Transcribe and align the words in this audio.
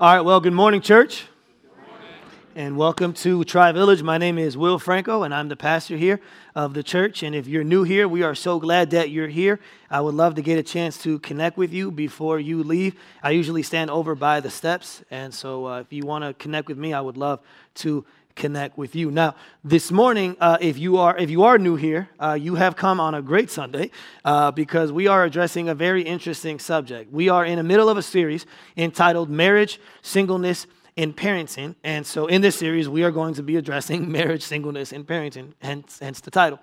All 0.00 0.14
right, 0.14 0.20
well, 0.20 0.38
good 0.38 0.52
morning, 0.52 0.80
church. 0.80 1.24
And 2.54 2.76
welcome 2.76 3.12
to 3.14 3.42
Tri 3.42 3.72
Village. 3.72 4.00
My 4.00 4.16
name 4.16 4.38
is 4.38 4.56
Will 4.56 4.78
Franco, 4.78 5.24
and 5.24 5.34
I'm 5.34 5.48
the 5.48 5.56
pastor 5.56 5.96
here 5.96 6.20
of 6.54 6.72
the 6.72 6.84
church. 6.84 7.24
And 7.24 7.34
if 7.34 7.48
you're 7.48 7.64
new 7.64 7.82
here, 7.82 8.06
we 8.06 8.22
are 8.22 8.36
so 8.36 8.60
glad 8.60 8.90
that 8.90 9.10
you're 9.10 9.26
here. 9.26 9.58
I 9.90 10.00
would 10.00 10.14
love 10.14 10.36
to 10.36 10.42
get 10.42 10.56
a 10.56 10.62
chance 10.62 11.02
to 11.02 11.18
connect 11.18 11.56
with 11.56 11.72
you 11.72 11.90
before 11.90 12.38
you 12.38 12.62
leave. 12.62 12.94
I 13.24 13.30
usually 13.30 13.64
stand 13.64 13.90
over 13.90 14.14
by 14.14 14.38
the 14.38 14.50
steps, 14.50 15.02
and 15.10 15.34
so 15.34 15.66
uh, 15.66 15.80
if 15.80 15.92
you 15.92 16.06
want 16.06 16.22
to 16.22 16.32
connect 16.32 16.68
with 16.68 16.78
me, 16.78 16.94
I 16.94 17.00
would 17.00 17.16
love 17.16 17.40
to 17.76 18.04
connect 18.38 18.78
with 18.78 18.94
you. 18.94 19.10
Now, 19.10 19.34
this 19.62 19.90
morning, 19.90 20.36
uh, 20.40 20.56
if 20.60 20.78
you 20.78 20.96
are 20.96 21.18
if 21.18 21.28
you 21.28 21.42
are 21.42 21.58
new 21.58 21.76
here, 21.76 22.08
uh, 22.18 22.38
you 22.40 22.54
have 22.54 22.76
come 22.76 23.00
on 23.00 23.14
a 23.14 23.20
great 23.20 23.50
Sunday 23.50 23.90
uh, 24.24 24.50
because 24.52 24.90
we 24.90 25.06
are 25.08 25.24
addressing 25.24 25.68
a 25.68 25.74
very 25.74 26.02
interesting 26.02 26.58
subject. 26.58 27.12
We 27.12 27.28
are 27.28 27.44
in 27.44 27.56
the 27.56 27.62
middle 27.62 27.90
of 27.90 27.98
a 27.98 28.02
series 28.02 28.46
entitled 28.76 29.28
"Marriage, 29.28 29.78
Singleness, 30.00 30.66
in 30.98 31.12
parenting. 31.14 31.76
And 31.84 32.04
so 32.04 32.26
in 32.26 32.40
this 32.40 32.56
series, 32.56 32.88
we 32.88 33.04
are 33.04 33.12
going 33.12 33.34
to 33.34 33.42
be 33.42 33.56
addressing 33.56 34.10
marriage, 34.18 34.42
singleness, 34.42 34.92
and 34.92 35.06
parenting, 35.06 35.52
hence, 35.60 35.98
hence 36.00 36.20
the 36.20 36.30
title. 36.30 36.58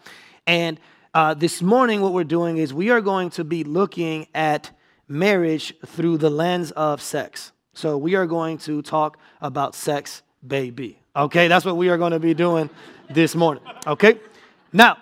And 0.45 0.77
uh, 1.13 1.33
this 1.33 1.61
morning, 1.61 2.01
what 2.01 2.11
we're 2.11 2.25
doing 2.25 2.57
is 2.57 2.73
we 2.73 2.89
are 2.89 2.99
going 2.99 3.29
to 3.31 3.45
be 3.45 3.63
looking 3.63 4.27
at 4.35 4.71
marriage 5.07 5.73
through 5.85 6.17
the 6.17 6.29
lens 6.29 6.71
of 6.71 7.01
sex. 7.01 7.53
So 7.73 7.97
we 7.97 8.15
are 8.15 8.25
going 8.25 8.57
to 8.59 8.81
talk 8.81 9.17
about 9.41 9.73
sex, 9.73 10.21
baby. 10.45 10.99
Okay, 11.15 11.47
that's 11.47 11.63
what 11.63 11.77
we 11.77 11.87
are 11.89 11.97
going 11.97 12.11
to 12.11 12.19
be 12.19 12.33
doing 12.33 12.69
this 13.09 13.35
morning. 13.35 13.63
Okay, 13.87 14.19
now 14.73 14.97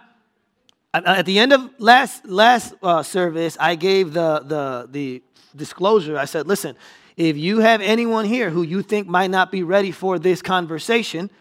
at 0.94 1.26
the 1.26 1.40
end 1.40 1.54
of 1.54 1.70
last 1.80 2.26
last 2.28 2.76
uh, 2.84 3.02
service, 3.02 3.58
I 3.60 3.76
gave 3.76 4.14
the 4.14 4.40
the 4.46 4.88
the 4.92 5.24
disclosure. 5.56 6.18
I 6.18 6.26
said, 6.26 6.48
listen, 6.48 6.76
if 7.18 7.36
you 7.36 7.60
have 7.60 7.82
anyone 7.82 8.26
here 8.26 8.52
who 8.52 8.62
you 8.62 8.84
think 8.84 9.08
might 9.08 9.32
not 9.32 9.52
be 9.52 9.64
ready 9.64 9.92
for 9.92 10.20
this 10.20 10.42
conversation, 10.42 11.32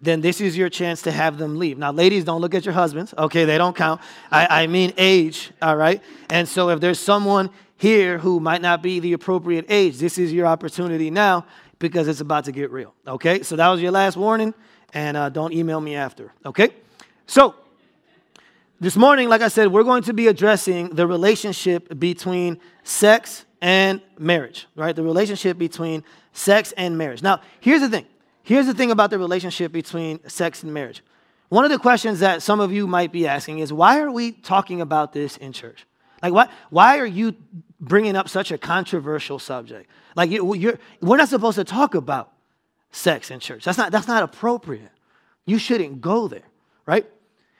then 0.00 0.20
this 0.20 0.40
is 0.40 0.56
your 0.56 0.68
chance 0.68 1.02
to 1.02 1.10
have 1.10 1.38
them 1.38 1.58
leave. 1.58 1.78
Now, 1.78 1.90
ladies, 1.90 2.24
don't 2.24 2.40
look 2.40 2.54
at 2.54 2.64
your 2.64 2.74
husbands. 2.74 3.14
Okay, 3.18 3.44
they 3.44 3.58
don't 3.58 3.74
count. 3.74 4.00
I, 4.30 4.62
I 4.62 4.66
mean 4.68 4.92
age, 4.96 5.50
all 5.60 5.76
right? 5.76 6.00
And 6.28 6.48
so 6.48 6.70
if 6.70 6.80
there's 6.80 6.98
someone 7.00 7.50
here 7.76 8.18
who 8.18 8.38
might 8.38 8.62
not 8.62 8.82
be 8.82 9.00
the 9.00 9.12
appropriate 9.12 9.66
age, 9.68 9.98
this 9.98 10.18
is 10.18 10.32
your 10.32 10.46
opportunity 10.46 11.10
now 11.10 11.44
because 11.82 12.08
it's 12.08 12.20
about 12.20 12.46
to 12.46 12.52
get 12.52 12.70
real. 12.70 12.94
Okay, 13.06 13.42
so 13.42 13.56
that 13.56 13.68
was 13.68 13.82
your 13.82 13.90
last 13.90 14.16
warning, 14.16 14.54
and 14.94 15.16
uh, 15.16 15.28
don't 15.28 15.52
email 15.52 15.80
me 15.80 15.96
after. 15.96 16.32
Okay, 16.46 16.70
so 17.26 17.54
this 18.80 18.96
morning, 18.96 19.28
like 19.28 19.42
I 19.42 19.48
said, 19.48 19.70
we're 19.70 19.82
going 19.82 20.04
to 20.04 20.14
be 20.14 20.28
addressing 20.28 20.90
the 20.90 21.06
relationship 21.06 21.98
between 21.98 22.58
sex 22.84 23.44
and 23.60 24.00
marriage, 24.18 24.66
right? 24.76 24.96
The 24.96 25.02
relationship 25.02 25.58
between 25.58 26.04
sex 26.32 26.72
and 26.76 26.96
marriage. 26.96 27.22
Now, 27.22 27.40
here's 27.60 27.80
the 27.80 27.90
thing. 27.90 28.06
Here's 28.44 28.66
the 28.66 28.74
thing 28.74 28.90
about 28.90 29.10
the 29.10 29.18
relationship 29.18 29.72
between 29.72 30.26
sex 30.28 30.62
and 30.62 30.72
marriage. 30.72 31.02
One 31.48 31.64
of 31.64 31.70
the 31.70 31.78
questions 31.78 32.20
that 32.20 32.42
some 32.42 32.60
of 32.60 32.72
you 32.72 32.86
might 32.86 33.12
be 33.12 33.26
asking 33.26 33.58
is 33.58 33.72
why 33.72 34.00
are 34.00 34.10
we 34.10 34.32
talking 34.32 34.80
about 34.80 35.12
this 35.12 35.36
in 35.36 35.52
church? 35.52 35.84
Like, 36.22 36.32
what, 36.32 36.50
why 36.70 36.98
are 36.98 37.06
you 37.06 37.34
bringing 37.80 38.16
up 38.16 38.28
such 38.28 38.52
a 38.52 38.58
controversial 38.58 39.38
subject? 39.38 39.90
Like, 40.14 40.30
you're, 40.30 40.78
we're 41.00 41.16
not 41.16 41.28
supposed 41.28 41.56
to 41.56 41.64
talk 41.64 41.94
about 41.94 42.32
sex 42.92 43.30
in 43.30 43.40
church. 43.40 43.64
That's 43.64 43.78
not, 43.78 43.90
that's 43.90 44.06
not 44.06 44.22
appropriate. 44.22 44.90
You 45.46 45.58
shouldn't 45.58 46.00
go 46.00 46.28
there, 46.28 46.44
right? 46.86 47.06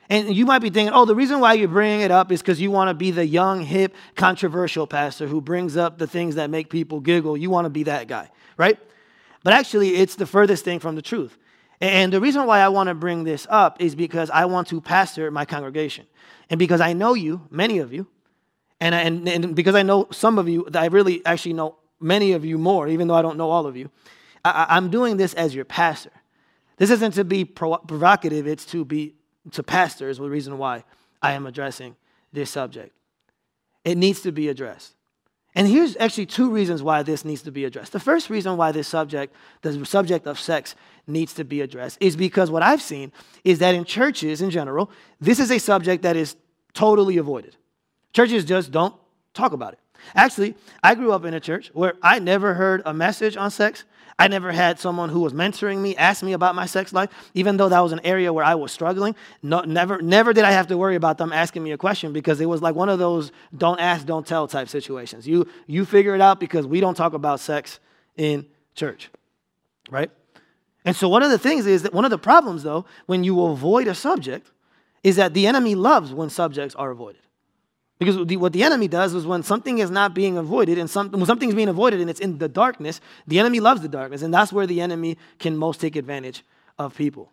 And 0.08 0.34
you 0.34 0.44
might 0.44 0.58
be 0.58 0.70
thinking, 0.70 0.92
oh, 0.94 1.06
the 1.06 1.14
reason 1.14 1.40
why 1.40 1.54
you're 1.54 1.68
bringing 1.68 2.02
it 2.02 2.10
up 2.10 2.30
is 2.30 2.42
because 2.42 2.60
you 2.60 2.70
want 2.70 2.88
to 2.88 2.94
be 2.94 3.10
the 3.10 3.26
young, 3.26 3.62
hip, 3.62 3.94
controversial 4.14 4.86
pastor 4.86 5.26
who 5.26 5.40
brings 5.40 5.76
up 5.76 5.98
the 5.98 6.06
things 6.06 6.34
that 6.34 6.50
make 6.50 6.68
people 6.68 7.00
giggle. 7.00 7.36
You 7.36 7.50
want 7.50 7.64
to 7.64 7.70
be 7.70 7.84
that 7.84 8.08
guy, 8.08 8.30
right? 8.56 8.78
But 9.42 9.54
actually, 9.54 9.96
it's 9.96 10.16
the 10.16 10.26
furthest 10.26 10.64
thing 10.64 10.78
from 10.80 10.96
the 10.96 11.02
truth. 11.02 11.38
And 11.80 12.12
the 12.12 12.20
reason 12.20 12.46
why 12.46 12.60
I 12.60 12.68
want 12.68 12.88
to 12.88 12.94
bring 12.94 13.24
this 13.24 13.46
up 13.50 13.80
is 13.80 13.94
because 13.94 14.30
I 14.30 14.44
want 14.44 14.68
to 14.68 14.80
pastor 14.80 15.30
my 15.30 15.44
congregation. 15.44 16.06
And 16.48 16.58
because 16.58 16.80
I 16.80 16.92
know 16.92 17.14
you, 17.14 17.48
many 17.50 17.78
of 17.78 17.92
you, 17.92 18.06
and, 18.82 18.94
and, 18.94 19.28
and 19.28 19.54
because 19.54 19.76
I 19.76 19.84
know 19.84 20.08
some 20.10 20.38
of 20.38 20.48
you, 20.48 20.66
I 20.74 20.86
really 20.86 21.24
actually 21.24 21.52
know 21.52 21.76
many 22.00 22.32
of 22.32 22.44
you 22.44 22.58
more, 22.58 22.88
even 22.88 23.06
though 23.06 23.14
I 23.14 23.22
don't 23.22 23.36
know 23.36 23.48
all 23.48 23.66
of 23.66 23.76
you, 23.76 23.90
I, 24.44 24.66
I'm 24.70 24.90
doing 24.90 25.16
this 25.16 25.34
as 25.34 25.54
your 25.54 25.64
pastor. 25.64 26.10
This 26.78 26.90
isn't 26.90 27.12
to 27.12 27.22
be 27.22 27.44
provocative, 27.44 28.48
it's 28.48 28.64
to 28.66 28.84
be 28.84 29.14
to 29.52 29.62
pastors 29.62 30.18
the 30.18 30.28
reason 30.28 30.58
why 30.58 30.82
I 31.20 31.32
am 31.32 31.46
addressing 31.46 31.94
this 32.32 32.50
subject. 32.50 32.92
It 33.84 33.96
needs 33.96 34.20
to 34.22 34.32
be 34.32 34.48
addressed. 34.48 34.94
And 35.54 35.68
here's 35.68 35.96
actually 35.98 36.26
two 36.26 36.50
reasons 36.50 36.82
why 36.82 37.04
this 37.04 37.24
needs 37.24 37.42
to 37.42 37.52
be 37.52 37.64
addressed. 37.64 37.92
The 37.92 38.00
first 38.00 38.30
reason 38.30 38.56
why 38.56 38.72
this 38.72 38.88
subject, 38.88 39.32
the 39.60 39.84
subject 39.84 40.26
of 40.26 40.40
sex, 40.40 40.74
needs 41.06 41.34
to 41.34 41.44
be 41.44 41.60
addressed 41.60 41.98
is 42.00 42.16
because 42.16 42.50
what 42.50 42.62
I've 42.62 42.82
seen 42.82 43.12
is 43.44 43.60
that 43.60 43.74
in 43.74 43.84
churches 43.84 44.42
in 44.42 44.50
general, 44.50 44.90
this 45.20 45.38
is 45.38 45.50
a 45.50 45.58
subject 45.58 46.02
that 46.02 46.16
is 46.16 46.36
totally 46.72 47.18
avoided. 47.18 47.56
Churches 48.12 48.44
just 48.44 48.70
don't 48.70 48.94
talk 49.34 49.52
about 49.52 49.72
it. 49.72 49.78
Actually, 50.14 50.54
I 50.82 50.94
grew 50.94 51.12
up 51.12 51.24
in 51.24 51.34
a 51.34 51.40
church 51.40 51.70
where 51.74 51.94
I 52.02 52.18
never 52.18 52.54
heard 52.54 52.82
a 52.84 52.92
message 52.92 53.36
on 53.36 53.50
sex. 53.50 53.84
I 54.18 54.28
never 54.28 54.52
had 54.52 54.78
someone 54.78 55.08
who 55.08 55.20
was 55.20 55.32
mentoring 55.32 55.78
me 55.78 55.96
ask 55.96 56.22
me 56.22 56.32
about 56.32 56.54
my 56.54 56.66
sex 56.66 56.92
life, 56.92 57.10
even 57.34 57.56
though 57.56 57.68
that 57.68 57.80
was 57.80 57.92
an 57.92 58.00
area 58.04 58.32
where 58.32 58.44
I 58.44 58.54
was 58.54 58.70
struggling. 58.70 59.16
No, 59.42 59.60
never, 59.62 60.02
never 60.02 60.32
did 60.32 60.44
I 60.44 60.50
have 60.50 60.66
to 60.68 60.76
worry 60.76 60.96
about 60.96 61.18
them 61.18 61.32
asking 61.32 61.62
me 61.62 61.72
a 61.72 61.78
question 61.78 62.12
because 62.12 62.40
it 62.40 62.46
was 62.46 62.60
like 62.60 62.74
one 62.74 62.88
of 62.88 62.98
those 62.98 63.32
don't 63.56 63.80
ask, 63.80 64.04
don't 64.04 64.26
tell 64.26 64.46
type 64.46 64.68
situations. 64.68 65.26
You, 65.26 65.48
you 65.66 65.84
figure 65.84 66.14
it 66.14 66.20
out 66.20 66.40
because 66.40 66.66
we 66.66 66.80
don't 66.80 66.94
talk 66.94 67.14
about 67.14 67.40
sex 67.40 67.80
in 68.16 68.46
church, 68.74 69.08
right? 69.90 70.10
And 70.84 70.94
so 70.94 71.08
one 71.08 71.22
of 71.22 71.30
the 71.30 71.38
things 71.38 71.66
is 71.66 71.82
that 71.82 71.94
one 71.94 72.04
of 72.04 72.10
the 72.10 72.18
problems, 72.18 72.64
though, 72.64 72.84
when 73.06 73.24
you 73.24 73.42
avoid 73.44 73.88
a 73.88 73.94
subject, 73.94 74.50
is 75.02 75.16
that 75.16 75.32
the 75.32 75.46
enemy 75.46 75.74
loves 75.74 76.12
when 76.12 76.28
subjects 76.28 76.74
are 76.74 76.90
avoided. 76.90 77.21
Because 78.04 78.26
the, 78.26 78.36
what 78.36 78.52
the 78.52 78.62
enemy 78.62 78.88
does 78.88 79.14
is 79.14 79.26
when 79.26 79.42
something 79.42 79.78
is 79.78 79.90
not 79.90 80.14
being 80.14 80.36
avoided 80.36 80.78
and 80.78 80.88
some, 80.88 81.10
when 81.10 81.26
something's 81.26 81.54
being 81.54 81.68
avoided 81.68 82.00
and 82.00 82.10
it's 82.10 82.20
in 82.20 82.38
the 82.38 82.48
darkness, 82.48 83.00
the 83.26 83.38
enemy 83.38 83.60
loves 83.60 83.80
the 83.80 83.88
darkness. 83.88 84.22
And 84.22 84.32
that's 84.32 84.52
where 84.52 84.66
the 84.66 84.80
enemy 84.80 85.18
can 85.38 85.56
most 85.56 85.80
take 85.80 85.96
advantage 85.96 86.44
of 86.78 86.96
people. 86.96 87.30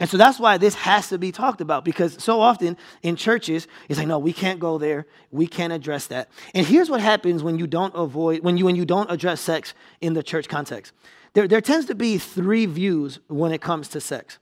And 0.00 0.08
so 0.08 0.16
that's 0.16 0.38
why 0.38 0.58
this 0.58 0.74
has 0.74 1.08
to 1.08 1.18
be 1.18 1.32
talked 1.32 1.60
about 1.60 1.84
because 1.84 2.22
so 2.22 2.40
often 2.40 2.76
in 3.02 3.16
churches, 3.16 3.66
it's 3.88 3.98
like, 3.98 4.06
no, 4.06 4.18
we 4.18 4.32
can't 4.32 4.60
go 4.60 4.78
there. 4.78 5.06
We 5.32 5.48
can't 5.48 5.72
address 5.72 6.06
that. 6.06 6.28
And 6.54 6.64
here's 6.64 6.88
what 6.88 7.00
happens 7.00 7.42
when 7.42 7.58
you 7.58 7.66
don't 7.66 7.94
avoid, 7.96 8.44
when 8.44 8.56
you, 8.56 8.64
when 8.64 8.76
you 8.76 8.84
don't 8.84 9.10
address 9.10 9.40
sex 9.40 9.74
in 10.00 10.14
the 10.14 10.22
church 10.22 10.48
context. 10.48 10.92
There, 11.34 11.48
there 11.48 11.60
tends 11.60 11.86
to 11.86 11.94
be 11.94 12.18
three 12.18 12.66
views 12.66 13.18
when 13.26 13.52
it 13.52 13.60
comes 13.60 13.88
to 13.88 14.00
sex. 14.00 14.38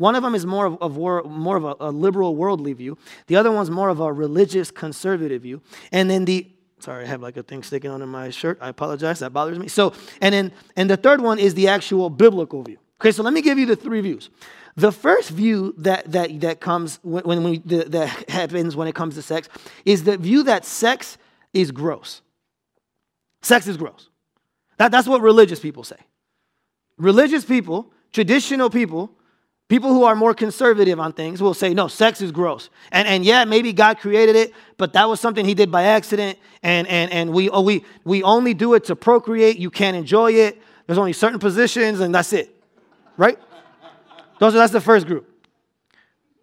One 0.00 0.16
of 0.16 0.22
them 0.22 0.34
is 0.34 0.46
more 0.46 0.64
of, 0.64 0.80
of 0.80 0.96
more 0.96 1.56
of 1.58 1.64
a, 1.64 1.76
a, 1.78 1.90
liberal 1.90 2.34
worldly 2.34 2.72
view. 2.72 2.96
The 3.26 3.36
other 3.36 3.52
one's 3.52 3.70
more 3.70 3.90
of 3.90 4.00
a 4.00 4.10
religious 4.10 4.70
conservative 4.70 5.42
view. 5.42 5.60
And 5.92 6.08
then 6.08 6.24
the 6.24 6.50
sorry, 6.78 7.04
I 7.04 7.06
have 7.06 7.20
like 7.20 7.36
a 7.36 7.42
thing 7.42 7.62
sticking 7.62 7.90
on 7.90 8.08
my 8.08 8.30
shirt. 8.30 8.56
I 8.62 8.70
apologize. 8.70 9.18
That 9.18 9.34
bothers 9.34 9.58
me. 9.58 9.68
So, 9.68 9.92
and 10.22 10.32
then 10.32 10.52
and 10.74 10.88
the 10.88 10.96
third 10.96 11.20
one 11.20 11.38
is 11.38 11.52
the 11.52 11.68
actual 11.68 12.08
biblical 12.08 12.62
view. 12.62 12.78
Okay, 12.98 13.12
so 13.12 13.22
let 13.22 13.34
me 13.34 13.42
give 13.42 13.58
you 13.58 13.66
the 13.66 13.76
three 13.76 14.00
views. 14.00 14.30
The 14.74 14.90
first 14.90 15.28
view 15.28 15.74
that 15.76 16.10
that 16.12 16.40
that 16.40 16.60
comes 16.60 16.98
when, 17.02 17.24
when 17.24 17.44
we, 17.44 17.58
that 17.58 18.30
happens 18.30 18.74
when 18.74 18.88
it 18.88 18.94
comes 18.94 19.16
to 19.16 19.22
sex 19.22 19.50
is 19.84 20.04
the 20.04 20.16
view 20.16 20.44
that 20.44 20.64
sex 20.64 21.18
is 21.52 21.70
gross. 21.70 22.22
Sex 23.42 23.66
is 23.66 23.76
gross. 23.76 24.08
That, 24.78 24.90
that's 24.92 25.06
what 25.06 25.20
religious 25.20 25.60
people 25.60 25.84
say. 25.84 25.98
Religious 26.96 27.44
people, 27.44 27.92
traditional 28.12 28.70
people, 28.70 29.14
People 29.70 29.94
who 29.94 30.02
are 30.02 30.16
more 30.16 30.34
conservative 30.34 30.98
on 30.98 31.12
things 31.12 31.40
will 31.40 31.54
say, 31.54 31.72
no, 31.72 31.86
sex 31.86 32.20
is 32.20 32.32
gross. 32.32 32.70
And, 32.90 33.06
and 33.06 33.24
yeah, 33.24 33.44
maybe 33.44 33.72
God 33.72 34.00
created 34.00 34.34
it, 34.34 34.52
but 34.76 34.94
that 34.94 35.08
was 35.08 35.20
something 35.20 35.46
he 35.46 35.54
did 35.54 35.70
by 35.70 35.84
accident. 35.84 36.40
And, 36.64 36.88
and, 36.88 37.12
and 37.12 37.32
we, 37.32 37.48
oh, 37.50 37.60
we, 37.60 37.84
we 38.02 38.24
only 38.24 38.52
do 38.52 38.74
it 38.74 38.82
to 38.86 38.96
procreate. 38.96 39.58
You 39.58 39.70
can't 39.70 39.96
enjoy 39.96 40.32
it. 40.32 40.60
There's 40.88 40.98
only 40.98 41.12
certain 41.12 41.38
positions, 41.38 42.00
and 42.00 42.12
that's 42.12 42.32
it. 42.32 42.52
Right? 43.16 43.38
Those 44.40 44.56
are, 44.56 44.58
that's 44.58 44.72
the 44.72 44.80
first 44.80 45.06
group. 45.06 45.30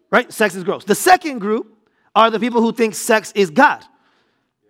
Right? 0.10 0.32
Sex 0.32 0.56
is 0.56 0.64
gross. 0.64 0.86
The 0.86 0.96
second 0.96 1.40
group 1.40 1.78
are 2.16 2.32
the 2.32 2.40
people 2.40 2.62
who 2.62 2.72
think 2.72 2.96
sex 2.96 3.34
is 3.36 3.50
God. 3.50 3.84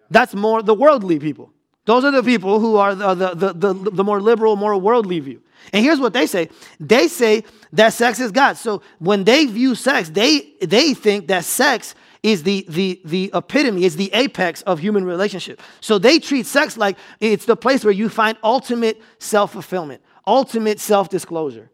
That's 0.10 0.34
more 0.34 0.64
the 0.64 0.74
worldly 0.74 1.20
people. 1.20 1.54
Those 1.86 2.04
are 2.06 2.12
the 2.12 2.24
people 2.24 2.60
who 2.60 2.78
are 2.78 2.96
the, 2.96 3.14
the, 3.14 3.36
the, 3.36 3.54
the, 3.54 3.92
the 3.92 4.04
more 4.04 4.20
liberal, 4.20 4.56
more 4.56 4.76
worldly 4.76 5.20
view. 5.20 5.44
And 5.74 5.84
here's 5.84 6.00
what 6.00 6.14
they 6.14 6.28
say 6.28 6.50
they 6.80 7.08
say 7.08 7.44
that 7.74 7.94
sex 7.94 8.20
is 8.20 8.32
God. 8.32 8.58
So 8.58 8.82
when 9.00 9.24
they 9.24 9.46
view 9.46 9.76
sex, 9.76 10.10
they, 10.10 10.54
they 10.62 10.94
think 10.94 11.28
that 11.28 11.46
sex 11.46 11.96
is 12.24 12.44
the, 12.44 12.66
the, 12.70 13.02
the 13.06 13.32
epitome, 13.34 13.84
is 13.84 13.96
the 13.96 14.12
apex 14.14 14.62
of 14.64 14.80
human 14.80 15.06
relationship. 15.06 15.62
So 15.82 15.98
they 15.98 16.20
treat 16.20 16.46
sex 16.46 16.78
like 16.78 16.98
it's 17.20 17.46
the 17.46 17.56
place 17.56 17.84
where 17.84 17.94
you 17.94 18.10
find 18.10 18.38
ultimate 18.44 19.02
self 19.20 19.54
fulfillment, 19.54 20.02
ultimate 20.26 20.80
self 20.80 21.10
disclosure, 21.10 21.70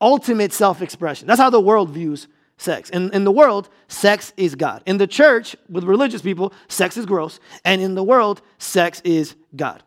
ultimate 0.00 0.52
self 0.52 0.82
expression. 0.82 1.26
That's 1.26 1.40
how 1.40 1.50
the 1.50 1.60
world 1.60 1.90
views 1.90 2.28
sex. 2.58 2.90
In, 2.90 3.12
in 3.12 3.24
the 3.24 3.32
world, 3.32 3.68
sex 3.88 4.32
is 4.36 4.54
God. 4.54 4.82
In 4.86 4.98
the 4.98 5.06
church, 5.06 5.56
with 5.68 5.84
religious 5.84 6.22
people, 6.22 6.52
sex 6.68 6.96
is 6.96 7.06
gross. 7.06 7.38
And 7.64 7.80
in 7.80 7.94
the 7.94 8.04
world, 8.04 8.42
sex 8.58 9.00
is 9.04 9.36
God. 9.54 9.82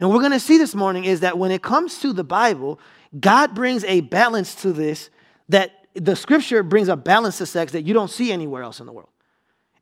And 0.00 0.10
we're 0.10 0.20
going 0.20 0.32
to 0.32 0.40
see 0.40 0.56
this 0.56 0.74
morning 0.74 1.04
is 1.04 1.20
that 1.20 1.38
when 1.38 1.50
it 1.50 1.62
comes 1.62 1.98
to 2.00 2.12
the 2.12 2.24
Bible, 2.24 2.80
God 3.18 3.54
brings 3.54 3.84
a 3.84 4.00
balance 4.00 4.54
to 4.56 4.72
this 4.72 5.10
that 5.48 5.72
the 5.94 6.16
scripture 6.16 6.62
brings 6.62 6.88
a 6.88 6.96
balance 6.96 7.38
to 7.38 7.46
sex 7.46 7.72
that 7.72 7.82
you 7.82 7.92
don't 7.92 8.10
see 8.10 8.32
anywhere 8.32 8.62
else 8.62 8.80
in 8.80 8.86
the 8.86 8.92
world. 8.92 9.10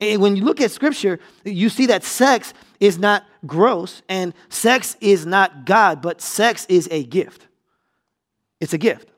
And 0.00 0.20
when 0.20 0.36
you 0.36 0.44
look 0.44 0.60
at 0.60 0.70
scripture, 0.70 1.18
you 1.44 1.68
see 1.68 1.86
that 1.86 2.04
sex 2.04 2.54
is 2.80 2.98
not 2.98 3.24
gross 3.46 4.02
and 4.08 4.32
sex 4.48 4.96
is 5.00 5.26
not 5.26 5.66
God, 5.66 6.00
but 6.00 6.20
sex 6.20 6.66
is 6.68 6.88
a 6.90 7.04
gift. 7.04 7.46
It's 8.60 8.72
a 8.72 8.78
gift. 8.78 9.08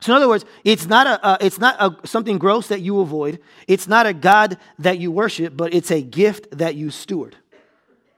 So 0.00 0.12
in 0.12 0.16
other 0.16 0.28
words, 0.28 0.44
it's 0.64 0.86
not 0.86 1.06
a 1.06 1.24
uh, 1.24 1.36
it's 1.40 1.58
not 1.58 1.76
a, 1.78 2.06
something 2.06 2.38
gross 2.38 2.68
that 2.68 2.80
you 2.80 3.00
avoid. 3.00 3.38
It's 3.68 3.86
not 3.86 4.04
a 4.04 4.12
God 4.12 4.58
that 4.80 4.98
you 4.98 5.12
worship, 5.12 5.56
but 5.56 5.72
it's 5.72 5.90
a 5.90 6.02
gift 6.02 6.48
that 6.58 6.74
you 6.74 6.90
steward. 6.90 7.36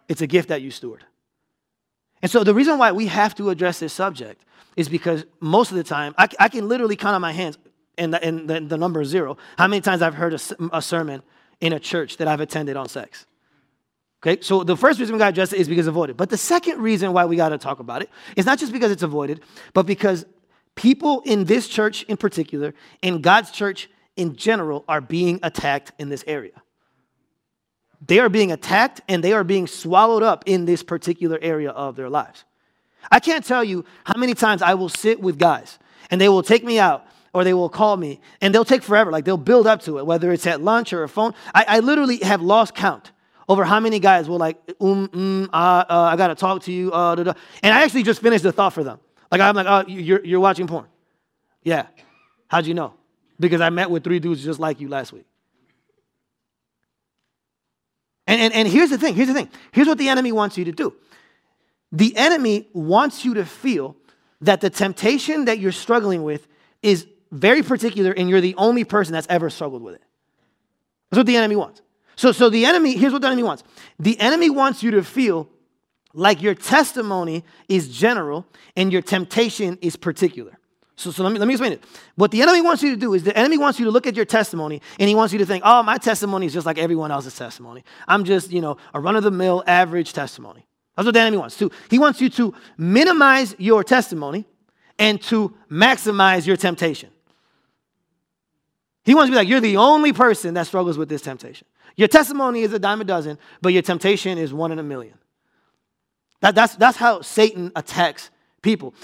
It's 0.08 0.22
a 0.22 0.26
gift 0.26 0.48
that 0.48 0.62
you 0.62 0.70
steward. 0.70 1.04
And 2.24 2.30
so 2.30 2.42
the 2.42 2.54
reason 2.54 2.78
why 2.78 2.90
we 2.90 3.08
have 3.08 3.34
to 3.34 3.50
address 3.50 3.80
this 3.80 3.92
subject 3.92 4.46
is 4.76 4.88
because 4.88 5.26
most 5.40 5.72
of 5.72 5.76
the 5.76 5.84
time, 5.84 6.14
I, 6.16 6.26
I 6.40 6.48
can 6.48 6.66
literally 6.68 6.96
count 6.96 7.14
on 7.14 7.20
my 7.20 7.32
hands, 7.32 7.58
and 7.98 8.14
the, 8.14 8.24
and 8.24 8.48
the, 8.48 8.60
the 8.60 8.78
number 8.78 9.02
is 9.02 9.08
zero, 9.08 9.36
how 9.58 9.66
many 9.66 9.82
times 9.82 10.00
I've 10.00 10.14
heard 10.14 10.32
a, 10.32 10.38
a 10.72 10.80
sermon 10.80 11.22
in 11.60 11.74
a 11.74 11.78
church 11.78 12.16
that 12.16 12.26
I've 12.26 12.40
attended 12.40 12.78
on 12.78 12.88
sex. 12.88 13.26
Okay, 14.22 14.40
so 14.40 14.64
the 14.64 14.74
first 14.74 14.98
reason 14.98 15.12
we 15.14 15.18
got 15.18 15.26
to 15.26 15.30
address 15.32 15.52
it 15.52 15.60
is 15.60 15.68
because 15.68 15.86
avoided. 15.86 16.16
But 16.16 16.30
the 16.30 16.38
second 16.38 16.80
reason 16.80 17.12
why 17.12 17.26
we 17.26 17.36
got 17.36 17.50
to 17.50 17.58
talk 17.58 17.78
about 17.78 18.00
it 18.00 18.08
is 18.36 18.46
not 18.46 18.58
just 18.58 18.72
because 18.72 18.90
it's 18.90 19.02
avoided, 19.02 19.42
but 19.74 19.84
because 19.84 20.24
people 20.76 21.20
in 21.26 21.44
this 21.44 21.68
church 21.68 22.04
in 22.04 22.16
particular, 22.16 22.72
in 23.02 23.20
God's 23.20 23.50
church 23.50 23.90
in 24.16 24.34
general, 24.34 24.82
are 24.88 25.02
being 25.02 25.40
attacked 25.42 25.92
in 25.98 26.08
this 26.08 26.24
area. 26.26 26.63
They 28.06 28.18
are 28.18 28.28
being 28.28 28.52
attacked 28.52 29.00
and 29.08 29.22
they 29.22 29.32
are 29.32 29.44
being 29.44 29.66
swallowed 29.66 30.22
up 30.22 30.44
in 30.46 30.64
this 30.64 30.82
particular 30.82 31.38
area 31.40 31.70
of 31.70 31.96
their 31.96 32.10
lives. 32.10 32.44
I 33.10 33.20
can't 33.20 33.44
tell 33.44 33.64
you 33.64 33.84
how 34.04 34.18
many 34.18 34.34
times 34.34 34.62
I 34.62 34.74
will 34.74 34.88
sit 34.88 35.20
with 35.20 35.38
guys 35.38 35.78
and 36.10 36.20
they 36.20 36.28
will 36.28 36.42
take 36.42 36.64
me 36.64 36.78
out 36.78 37.06
or 37.32 37.44
they 37.44 37.54
will 37.54 37.68
call 37.68 37.96
me 37.96 38.20
and 38.40 38.54
they'll 38.54 38.64
take 38.64 38.82
forever. 38.82 39.10
Like 39.10 39.24
they'll 39.24 39.36
build 39.36 39.66
up 39.66 39.82
to 39.82 39.98
it, 39.98 40.06
whether 40.06 40.32
it's 40.32 40.46
at 40.46 40.60
lunch 40.60 40.92
or 40.92 41.02
a 41.02 41.08
phone. 41.08 41.34
I, 41.54 41.64
I 41.68 41.78
literally 41.80 42.18
have 42.18 42.40
lost 42.40 42.74
count 42.74 43.12
over 43.48 43.64
how 43.64 43.80
many 43.80 43.98
guys 43.98 44.28
will 44.28 44.38
like, 44.38 44.56
um, 44.80 45.08
mm, 45.08 45.48
uh, 45.52 45.84
uh, 45.88 46.08
I 46.12 46.16
gotta 46.16 46.34
talk 46.34 46.62
to 46.62 46.72
you, 46.72 46.92
uh, 46.92 47.14
da, 47.14 47.22
da. 47.24 47.32
and 47.62 47.74
I 47.74 47.82
actually 47.82 48.04
just 48.04 48.22
finished 48.22 48.44
the 48.44 48.52
thought 48.52 48.72
for 48.72 48.84
them. 48.84 48.98
Like 49.30 49.40
I'm 49.40 49.54
like, 49.54 49.66
oh, 49.66 49.84
you're, 49.88 50.24
you're 50.24 50.40
watching 50.40 50.66
porn. 50.66 50.86
Yeah. 51.62 51.86
How'd 52.48 52.66
you 52.66 52.74
know? 52.74 52.94
Because 53.40 53.60
I 53.60 53.70
met 53.70 53.90
with 53.90 54.04
three 54.04 54.20
dudes 54.20 54.44
just 54.44 54.60
like 54.60 54.80
you 54.80 54.88
last 54.88 55.12
week. 55.12 55.26
And, 58.26 58.40
and, 58.40 58.54
and 58.54 58.68
here's 58.68 58.90
the 58.90 58.98
thing 58.98 59.14
here's 59.14 59.28
the 59.28 59.34
thing. 59.34 59.48
Here's 59.72 59.86
what 59.86 59.98
the 59.98 60.08
enemy 60.08 60.32
wants 60.32 60.56
you 60.56 60.64
to 60.64 60.72
do 60.72 60.94
the 61.92 62.16
enemy 62.16 62.68
wants 62.72 63.24
you 63.24 63.34
to 63.34 63.44
feel 63.44 63.96
that 64.40 64.60
the 64.60 64.68
temptation 64.68 65.44
that 65.44 65.58
you're 65.58 65.72
struggling 65.72 66.22
with 66.22 66.46
is 66.82 67.06
very 67.30 67.62
particular 67.62 68.12
and 68.12 68.28
you're 68.28 68.40
the 68.40 68.54
only 68.56 68.84
person 68.84 69.12
that's 69.12 69.26
ever 69.30 69.48
struggled 69.48 69.82
with 69.82 69.94
it. 69.94 70.02
That's 71.10 71.18
what 71.18 71.26
the 71.26 71.36
enemy 71.36 71.56
wants. 71.56 71.82
So, 72.16 72.32
so 72.32 72.50
the 72.50 72.66
enemy, 72.66 72.96
here's 72.96 73.12
what 73.12 73.22
the 73.22 73.28
enemy 73.28 73.42
wants 73.42 73.64
the 73.98 74.18
enemy 74.20 74.50
wants 74.50 74.82
you 74.82 74.90
to 74.92 75.02
feel 75.02 75.48
like 76.12 76.42
your 76.42 76.54
testimony 76.54 77.44
is 77.68 77.88
general 77.88 78.46
and 78.76 78.92
your 78.92 79.02
temptation 79.02 79.78
is 79.80 79.96
particular. 79.96 80.58
So, 80.96 81.10
so 81.10 81.22
let, 81.24 81.32
me, 81.32 81.38
let 81.38 81.48
me 81.48 81.54
explain 81.54 81.72
it. 81.72 81.84
What 82.14 82.30
the 82.30 82.40
enemy 82.40 82.60
wants 82.60 82.82
you 82.82 82.90
to 82.90 82.96
do 82.96 83.14
is 83.14 83.24
the 83.24 83.36
enemy 83.36 83.58
wants 83.58 83.78
you 83.78 83.84
to 83.86 83.90
look 83.90 84.06
at 84.06 84.14
your 84.14 84.24
testimony 84.24 84.80
and 84.98 85.08
he 85.08 85.14
wants 85.14 85.32
you 85.32 85.38
to 85.40 85.46
think, 85.46 85.62
oh, 85.66 85.82
my 85.82 85.98
testimony 85.98 86.46
is 86.46 86.52
just 86.52 86.66
like 86.66 86.78
everyone 86.78 87.10
else's 87.10 87.36
testimony. 87.36 87.84
I'm 88.06 88.24
just, 88.24 88.52
you 88.52 88.60
know, 88.60 88.76
a 88.92 89.00
run 89.00 89.16
of 89.16 89.24
the 89.24 89.30
mill 89.30 89.64
average 89.66 90.12
testimony. 90.12 90.66
That's 90.96 91.06
what 91.06 91.14
the 91.14 91.20
enemy 91.20 91.38
wants. 91.38 91.56
To, 91.58 91.70
he 91.90 91.98
wants 91.98 92.20
you 92.20 92.30
to 92.30 92.54
minimize 92.78 93.56
your 93.58 93.82
testimony 93.82 94.44
and 94.98 95.20
to 95.22 95.52
maximize 95.68 96.46
your 96.46 96.56
temptation. 96.56 97.10
He 99.04 99.14
wants 99.14 99.28
to 99.28 99.32
be 99.32 99.36
like, 99.36 99.48
you're 99.48 99.60
the 99.60 99.76
only 99.76 100.12
person 100.12 100.54
that 100.54 100.66
struggles 100.66 100.96
with 100.96 101.08
this 101.08 101.22
temptation. 101.22 101.66
Your 101.96 102.08
testimony 102.08 102.62
is 102.62 102.72
a 102.72 102.78
dime 102.78 103.00
a 103.00 103.04
dozen, 103.04 103.38
but 103.60 103.72
your 103.72 103.82
temptation 103.82 104.38
is 104.38 104.54
one 104.54 104.72
in 104.72 104.78
a 104.78 104.82
million. 104.82 105.18
That, 106.40 106.54
that's, 106.54 106.76
that's 106.76 106.96
how 106.96 107.20
Satan 107.20 107.72
attacks 107.76 108.30
people. 108.62 108.94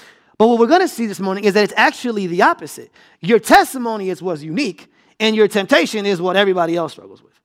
But 0.41 0.47
what 0.47 0.57
we're 0.57 0.65
going 0.65 0.81
to 0.81 0.87
see 0.87 1.05
this 1.05 1.19
morning 1.19 1.43
is 1.43 1.53
that 1.53 1.65
it's 1.65 1.73
actually 1.77 2.25
the 2.25 2.41
opposite. 2.41 2.91
Your 3.19 3.37
testimony 3.37 4.09
is 4.09 4.23
what's 4.23 4.41
unique, 4.41 4.91
and 5.19 5.35
your 5.35 5.47
temptation 5.47 6.07
is 6.07 6.19
what 6.19 6.35
everybody 6.35 6.75
else 6.75 6.93
struggles 6.93 7.21
with. 7.21 7.39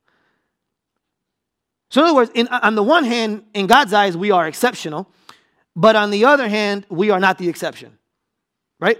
So, 1.90 2.00
in 2.00 2.06
other 2.06 2.14
words, 2.14 2.31
in, 2.34 2.48
on 2.48 2.75
the 2.75 2.82
one 2.82 3.04
hand, 3.04 3.44
in 3.52 3.66
God's 3.66 3.93
eyes, 3.93 4.16
we 4.16 4.31
are 4.31 4.48
exceptional, 4.48 5.10
but 5.76 5.94
on 5.94 6.10
the 6.10 6.25
other 6.25 6.48
hand, 6.48 6.87
we 6.88 7.10
are 7.10 7.20
not 7.20 7.37
the 7.37 7.50
exception, 7.50 7.98
right? 8.81 8.98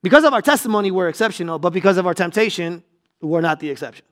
Because 0.00 0.22
of 0.22 0.32
our 0.32 0.40
testimony, 0.40 0.92
we're 0.92 1.08
exceptional, 1.08 1.58
but 1.58 1.70
because 1.70 1.96
of 1.96 2.06
our 2.06 2.14
temptation, 2.14 2.84
we're 3.20 3.40
not 3.40 3.58
the 3.58 3.68
exception. 3.68 4.06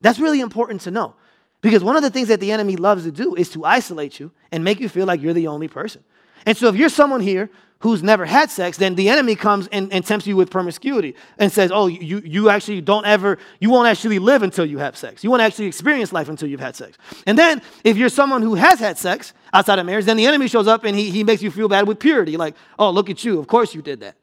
That's 0.00 0.18
really 0.18 0.40
important 0.40 0.80
to 0.80 0.90
know. 0.90 1.14
Because 1.60 1.84
one 1.84 1.94
of 1.94 2.02
the 2.02 2.10
things 2.10 2.26
that 2.26 2.40
the 2.40 2.50
enemy 2.50 2.74
loves 2.74 3.04
to 3.04 3.12
do 3.12 3.36
is 3.36 3.50
to 3.50 3.64
isolate 3.64 4.18
you 4.18 4.32
and 4.50 4.64
make 4.64 4.80
you 4.80 4.88
feel 4.88 5.06
like 5.06 5.22
you're 5.22 5.32
the 5.32 5.46
only 5.46 5.68
person. 5.68 6.02
And 6.46 6.56
so 6.56 6.68
if 6.68 6.76
you're 6.76 6.88
someone 6.88 7.20
here 7.20 7.50
who's 7.80 8.02
never 8.02 8.24
had 8.24 8.50
sex, 8.50 8.78
then 8.78 8.94
the 8.94 9.10
enemy 9.10 9.36
comes 9.36 9.68
and, 9.68 9.92
and 9.92 10.06
tempts 10.06 10.26
you 10.26 10.36
with 10.36 10.50
promiscuity 10.50 11.14
and 11.38 11.52
says, 11.52 11.70
oh, 11.70 11.86
you, 11.86 12.22
you 12.24 12.48
actually 12.48 12.80
don't 12.80 13.04
ever, 13.04 13.38
you 13.60 13.68
won't 13.68 13.86
actually 13.86 14.18
live 14.18 14.42
until 14.42 14.64
you 14.64 14.78
have 14.78 14.96
sex. 14.96 15.22
You 15.22 15.30
won't 15.30 15.42
actually 15.42 15.66
experience 15.66 16.10
life 16.10 16.30
until 16.30 16.48
you've 16.48 16.60
had 16.60 16.76
sex. 16.76 16.96
And 17.26 17.38
then 17.38 17.60
if 17.84 17.98
you're 17.98 18.08
someone 18.08 18.40
who 18.40 18.54
has 18.54 18.78
had 18.78 18.96
sex 18.96 19.34
outside 19.52 19.78
of 19.78 19.84
marriage, 19.84 20.06
then 20.06 20.16
the 20.16 20.26
enemy 20.26 20.48
shows 20.48 20.66
up 20.66 20.84
and 20.84 20.96
he, 20.96 21.10
he 21.10 21.24
makes 21.24 21.42
you 21.42 21.50
feel 21.50 21.68
bad 21.68 21.86
with 21.86 21.98
purity. 21.98 22.38
Like, 22.38 22.56
oh, 22.78 22.90
look 22.90 23.10
at 23.10 23.22
you. 23.22 23.38
Of 23.38 23.48
course 23.48 23.74
you 23.74 23.82
did 23.82 24.00
that. 24.00 24.16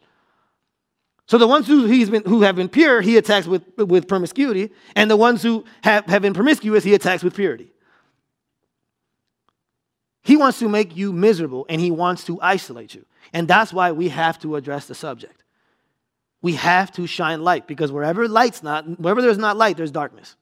So 1.27 1.37
the 1.37 1.47
ones 1.47 1.67
who, 1.67 1.85
he's 1.85 2.09
been, 2.09 2.23
who 2.23 2.41
have 2.41 2.55
been 2.55 2.67
pure, 2.67 2.99
he 2.99 3.15
attacks 3.15 3.45
with, 3.45 3.63
with 3.77 4.07
promiscuity. 4.07 4.71
And 4.95 5.09
the 5.09 5.15
ones 5.15 5.43
who 5.43 5.65
have, 5.83 6.05
have 6.07 6.23
been 6.23 6.33
promiscuous, 6.33 6.83
he 6.83 6.93
attacks 6.93 7.23
with 7.23 7.35
purity. 7.35 7.71
He 10.23 10.37
wants 10.37 10.59
to 10.59 10.69
make 10.69 10.95
you 10.95 11.11
miserable 11.11 11.65
and 11.67 11.81
he 11.81 11.91
wants 11.91 12.23
to 12.25 12.39
isolate 12.41 12.93
you. 12.93 13.05
And 13.33 13.47
that's 13.47 13.73
why 13.73 13.91
we 13.91 14.09
have 14.09 14.39
to 14.39 14.55
address 14.55 14.85
the 14.85 14.95
subject. 14.95 15.43
We 16.41 16.53
have 16.53 16.91
to 16.93 17.07
shine 17.07 17.43
light 17.43 17.67
because 17.67 17.91
wherever 17.91 18.27
light's 18.27 18.63
not, 18.63 18.99
wherever 18.99 19.21
there's 19.21 19.37
not 19.37 19.57
light, 19.57 19.77
there's 19.77 19.91
darkness. 19.91 20.35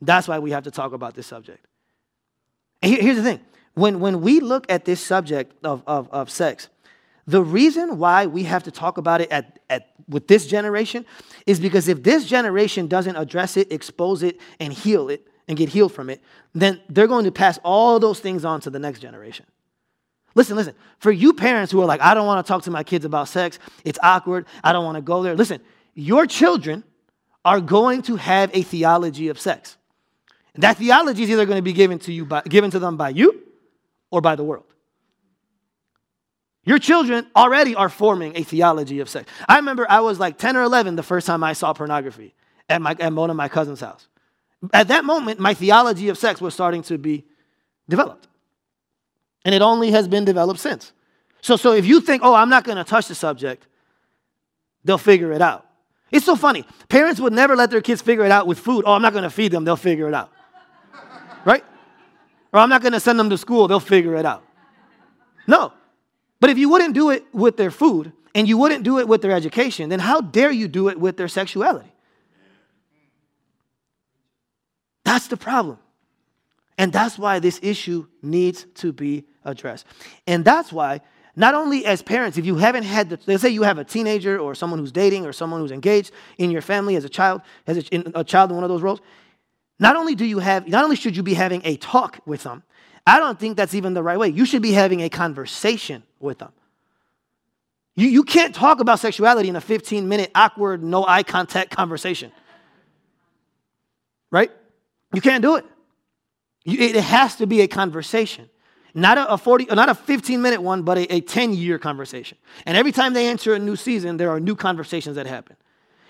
That's 0.00 0.28
why 0.28 0.38
we 0.38 0.50
have 0.52 0.64
to 0.64 0.70
talk 0.70 0.92
about 0.92 1.14
this 1.14 1.26
subject. 1.26 1.66
And 2.82 2.94
here's 2.94 3.16
the 3.16 3.22
thing 3.22 3.40
when, 3.74 4.00
when 4.00 4.20
we 4.20 4.40
look 4.40 4.70
at 4.70 4.84
this 4.84 5.00
subject 5.00 5.54
of, 5.64 5.82
of, 5.86 6.08
of 6.10 6.30
sex, 6.30 6.68
the 7.26 7.42
reason 7.42 7.98
why 7.98 8.26
we 8.26 8.44
have 8.44 8.64
to 8.64 8.70
talk 8.70 8.96
about 8.96 9.20
it 9.20 9.30
at, 9.30 9.58
at, 9.68 9.90
with 10.08 10.28
this 10.28 10.46
generation 10.46 11.04
is 11.46 11.60
because 11.60 11.86
if 11.86 12.02
this 12.02 12.24
generation 12.24 12.86
doesn't 12.86 13.16
address 13.16 13.56
it, 13.56 13.70
expose 13.70 14.22
it, 14.22 14.40
and 14.58 14.72
heal 14.72 15.10
it, 15.10 15.26
and 15.48 15.56
get 15.56 15.70
healed 15.70 15.92
from 15.92 16.10
it, 16.10 16.22
then 16.54 16.80
they're 16.88 17.06
going 17.06 17.24
to 17.24 17.32
pass 17.32 17.58
all 17.64 17.98
those 17.98 18.20
things 18.20 18.44
on 18.44 18.60
to 18.60 18.70
the 18.70 18.78
next 18.78 19.00
generation. 19.00 19.46
Listen, 20.34 20.56
listen. 20.56 20.74
For 20.98 21.10
you 21.10 21.32
parents 21.32 21.72
who 21.72 21.80
are 21.80 21.86
like, 21.86 22.00
I 22.00 22.14
don't 22.14 22.26
want 22.26 22.44
to 22.46 22.48
talk 22.48 22.62
to 22.64 22.70
my 22.70 22.84
kids 22.84 23.04
about 23.04 23.28
sex, 23.28 23.58
it's 23.84 23.98
awkward, 24.02 24.46
I 24.62 24.72
don't 24.72 24.84
want 24.84 24.96
to 24.96 25.02
go 25.02 25.22
there. 25.22 25.34
Listen, 25.34 25.60
your 25.94 26.26
children 26.26 26.84
are 27.44 27.60
going 27.60 28.02
to 28.02 28.16
have 28.16 28.50
a 28.54 28.62
theology 28.62 29.28
of 29.28 29.40
sex. 29.40 29.76
That 30.56 30.76
theology 30.76 31.22
is 31.22 31.30
either 31.30 31.46
going 31.46 31.58
to 31.58 31.62
be 31.62 31.72
given 31.72 31.98
to 32.00 32.12
you 32.12 32.24
by, 32.24 32.42
given 32.42 32.70
to 32.72 32.78
them 32.78 32.96
by 32.96 33.10
you 33.10 33.42
or 34.10 34.20
by 34.20 34.36
the 34.36 34.44
world. 34.44 34.64
Your 36.64 36.78
children 36.78 37.26
already 37.34 37.74
are 37.74 37.88
forming 37.88 38.36
a 38.36 38.42
theology 38.42 39.00
of 39.00 39.08
sex. 39.08 39.30
I 39.48 39.56
remember 39.56 39.86
I 39.88 40.00
was 40.00 40.20
like 40.20 40.36
10 40.36 40.56
or 40.56 40.62
11 40.62 40.96
the 40.96 41.02
first 41.02 41.26
time 41.26 41.42
I 41.42 41.54
saw 41.54 41.72
pornography 41.72 42.34
at, 42.68 42.82
my, 42.82 42.94
at 43.00 43.12
one 43.12 43.30
of 43.30 43.36
my 43.36 43.48
cousin's 43.48 43.80
house. 43.80 44.06
At 44.72 44.88
that 44.88 45.04
moment, 45.04 45.38
my 45.38 45.54
theology 45.54 46.08
of 46.08 46.18
sex 46.18 46.40
was 46.40 46.54
starting 46.54 46.82
to 46.82 46.98
be 46.98 47.24
developed. 47.88 48.26
And 49.44 49.54
it 49.54 49.62
only 49.62 49.90
has 49.92 50.08
been 50.08 50.24
developed 50.24 50.60
since. 50.60 50.92
So, 51.40 51.56
so 51.56 51.72
if 51.72 51.86
you 51.86 52.00
think, 52.00 52.22
oh, 52.24 52.34
I'm 52.34 52.48
not 52.48 52.64
going 52.64 52.76
to 52.76 52.84
touch 52.84 53.08
the 53.08 53.14
subject, 53.14 53.66
they'll 54.84 54.98
figure 54.98 55.32
it 55.32 55.40
out. 55.40 55.66
It's 56.10 56.26
so 56.26 56.36
funny. 56.36 56.64
Parents 56.88 57.20
would 57.20 57.32
never 57.32 57.54
let 57.54 57.70
their 57.70 57.80
kids 57.80 58.02
figure 58.02 58.24
it 58.24 58.30
out 58.30 58.46
with 58.46 58.58
food. 58.58 58.84
Oh, 58.86 58.92
I'm 58.94 59.02
not 59.02 59.12
going 59.12 59.24
to 59.24 59.30
feed 59.30 59.52
them, 59.52 59.64
they'll 59.64 59.76
figure 59.76 60.08
it 60.08 60.14
out. 60.14 60.32
Right? 61.44 61.64
Or 62.52 62.60
I'm 62.60 62.68
not 62.68 62.82
going 62.82 62.92
to 62.92 63.00
send 63.00 63.18
them 63.18 63.30
to 63.30 63.38
school, 63.38 63.68
they'll 63.68 63.80
figure 63.80 64.16
it 64.16 64.26
out. 64.26 64.42
No. 65.46 65.72
But 66.40 66.50
if 66.50 66.58
you 66.58 66.68
wouldn't 66.68 66.94
do 66.94 67.10
it 67.10 67.26
with 67.32 67.56
their 67.56 67.70
food 67.70 68.12
and 68.34 68.48
you 68.48 68.56
wouldn't 68.58 68.84
do 68.84 68.98
it 68.98 69.08
with 69.08 69.22
their 69.22 69.32
education, 69.32 69.88
then 69.88 70.00
how 70.00 70.20
dare 70.20 70.50
you 70.50 70.66
do 70.68 70.88
it 70.88 70.98
with 70.98 71.16
their 71.16 71.28
sexuality? 71.28 71.92
That's 75.08 75.28
the 75.28 75.38
problem. 75.38 75.78
And 76.76 76.92
that's 76.92 77.18
why 77.18 77.38
this 77.38 77.58
issue 77.62 78.06
needs 78.20 78.66
to 78.74 78.92
be 78.92 79.24
addressed. 79.42 79.86
And 80.26 80.44
that's 80.44 80.70
why, 80.70 81.00
not 81.34 81.54
only 81.54 81.86
as 81.86 82.02
parents, 82.02 82.36
if 82.36 82.44
you 82.44 82.56
haven't 82.56 82.82
had, 82.82 83.08
the, 83.08 83.18
let's 83.26 83.40
say 83.40 83.48
you 83.48 83.62
have 83.62 83.78
a 83.78 83.84
teenager 83.84 84.38
or 84.38 84.54
someone 84.54 84.78
who's 84.78 84.92
dating 84.92 85.24
or 85.24 85.32
someone 85.32 85.60
who's 85.60 85.72
engaged 85.72 86.10
in 86.36 86.50
your 86.50 86.60
family 86.60 86.94
as 86.94 87.06
a 87.06 87.08
child, 87.08 87.40
as 87.66 87.78
a, 87.78 88.02
a 88.16 88.22
child 88.22 88.50
in 88.50 88.56
one 88.56 88.64
of 88.64 88.68
those 88.68 88.82
roles, 88.82 89.00
not 89.78 89.96
only 89.96 90.14
do 90.14 90.26
you 90.26 90.40
have, 90.40 90.68
not 90.68 90.84
only 90.84 90.94
should 90.94 91.16
you 91.16 91.22
be 91.22 91.32
having 91.32 91.62
a 91.64 91.78
talk 91.78 92.20
with 92.26 92.42
them, 92.42 92.62
I 93.06 93.18
don't 93.18 93.40
think 93.40 93.56
that's 93.56 93.72
even 93.72 93.94
the 93.94 94.02
right 94.02 94.18
way. 94.18 94.28
You 94.28 94.44
should 94.44 94.60
be 94.60 94.72
having 94.72 95.00
a 95.00 95.08
conversation 95.08 96.02
with 96.20 96.38
them. 96.38 96.52
You, 97.96 98.08
you 98.08 98.24
can't 98.24 98.54
talk 98.54 98.80
about 98.80 98.98
sexuality 98.98 99.48
in 99.48 99.56
a 99.56 99.62
15 99.62 100.06
minute, 100.06 100.30
awkward, 100.34 100.84
no 100.84 101.06
eye 101.06 101.22
contact 101.22 101.74
conversation. 101.74 102.30
Right? 104.30 104.50
You 105.12 105.20
can't 105.20 105.42
do 105.42 105.56
it. 105.56 105.64
You, 106.64 106.78
it 106.80 106.96
has 106.96 107.36
to 107.36 107.46
be 107.46 107.62
a 107.62 107.68
conversation. 107.68 108.48
Not 108.94 109.18
a, 109.18 109.32
a 109.34 109.38
40, 109.38 109.66
not 109.74 109.88
a 109.88 109.94
15 109.94 110.42
minute 110.42 110.62
one, 110.62 110.82
but 110.82 110.98
a, 110.98 111.14
a 111.14 111.20
10 111.20 111.54
year 111.54 111.78
conversation. 111.78 112.38
And 112.66 112.76
every 112.76 112.92
time 112.92 113.12
they 113.12 113.28
enter 113.28 113.54
a 113.54 113.58
new 113.58 113.76
season, 113.76 114.16
there 114.16 114.30
are 114.30 114.40
new 114.40 114.56
conversations 114.56 115.16
that 115.16 115.26
happen. 115.26 115.56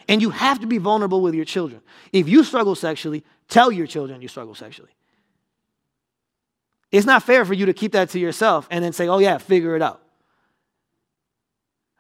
And 0.09 0.23
you 0.23 0.31
have 0.31 0.61
to 0.61 0.67
be 0.67 0.79
vulnerable 0.79 1.21
with 1.21 1.35
your 1.35 1.45
children. 1.45 1.83
If 2.13 2.29
you 2.29 2.43
struggle 2.43 2.75
sexually, 2.75 3.25
tell 3.49 3.71
your 3.71 3.87
children 3.87 4.23
you 4.23 4.29
struggle 4.29 4.55
sexually. 4.55 4.91
It's 6.91 7.07
not 7.07 7.23
fair 7.23 7.45
for 7.45 7.53
you 7.53 7.67
to 7.67 7.75
keep 7.75 7.93
that 7.93 8.09
to 8.11 8.19
yourself 8.19 8.67
and 8.71 8.83
then 8.83 8.93
say, 8.93 9.09
oh, 9.09 9.19
yeah, 9.19 9.37
figure 9.37 9.77
it 9.77 9.83
out. 9.83 10.03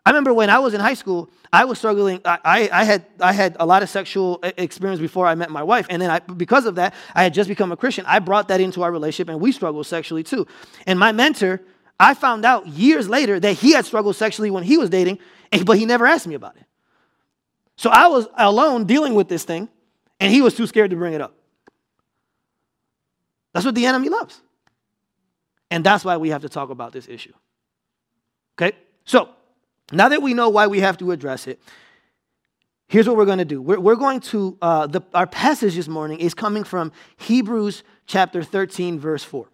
I 0.08 0.10
remember 0.10 0.32
when 0.32 0.48
I 0.48 0.58
was 0.58 0.72
in 0.72 0.80
high 0.80 0.94
school, 0.94 1.28
I 1.52 1.66
was 1.66 1.76
struggling. 1.76 2.22
I, 2.24 2.70
I, 2.72 2.84
had, 2.84 3.04
I 3.20 3.34
had 3.34 3.58
a 3.60 3.66
lot 3.66 3.82
of 3.82 3.90
sexual 3.90 4.40
experience 4.42 5.02
before 5.02 5.26
I 5.26 5.34
met 5.34 5.50
my 5.50 5.62
wife. 5.62 5.86
And 5.90 6.00
then 6.00 6.10
I, 6.10 6.20
because 6.20 6.64
of 6.64 6.76
that, 6.76 6.94
I 7.14 7.24
had 7.24 7.34
just 7.34 7.46
become 7.46 7.72
a 7.72 7.76
Christian. 7.76 8.06
I 8.08 8.18
brought 8.18 8.48
that 8.48 8.58
into 8.58 8.82
our 8.82 8.90
relationship 8.90 9.28
and 9.28 9.38
we 9.38 9.52
struggled 9.52 9.86
sexually 9.86 10.22
too. 10.22 10.46
And 10.86 10.98
my 10.98 11.12
mentor, 11.12 11.60
I 12.00 12.14
found 12.14 12.46
out 12.46 12.66
years 12.68 13.06
later 13.06 13.38
that 13.38 13.52
he 13.52 13.72
had 13.72 13.84
struggled 13.84 14.16
sexually 14.16 14.50
when 14.50 14.62
he 14.62 14.78
was 14.78 14.88
dating, 14.88 15.18
but 15.66 15.76
he 15.76 15.84
never 15.84 16.06
asked 16.06 16.26
me 16.26 16.34
about 16.34 16.56
it. 16.56 16.64
So 17.76 17.90
I 17.90 18.06
was 18.06 18.28
alone 18.38 18.86
dealing 18.86 19.14
with 19.14 19.28
this 19.28 19.44
thing, 19.44 19.68
and 20.20 20.32
he 20.32 20.40
was 20.40 20.54
too 20.54 20.66
scared 20.66 20.88
to 20.88 20.96
bring 20.96 21.12
it 21.12 21.20
up. 21.20 21.34
That's 23.52 23.66
what 23.66 23.74
the 23.74 23.84
enemy 23.84 24.08
loves. 24.08 24.40
And 25.70 25.84
that's 25.84 26.02
why 26.02 26.16
we 26.16 26.30
have 26.30 26.40
to 26.40 26.48
talk 26.48 26.70
about 26.70 26.94
this 26.94 27.08
issue. 27.08 27.34
Okay? 28.56 28.74
So, 29.04 29.28
now 29.92 30.08
that 30.08 30.22
we 30.22 30.34
know 30.34 30.48
why 30.48 30.66
we 30.66 30.80
have 30.80 30.98
to 30.98 31.10
address 31.12 31.46
it, 31.46 31.60
here's 32.88 33.06
what 33.06 33.16
we're 33.16 33.24
going 33.24 33.38
to 33.38 33.44
do. 33.44 33.62
We're, 33.62 33.80
we're 33.80 33.96
going 33.96 34.20
to, 34.20 34.58
uh, 34.60 34.86
the, 34.86 35.02
our 35.14 35.26
passage 35.26 35.74
this 35.74 35.88
morning 35.88 36.20
is 36.20 36.34
coming 36.34 36.64
from 36.64 36.92
Hebrews 37.16 37.82
chapter 38.06 38.42
13, 38.42 38.98
verse 38.98 39.24
4. 39.24 39.48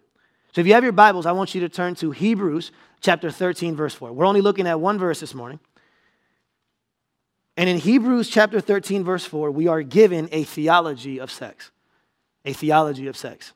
So 0.53 0.61
if 0.61 0.67
you 0.67 0.73
have 0.73 0.83
your 0.83 0.93
Bibles, 0.93 1.25
I 1.25 1.33
want 1.33 1.53
you 1.53 1.61
to 1.61 1.69
turn 1.69 1.95
to 1.95 2.11
Hebrews 2.11 2.71
chapter 3.01 3.29
13, 3.29 3.75
verse 3.75 3.93
4. 3.93 4.13
We're 4.13 4.25
only 4.25 4.41
looking 4.41 4.67
at 4.67 4.79
one 4.79 4.97
verse 4.97 5.19
this 5.19 5.33
morning. 5.33 5.59
And 7.57 7.69
in 7.69 7.77
Hebrews 7.77 8.29
chapter 8.29 8.59
13, 8.59 9.03
verse 9.03 9.25
4, 9.25 9.51
we 9.51 9.67
are 9.67 9.81
given 9.81 10.27
a 10.31 10.43
theology 10.43 11.19
of 11.19 11.31
sex. 11.31 11.71
A 12.43 12.53
theology 12.53 13.07
of 13.07 13.15
sex. 13.17 13.53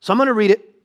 So 0.00 0.12
I'm 0.12 0.18
going 0.18 0.28
to 0.28 0.34
read 0.34 0.50
it. 0.50 0.75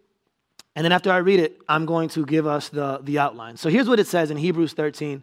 And 0.75 0.86
then 0.86 0.92
after 0.92 1.12
I 1.12 1.18
read 1.18 1.40
it, 1.40 1.60
I'm 1.68 1.86
going 1.86 2.10
to 2.10 2.25
give 2.25 2.48
us 2.48 2.70
the, 2.70 3.00
the 3.04 3.20
outline. 3.20 3.58
So 3.58 3.70
here's 3.70 3.90
what 3.90 4.00
it 4.00 4.08
says 4.08 4.32
in 4.32 4.38
Hebrews 4.38 4.74
13, 4.74 5.22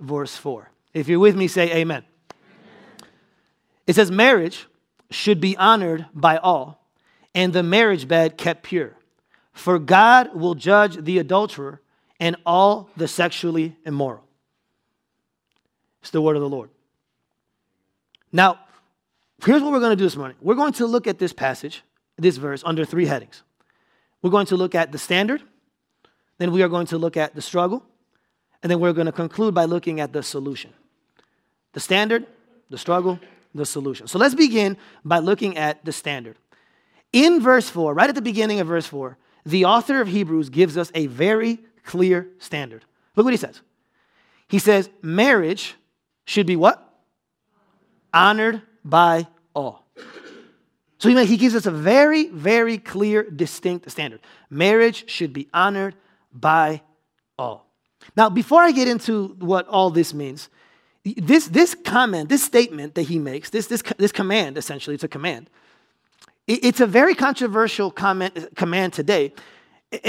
verse 0.00 0.36
4. 0.36 0.70
If 0.92 1.08
you're 1.08 1.18
with 1.18 1.36
me, 1.36 1.48
say 1.48 1.70
amen. 1.70 1.80
amen. 1.80 2.04
It 3.86 3.94
says, 3.94 4.10
Marriage 4.10 4.66
should 5.10 5.40
be 5.40 5.56
honored 5.56 6.06
by 6.12 6.36
all, 6.36 6.84
and 7.34 7.52
the 7.52 7.62
marriage 7.62 8.06
bed 8.06 8.36
kept 8.36 8.64
pure. 8.64 8.94
For 9.52 9.78
God 9.78 10.34
will 10.34 10.54
judge 10.54 11.02
the 11.02 11.18
adulterer 11.18 11.80
and 12.20 12.36
all 12.44 12.90
the 12.96 13.08
sexually 13.08 13.76
immoral. 13.84 14.24
It's 16.00 16.10
the 16.10 16.22
word 16.22 16.36
of 16.36 16.42
the 16.42 16.48
Lord. 16.48 16.70
Now, 18.32 18.60
here's 19.44 19.62
what 19.62 19.72
we're 19.72 19.80
going 19.80 19.90
to 19.90 19.96
do 19.96 20.04
this 20.04 20.16
morning. 20.16 20.36
We're 20.40 20.54
going 20.54 20.72
to 20.74 20.86
look 20.86 21.06
at 21.06 21.18
this 21.18 21.32
passage, 21.32 21.82
this 22.16 22.36
verse, 22.36 22.62
under 22.64 22.84
three 22.84 23.06
headings. 23.06 23.42
We're 24.22 24.30
going 24.30 24.46
to 24.46 24.56
look 24.56 24.74
at 24.74 24.92
the 24.92 24.98
standard, 24.98 25.42
then 26.38 26.52
we 26.52 26.62
are 26.62 26.68
going 26.68 26.86
to 26.86 26.98
look 26.98 27.16
at 27.16 27.34
the 27.34 27.42
struggle, 27.42 27.84
and 28.62 28.70
then 28.70 28.80
we're 28.80 28.92
going 28.92 29.06
to 29.06 29.12
conclude 29.12 29.54
by 29.54 29.64
looking 29.64 30.00
at 30.00 30.12
the 30.12 30.22
solution. 30.22 30.72
The 31.72 31.80
standard, 31.80 32.26
the 32.70 32.78
struggle, 32.78 33.18
the 33.54 33.66
solution. 33.66 34.06
So 34.06 34.18
let's 34.18 34.34
begin 34.34 34.76
by 35.04 35.18
looking 35.18 35.56
at 35.56 35.84
the 35.84 35.92
standard. 35.92 36.36
In 37.12 37.40
verse 37.40 37.68
4, 37.68 37.92
right 37.92 38.08
at 38.08 38.14
the 38.14 38.22
beginning 38.22 38.60
of 38.60 38.68
verse 38.68 38.86
4, 38.86 39.18
the 39.44 39.64
author 39.64 40.00
of 40.00 40.08
Hebrews 40.08 40.48
gives 40.48 40.78
us 40.78 40.90
a 40.94 41.06
very 41.06 41.58
clear 41.84 42.28
standard. 42.38 42.84
Look 43.16 43.24
what 43.24 43.32
he 43.32 43.38
says. 43.38 43.60
He 44.48 44.58
says, 44.58 44.88
marriage 45.02 45.74
should 46.24 46.46
be 46.46 46.56
what? 46.56 46.88
Honored 48.14 48.62
by 48.84 49.26
all. 49.54 49.81
So 51.02 51.08
he 51.08 51.36
gives 51.36 51.56
us 51.56 51.66
a 51.66 51.72
very, 51.72 52.28
very 52.28 52.78
clear, 52.78 53.24
distinct 53.24 53.90
standard. 53.90 54.20
Marriage 54.48 55.10
should 55.10 55.32
be 55.32 55.48
honored 55.52 55.96
by 56.32 56.80
all. 57.36 57.66
Now, 58.16 58.30
before 58.30 58.62
I 58.62 58.70
get 58.70 58.86
into 58.86 59.34
what 59.40 59.66
all 59.66 59.90
this 59.90 60.14
means, 60.14 60.48
this, 61.04 61.48
this 61.48 61.74
comment, 61.74 62.28
this 62.28 62.44
statement 62.44 62.94
that 62.94 63.02
he 63.02 63.18
makes, 63.18 63.50
this, 63.50 63.66
this, 63.66 63.82
this 63.98 64.12
command, 64.12 64.56
essentially, 64.56 64.94
it's 64.94 65.02
a 65.02 65.08
command. 65.08 65.50
it's 66.46 66.78
a 66.78 66.86
very 66.86 67.16
controversial 67.16 67.90
comment, 67.90 68.38
uh, 68.38 68.42
command 68.54 68.92
today, 68.92 69.34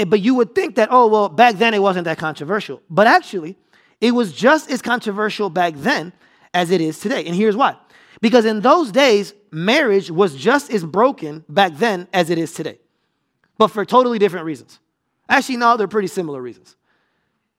but 0.06 0.20
you 0.20 0.36
would 0.36 0.54
think 0.54 0.76
that, 0.76 0.90
oh, 0.92 1.08
well, 1.08 1.28
back 1.28 1.56
then 1.56 1.74
it 1.74 1.82
wasn't 1.82 2.04
that 2.04 2.18
controversial. 2.18 2.80
But 2.88 3.08
actually, 3.08 3.56
it 4.00 4.12
was 4.12 4.32
just 4.32 4.70
as 4.70 4.80
controversial 4.80 5.50
back 5.50 5.74
then 5.74 6.12
as 6.54 6.70
it 6.70 6.80
is 6.80 6.98
today. 6.98 7.24
And 7.26 7.34
here's 7.34 7.56
why. 7.56 7.76
Because 8.20 8.46
in 8.46 8.60
those 8.60 8.90
days, 8.92 9.34
marriage 9.50 10.10
was 10.10 10.34
just 10.34 10.72
as 10.72 10.84
broken 10.84 11.44
back 11.48 11.76
then 11.76 12.08
as 12.12 12.30
it 12.30 12.38
is 12.38 12.54
today, 12.54 12.78
but 13.58 13.68
for 13.68 13.84
totally 13.84 14.18
different 14.18 14.46
reasons. 14.46 14.78
Actually, 15.28 15.58
no, 15.58 15.76
they're 15.76 15.88
pretty 15.88 16.08
similar 16.08 16.40
reasons. 16.40 16.76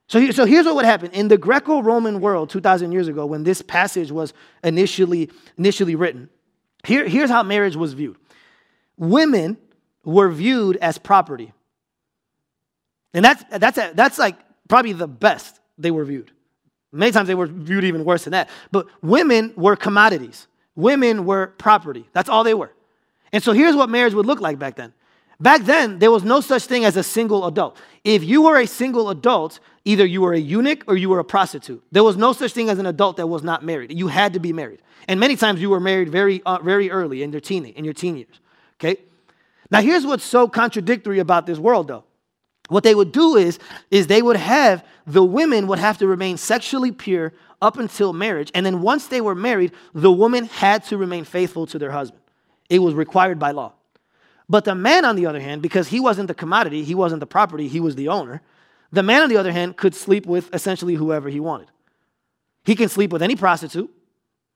So, 0.08 0.32
so 0.32 0.46
here's 0.46 0.66
what 0.66 0.76
would 0.76 0.86
happen. 0.86 1.12
In 1.12 1.28
the 1.28 1.38
Greco 1.38 1.82
Roman 1.82 2.22
world 2.22 2.50
2,000 2.50 2.92
years 2.92 3.08
ago, 3.08 3.26
when 3.26 3.44
this 3.44 3.62
passage 3.62 4.12
was 4.12 4.34
initially, 4.64 5.32
initially 5.58 5.96
written, 5.96 6.30
here, 6.84 7.08
here's 7.08 7.30
how 7.30 7.44
marriage 7.44 7.76
was 7.76 7.94
viewed 7.94 8.18
women 8.98 9.58
were 10.04 10.30
viewed 10.30 10.78
as 10.78 10.98
property. 10.98 11.52
And 13.14 13.26
that's, 13.26 13.44
that's, 13.50 13.94
that's 13.94 14.18
like 14.20 14.38
probably 14.68 14.94
the 14.94 15.08
best 15.08 15.60
they 15.78 15.92
were 15.92 16.06
viewed. 16.06 16.32
Many 16.92 17.12
times 17.12 17.28
they 17.28 17.36
were 17.36 17.48
viewed 17.48 17.84
even 17.84 18.06
worse 18.06 18.24
than 18.24 18.32
that. 18.32 18.50
But 18.72 18.88
women 19.02 19.54
were 19.56 19.76
commodities, 19.76 20.48
women 20.76 21.26
were 21.26 21.48
property. 21.58 22.08
That's 22.14 22.30
all 22.30 22.44
they 22.44 22.54
were. 22.54 22.72
And 23.34 23.44
so 23.44 23.52
here's 23.52 23.76
what 23.76 23.90
marriage 23.90 24.14
would 24.14 24.26
look 24.26 24.40
like 24.40 24.60
back 24.60 24.76
then. 24.76 24.94
Back 25.40 25.64
then, 25.64 26.00
there 26.00 26.12
was 26.12 26.24
no 26.24 26.40
such 26.40 26.64
thing 26.64 26.86
as 26.86 26.96
a 26.96 27.04
single 27.04 27.46
adult. 27.46 27.78
If 28.06 28.24
you 28.24 28.44
were 28.44 28.58
a 28.58 28.66
single 28.66 29.10
adult, 29.10 29.60
either 29.84 30.06
you 30.06 30.22
were 30.22 30.34
a 30.34 30.40
eunuch 30.40 30.86
or 30.88 30.96
you 30.96 31.10
were 31.10 31.20
a 31.20 31.26
prostitute. 31.26 31.84
There 31.92 32.04
was 32.04 32.16
no 32.16 32.32
such 32.32 32.54
thing 32.54 32.70
as 32.70 32.80
an 32.80 32.86
adult 32.86 33.18
that 33.18 33.28
was 33.28 33.44
not 33.44 33.64
married. 33.64 33.92
You 33.92 34.08
had 34.08 34.34
to 34.34 34.40
be 34.40 34.54
married. 34.54 34.82
And 35.10 35.20
many 35.20 35.36
times 35.36 35.62
you 35.62 35.70
were 35.70 35.82
married 35.82 36.10
very, 36.10 36.42
uh, 36.46 36.60
very 36.60 36.90
early 36.90 37.22
in 37.22 37.32
your, 37.32 37.42
teen, 37.42 37.66
in 37.66 37.84
your 37.84 37.94
teen 37.94 38.16
years. 38.16 38.40
Okay? 38.80 39.02
Now, 39.70 39.82
here's 39.82 40.06
what's 40.06 40.24
so 40.24 40.48
contradictory 40.48 41.20
about 41.20 41.46
this 41.46 41.58
world, 41.58 41.90
though. 41.90 42.06
What 42.68 42.84
they 42.84 42.96
would 42.96 43.12
do 43.12 43.36
is, 43.36 43.60
is 43.92 44.08
they 44.08 44.22
would 44.22 44.38
have 44.38 44.84
the 45.06 45.24
women 45.24 45.68
would 45.68 45.80
have 45.80 45.98
to 46.00 46.08
remain 46.08 46.38
sexually 46.38 46.92
pure 46.92 47.34
up 47.62 47.78
until 47.78 48.12
marriage. 48.14 48.52
And 48.56 48.66
then 48.66 48.82
once 48.82 49.08
they 49.08 49.22
were 49.22 49.36
married, 49.36 49.72
the 49.94 50.12
woman 50.12 50.46
had 50.46 50.84
to 50.86 50.98
remain 50.98 51.26
faithful 51.26 51.68
to 51.68 51.80
their 51.80 51.92
husband. 51.92 52.22
It 52.70 52.80
was 52.80 52.94
required 52.94 53.38
by 53.38 53.52
law. 53.52 53.74
But 54.50 54.66
the 54.66 54.76
man, 54.76 55.06
on 55.06 55.16
the 55.16 55.26
other 55.26 55.40
hand, 55.40 55.62
because 55.62 55.88
he 55.88 56.00
wasn't 56.00 56.28
the 56.28 56.34
commodity, 56.34 56.84
he 56.84 56.96
wasn't 56.96 57.20
the 57.20 57.28
property, 57.28 57.68
he 57.68 57.80
was 57.80 57.96
the 57.96 58.10
owner, 58.10 58.42
the 58.92 59.04
man, 59.04 59.24
on 59.24 59.30
the 59.30 59.38
other 59.38 59.52
hand, 59.52 59.78
could 59.78 59.96
sleep 59.96 60.26
with 60.26 60.54
essentially 60.54 60.94
whoever 60.94 61.30
he 61.30 61.40
wanted. 61.40 61.68
He 62.64 62.76
can 62.76 62.88
sleep 62.88 63.12
with 63.12 63.22
any 63.22 63.36
prostitute, 63.36 63.90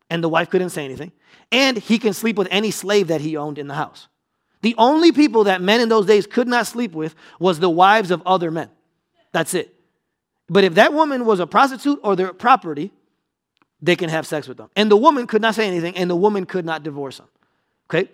and 0.10 0.24
the 0.24 0.30
wife 0.30 0.50
couldn't 0.50 0.70
say 0.70 0.86
anything, 0.86 1.12
and 1.52 1.78
he 1.78 2.00
can 2.00 2.14
sleep 2.14 2.38
with 2.38 2.48
any 2.50 2.72
slave 2.72 3.08
that 3.08 3.22
he 3.22 3.36
owned 3.36 3.58
in 3.58 3.68
the 3.68 3.74
house. 3.74 4.08
The 4.62 4.76
only 4.78 5.12
people 5.12 5.46
that 5.46 5.62
men 5.62 5.80
in 5.80 5.90
those 5.90 6.06
days 6.06 6.28
could 6.28 6.48
not 6.48 6.68
sleep 6.68 6.94
with 6.94 7.16
was 7.40 7.60
the 7.60 7.70
wives 7.70 8.12
of 8.12 8.22
other 8.26 8.52
men. 8.52 8.70
That's 9.32 9.54
it. 9.54 9.74
But 10.50 10.64
if 10.64 10.76
that 10.76 10.94
woman 10.94 11.26
was 11.26 11.40
a 11.40 11.48
prostitute 11.48 12.00
or 12.04 12.16
their 12.16 12.34
property, 12.34 12.92
they 13.82 13.96
can 13.96 14.10
have 14.10 14.28
sex 14.28 14.48
with 14.48 14.58
them. 14.58 14.70
And 14.76 14.92
the 14.92 14.98
woman 14.98 15.28
could 15.28 15.42
not 15.42 15.56
say 15.56 15.68
anything, 15.68 15.96
and 15.96 16.10
the 16.10 16.16
woman 16.16 16.46
could 16.46 16.66
not 16.66 16.84
divorce 16.84 17.18
them. 17.18 17.28
Okay? 17.90 18.10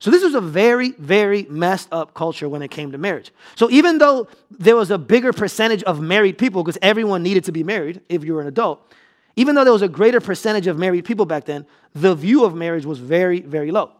So 0.00 0.10
this 0.10 0.22
was 0.22 0.34
a 0.34 0.40
very, 0.40 0.90
very 0.92 1.46
messed 1.48 1.88
up 1.92 2.14
culture 2.14 2.48
when 2.48 2.62
it 2.62 2.70
came 2.70 2.90
to 2.92 2.98
marriage. 2.98 3.30
So 3.54 3.70
even 3.70 3.98
though 3.98 4.28
there 4.50 4.76
was 4.76 4.90
a 4.90 4.98
bigger 4.98 5.32
percentage 5.32 5.82
of 5.84 6.00
married 6.00 6.36
people, 6.36 6.62
because 6.62 6.78
everyone 6.82 7.22
needed 7.22 7.44
to 7.44 7.52
be 7.52 7.62
married 7.62 8.00
if 8.08 8.24
you 8.24 8.34
were 8.34 8.40
an 8.40 8.48
adult, 8.48 8.92
even 9.36 9.54
though 9.54 9.64
there 9.64 9.72
was 9.72 9.82
a 9.82 9.88
greater 9.88 10.20
percentage 10.20 10.66
of 10.66 10.78
married 10.78 11.04
people 11.04 11.26
back 11.26 11.44
then, 11.44 11.66
the 11.94 12.14
view 12.14 12.44
of 12.44 12.54
marriage 12.54 12.84
was 12.84 12.98
very, 12.98 13.40
very 13.40 13.70
low. 13.70 13.92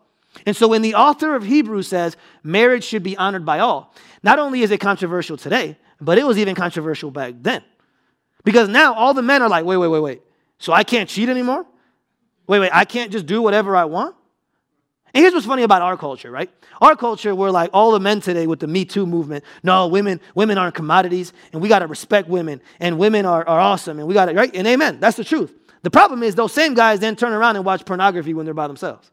And 0.46 0.56
so 0.56 0.68
when 0.68 0.82
the 0.82 0.94
author 0.94 1.34
of 1.34 1.44
Hebrews 1.44 1.88
says 1.88 2.16
marriage 2.42 2.84
should 2.84 3.02
be 3.02 3.16
honored 3.16 3.44
by 3.44 3.60
all, 3.60 3.94
not 4.22 4.38
only 4.38 4.62
is 4.62 4.70
it 4.70 4.78
controversial 4.78 5.36
today, 5.36 5.78
but 6.00 6.18
it 6.18 6.26
was 6.26 6.38
even 6.38 6.54
controversial 6.54 7.10
back 7.10 7.34
then. 7.40 7.62
Because 8.44 8.68
now 8.68 8.94
all 8.94 9.14
the 9.14 9.22
men 9.22 9.42
are 9.42 9.48
like, 9.48 9.64
wait, 9.64 9.76
wait, 9.76 9.88
wait, 9.88 10.00
wait. 10.00 10.22
So 10.58 10.72
I 10.72 10.84
can't 10.84 11.08
cheat 11.08 11.28
anymore? 11.28 11.66
Wait, 12.46 12.58
wait, 12.58 12.70
I 12.72 12.84
can't 12.84 13.10
just 13.10 13.26
do 13.26 13.40
whatever 13.40 13.74
I 13.74 13.84
want? 13.84 14.14
And 15.14 15.22
here's 15.22 15.32
what's 15.32 15.46
funny 15.46 15.62
about 15.62 15.80
our 15.80 15.96
culture, 15.96 16.30
right? 16.30 16.50
Our 16.80 16.96
culture, 16.96 17.34
we're 17.34 17.50
like 17.50 17.70
all 17.72 17.92
the 17.92 18.00
men 18.00 18.20
today 18.20 18.48
with 18.48 18.58
the 18.58 18.66
Me 18.66 18.84
Too 18.84 19.06
movement. 19.06 19.44
No, 19.62 19.86
women, 19.86 20.20
women 20.34 20.58
aren't 20.58 20.74
commodities, 20.74 21.32
and 21.52 21.62
we 21.62 21.68
gotta 21.68 21.86
respect 21.86 22.28
women, 22.28 22.60
and 22.80 22.98
women 22.98 23.24
are, 23.24 23.46
are 23.46 23.60
awesome, 23.60 24.00
and 24.00 24.08
we 24.08 24.14
gotta, 24.14 24.34
right? 24.34 24.50
And 24.54 24.66
amen. 24.66 24.98
That's 24.98 25.16
the 25.16 25.24
truth. 25.24 25.54
The 25.82 25.90
problem 25.90 26.22
is 26.24 26.34
those 26.34 26.52
same 26.52 26.74
guys 26.74 26.98
then 26.98 27.14
turn 27.14 27.32
around 27.32 27.54
and 27.56 27.64
watch 27.64 27.84
pornography 27.84 28.34
when 28.34 28.44
they're 28.44 28.54
by 28.54 28.66
themselves. 28.66 29.12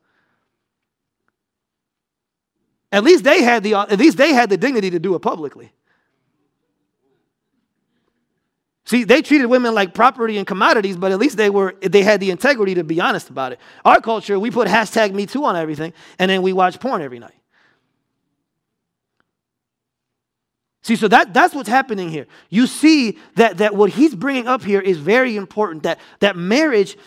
At 2.92 3.04
least 3.04 3.24
they 3.24 3.42
had 3.42 3.64
the 3.64 3.76
at 3.76 3.98
least 3.98 4.18
they 4.18 4.34
had 4.34 4.50
the 4.50 4.58
dignity 4.58 4.90
to 4.90 5.00
do 5.00 5.16
it 5.16 5.20
publicly. 5.20 5.72
See, 8.86 9.06
they 9.06 9.22
treated 9.22 9.46
women 9.46 9.74
like 9.74 9.94
property 9.94 10.38
and 10.38 10.46
commodities, 10.46 10.98
but 10.98 11.12
at 11.12 11.20
least 11.20 11.38
they 11.38 11.50
were 11.50 11.76
they 11.82 12.04
had 12.04 12.20
the 12.20 12.32
integrity 12.32 12.76
to 12.76 12.84
be 12.84 13.00
honest 13.00 13.30
about 13.30 13.54
it. 13.54 13.60
Our 13.86 14.02
culture, 14.02 14.38
we 14.40 14.52
put 14.52 14.68
hashtag 14.68 15.14
me 15.14 15.26
too 15.26 15.46
on 15.46 15.56
everything, 15.56 15.94
and 16.20 16.30
then 16.30 16.42
we 16.42 16.52
watch 16.52 16.80
porn 16.80 17.02
every 17.02 17.20
night. 17.20 17.36
See, 20.84 20.96
so 20.96 21.08
that, 21.10 21.34
that's 21.34 21.54
what's 21.54 21.70
happening 21.70 22.10
here. 22.10 22.26
You 22.50 22.66
see 22.66 23.20
that, 23.36 23.60
that 23.60 23.76
what 23.76 23.92
he's 23.92 24.16
bringing 24.16 24.48
up 24.48 24.64
here 24.64 24.82
is 24.82 24.98
very 24.98 25.36
important 25.36 25.84
that, 25.84 26.00
that 26.20 26.36
marriage, 26.36 26.98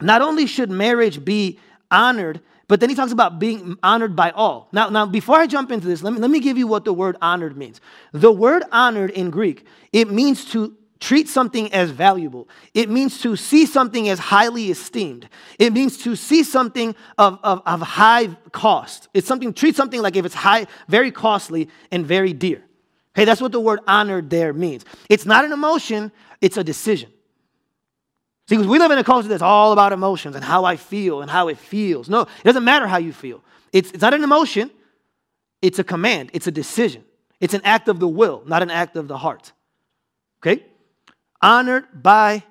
not 0.00 0.22
only 0.22 0.46
should 0.46 0.70
marriage 0.70 1.22
be 1.22 1.58
honored, 1.90 2.40
but 2.72 2.80
then 2.80 2.88
he 2.88 2.96
talks 2.96 3.12
about 3.12 3.38
being 3.38 3.76
honored 3.82 4.16
by 4.16 4.30
all. 4.30 4.70
Now, 4.72 4.88
now 4.88 5.04
before 5.04 5.36
I 5.36 5.46
jump 5.46 5.70
into 5.70 5.86
this, 5.86 6.02
let 6.02 6.14
me, 6.14 6.18
let 6.18 6.30
me 6.30 6.40
give 6.40 6.56
you 6.56 6.66
what 6.66 6.86
the 6.86 6.94
word 6.94 7.18
honored 7.20 7.54
means. 7.54 7.82
The 8.12 8.32
word 8.32 8.62
honored 8.72 9.10
in 9.10 9.28
Greek, 9.28 9.66
it 9.92 10.10
means 10.10 10.46
to 10.52 10.74
treat 10.98 11.28
something 11.28 11.70
as 11.74 11.90
valuable. 11.90 12.48
It 12.72 12.88
means 12.88 13.20
to 13.20 13.36
see 13.36 13.66
something 13.66 14.08
as 14.08 14.18
highly 14.18 14.70
esteemed. 14.70 15.28
It 15.58 15.74
means 15.74 15.98
to 16.04 16.16
see 16.16 16.42
something 16.42 16.94
of, 17.18 17.38
of, 17.42 17.60
of 17.66 17.82
high 17.82 18.28
cost. 18.52 19.08
It's 19.12 19.28
something, 19.28 19.52
treat 19.52 19.76
something 19.76 20.00
like 20.00 20.16
if 20.16 20.24
it's 20.24 20.34
high, 20.34 20.66
very 20.88 21.10
costly 21.10 21.68
and 21.90 22.06
very 22.06 22.32
dear. 22.32 22.64
Okay, 23.14 23.26
that's 23.26 23.42
what 23.42 23.52
the 23.52 23.60
word 23.60 23.80
honored 23.86 24.30
there 24.30 24.54
means. 24.54 24.86
It's 25.10 25.26
not 25.26 25.44
an 25.44 25.52
emotion, 25.52 26.10
it's 26.40 26.56
a 26.56 26.64
decision. 26.64 27.12
See, 28.52 28.58
because 28.58 28.68
we 28.68 28.78
live 28.78 28.90
in 28.90 28.98
a 28.98 29.04
culture 29.04 29.28
that's 29.28 29.40
all 29.42 29.72
about 29.72 29.94
emotions 29.94 30.36
and 30.36 30.44
how 30.44 30.66
I 30.66 30.76
feel 30.76 31.22
and 31.22 31.30
how 31.30 31.48
it 31.48 31.56
feels. 31.56 32.10
No, 32.10 32.20
it 32.20 32.44
doesn't 32.44 32.64
matter 32.64 32.86
how 32.86 32.98
you 32.98 33.10
feel. 33.10 33.42
It's, 33.72 33.90
it's 33.92 34.02
not 34.02 34.12
an 34.12 34.22
emotion, 34.22 34.70
it's 35.62 35.78
a 35.78 35.84
command, 35.84 36.28
it's 36.34 36.46
a 36.46 36.50
decision. 36.50 37.02
It's 37.40 37.54
an 37.54 37.62
act 37.64 37.88
of 37.88 37.98
the 37.98 38.06
will, 38.06 38.42
not 38.44 38.62
an 38.62 38.68
act 38.68 38.96
of 38.96 39.08
the 39.08 39.16
heart. 39.16 39.52
Okay? 40.42 40.66
Honored 41.40 41.86
by 41.94 42.42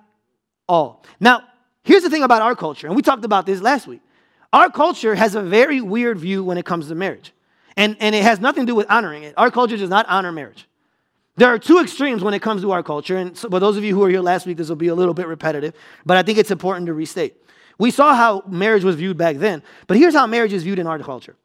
all. 0.67 1.05
Now, 1.19 1.43
here's 1.83 2.01
the 2.01 2.09
thing 2.09 2.23
about 2.23 2.41
our 2.41 2.55
culture, 2.55 2.87
and 2.87 2.95
we 2.95 3.03
talked 3.03 3.23
about 3.23 3.45
this 3.45 3.61
last 3.61 3.85
week. 3.85 4.01
Our 4.51 4.71
culture 4.71 5.13
has 5.13 5.35
a 5.35 5.41
very 5.43 5.81
weird 5.81 6.17
view 6.17 6.43
when 6.43 6.57
it 6.57 6.65
comes 6.65 6.87
to 6.87 6.95
marriage. 6.95 7.31
And, 7.77 7.95
and 7.99 8.15
it 8.15 8.23
has 8.23 8.39
nothing 8.39 8.65
to 8.65 8.71
do 8.71 8.75
with 8.75 8.89
honoring 8.89 9.21
it. 9.21 9.35
Our 9.37 9.51
culture 9.51 9.77
does 9.77 9.91
not 9.91 10.07
honor 10.09 10.31
marriage. 10.31 10.67
There 11.41 11.49
are 11.49 11.57
two 11.57 11.79
extremes 11.79 12.23
when 12.23 12.35
it 12.35 12.43
comes 12.43 12.61
to 12.61 12.71
our 12.71 12.83
culture. 12.83 13.17
And 13.17 13.35
so, 13.35 13.49
for 13.49 13.59
those 13.59 13.75
of 13.75 13.83
you 13.83 13.95
who 13.95 14.01
were 14.01 14.09
here 14.09 14.21
last 14.21 14.45
week, 14.45 14.57
this 14.57 14.69
will 14.69 14.75
be 14.75 14.89
a 14.89 14.93
little 14.93 15.15
bit 15.15 15.25
repetitive, 15.25 15.73
but 16.05 16.15
I 16.15 16.21
think 16.21 16.37
it's 16.37 16.51
important 16.51 16.85
to 16.85 16.93
restate. 16.93 17.35
We 17.79 17.89
saw 17.89 18.13
how 18.13 18.43
marriage 18.45 18.83
was 18.83 18.95
viewed 18.95 19.17
back 19.17 19.37
then, 19.37 19.63
but 19.87 19.97
here's 19.97 20.13
how 20.13 20.27
marriage 20.27 20.53
is 20.53 20.61
viewed 20.61 20.77
in 20.77 20.85
our 20.85 20.99
culture. 20.99 21.35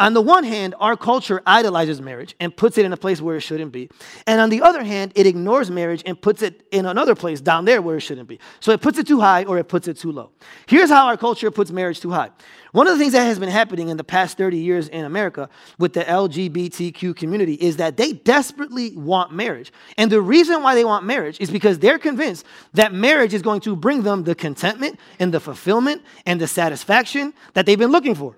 On 0.00 0.14
the 0.14 0.20
one 0.20 0.44
hand, 0.44 0.76
our 0.78 0.96
culture 0.96 1.42
idolizes 1.44 2.00
marriage 2.00 2.36
and 2.38 2.56
puts 2.56 2.78
it 2.78 2.84
in 2.84 2.92
a 2.92 2.96
place 2.96 3.20
where 3.20 3.34
it 3.34 3.40
shouldn't 3.40 3.72
be. 3.72 3.90
And 4.28 4.40
on 4.40 4.48
the 4.48 4.62
other 4.62 4.84
hand, 4.84 5.10
it 5.16 5.26
ignores 5.26 5.72
marriage 5.72 6.04
and 6.06 6.20
puts 6.20 6.40
it 6.40 6.62
in 6.70 6.86
another 6.86 7.16
place 7.16 7.40
down 7.40 7.64
there 7.64 7.82
where 7.82 7.96
it 7.96 8.02
shouldn't 8.02 8.28
be. 8.28 8.38
So 8.60 8.70
it 8.70 8.80
puts 8.80 8.98
it 8.98 9.08
too 9.08 9.18
high 9.18 9.42
or 9.42 9.58
it 9.58 9.64
puts 9.64 9.88
it 9.88 9.96
too 9.96 10.12
low. 10.12 10.30
Here's 10.66 10.88
how 10.88 11.06
our 11.08 11.16
culture 11.16 11.50
puts 11.50 11.72
marriage 11.72 11.98
too 11.98 12.12
high. 12.12 12.30
One 12.70 12.86
of 12.86 12.92
the 12.92 12.98
things 13.00 13.12
that 13.12 13.24
has 13.24 13.40
been 13.40 13.48
happening 13.48 13.88
in 13.88 13.96
the 13.96 14.04
past 14.04 14.36
30 14.36 14.58
years 14.58 14.86
in 14.86 15.04
America 15.04 15.48
with 15.80 15.94
the 15.94 16.04
LGBTQ 16.04 17.16
community 17.16 17.54
is 17.54 17.78
that 17.78 17.96
they 17.96 18.12
desperately 18.12 18.94
want 18.96 19.32
marriage. 19.32 19.72
And 19.96 20.12
the 20.12 20.20
reason 20.20 20.62
why 20.62 20.76
they 20.76 20.84
want 20.84 21.06
marriage 21.06 21.40
is 21.40 21.50
because 21.50 21.80
they're 21.80 21.98
convinced 21.98 22.46
that 22.74 22.92
marriage 22.92 23.34
is 23.34 23.42
going 23.42 23.62
to 23.62 23.74
bring 23.74 24.02
them 24.02 24.22
the 24.22 24.36
contentment 24.36 25.00
and 25.18 25.34
the 25.34 25.40
fulfillment 25.40 26.02
and 26.24 26.40
the 26.40 26.46
satisfaction 26.46 27.34
that 27.54 27.66
they've 27.66 27.78
been 27.78 27.90
looking 27.90 28.14
for. 28.14 28.36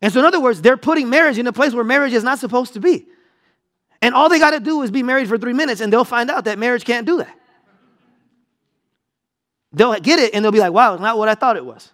And 0.00 0.12
so, 0.12 0.20
in 0.20 0.26
other 0.26 0.40
words, 0.40 0.62
they're 0.62 0.76
putting 0.76 1.10
marriage 1.10 1.38
in 1.38 1.46
a 1.46 1.52
place 1.52 1.74
where 1.74 1.84
marriage 1.84 2.12
is 2.12 2.22
not 2.22 2.38
supposed 2.38 2.74
to 2.74 2.80
be. 2.80 3.06
And 4.00 4.14
all 4.14 4.28
they 4.28 4.38
got 4.38 4.52
to 4.52 4.60
do 4.60 4.82
is 4.82 4.90
be 4.90 5.02
married 5.02 5.28
for 5.28 5.38
three 5.38 5.52
minutes, 5.52 5.80
and 5.80 5.92
they'll 5.92 6.04
find 6.04 6.30
out 6.30 6.44
that 6.44 6.58
marriage 6.58 6.84
can't 6.84 7.06
do 7.06 7.18
that. 7.18 7.34
They'll 9.72 9.98
get 10.00 10.18
it, 10.18 10.34
and 10.34 10.44
they'll 10.44 10.52
be 10.52 10.60
like, 10.60 10.72
wow, 10.72 10.94
it's 10.94 11.02
not 11.02 11.18
what 11.18 11.28
I 11.28 11.34
thought 11.34 11.56
it 11.56 11.64
was. 11.64 11.90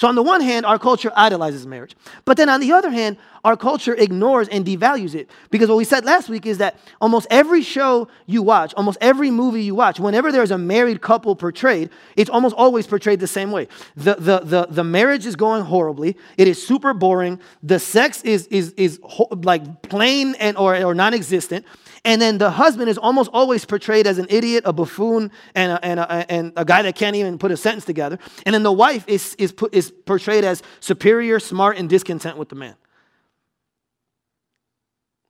So, 0.00 0.08
on 0.08 0.14
the 0.14 0.22
one 0.22 0.40
hand, 0.40 0.64
our 0.64 0.78
culture 0.78 1.12
idolizes 1.14 1.66
marriage. 1.66 1.94
But 2.24 2.38
then 2.38 2.48
on 2.48 2.60
the 2.60 2.72
other 2.72 2.88
hand, 2.90 3.18
our 3.44 3.54
culture 3.54 3.94
ignores 3.94 4.48
and 4.48 4.64
devalues 4.64 5.14
it. 5.14 5.28
Because 5.50 5.68
what 5.68 5.76
we 5.76 5.84
said 5.84 6.06
last 6.06 6.30
week 6.30 6.46
is 6.46 6.56
that 6.56 6.78
almost 7.02 7.26
every 7.30 7.60
show 7.60 8.08
you 8.24 8.42
watch, 8.42 8.72
almost 8.78 8.96
every 9.02 9.30
movie 9.30 9.62
you 9.62 9.74
watch, 9.74 10.00
whenever 10.00 10.32
there's 10.32 10.52
a 10.52 10.56
married 10.56 11.02
couple 11.02 11.36
portrayed, 11.36 11.90
it's 12.16 12.30
almost 12.30 12.56
always 12.56 12.86
portrayed 12.86 13.20
the 13.20 13.26
same 13.26 13.50
way. 13.50 13.68
The, 13.94 14.14
the, 14.14 14.38
the, 14.38 14.66
the 14.70 14.84
marriage 14.84 15.26
is 15.26 15.36
going 15.36 15.64
horribly, 15.64 16.16
it 16.38 16.48
is 16.48 16.66
super 16.66 16.94
boring, 16.94 17.38
the 17.62 17.78
sex 17.78 18.22
is, 18.22 18.46
is, 18.46 18.72
is 18.78 18.98
like 19.30 19.82
plain 19.82 20.34
and, 20.36 20.56
or, 20.56 20.82
or 20.82 20.94
non 20.94 21.12
existent. 21.12 21.66
And 22.04 22.20
then 22.20 22.38
the 22.38 22.50
husband 22.50 22.88
is 22.88 22.96
almost 22.96 23.30
always 23.32 23.64
portrayed 23.64 24.06
as 24.06 24.18
an 24.18 24.26
idiot, 24.30 24.64
a 24.66 24.72
buffoon, 24.72 25.30
and 25.54 25.72
a, 25.72 25.84
and 25.84 26.00
a, 26.00 26.32
and 26.32 26.52
a 26.56 26.64
guy 26.64 26.82
that 26.82 26.94
can't 26.96 27.14
even 27.16 27.38
put 27.38 27.50
a 27.50 27.56
sentence 27.56 27.84
together. 27.84 28.18
And 28.46 28.54
then 28.54 28.62
the 28.62 28.72
wife 28.72 29.04
is, 29.06 29.34
is, 29.34 29.52
put, 29.52 29.74
is 29.74 29.90
portrayed 29.90 30.44
as 30.44 30.62
superior, 30.80 31.38
smart, 31.38 31.76
and 31.76 31.90
discontent 31.90 32.38
with 32.38 32.48
the 32.48 32.54
man. 32.54 32.74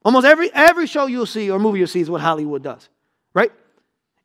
Almost 0.03 0.25
every, 0.25 0.51
every 0.53 0.87
show 0.87 1.07
you'll 1.07 1.25
see 1.25 1.51
or 1.51 1.59
movie 1.59 1.79
you'll 1.79 1.87
see 1.87 1.99
is 1.99 2.09
what 2.09 2.21
Hollywood 2.21 2.63
does, 2.63 2.89
right? 3.33 3.51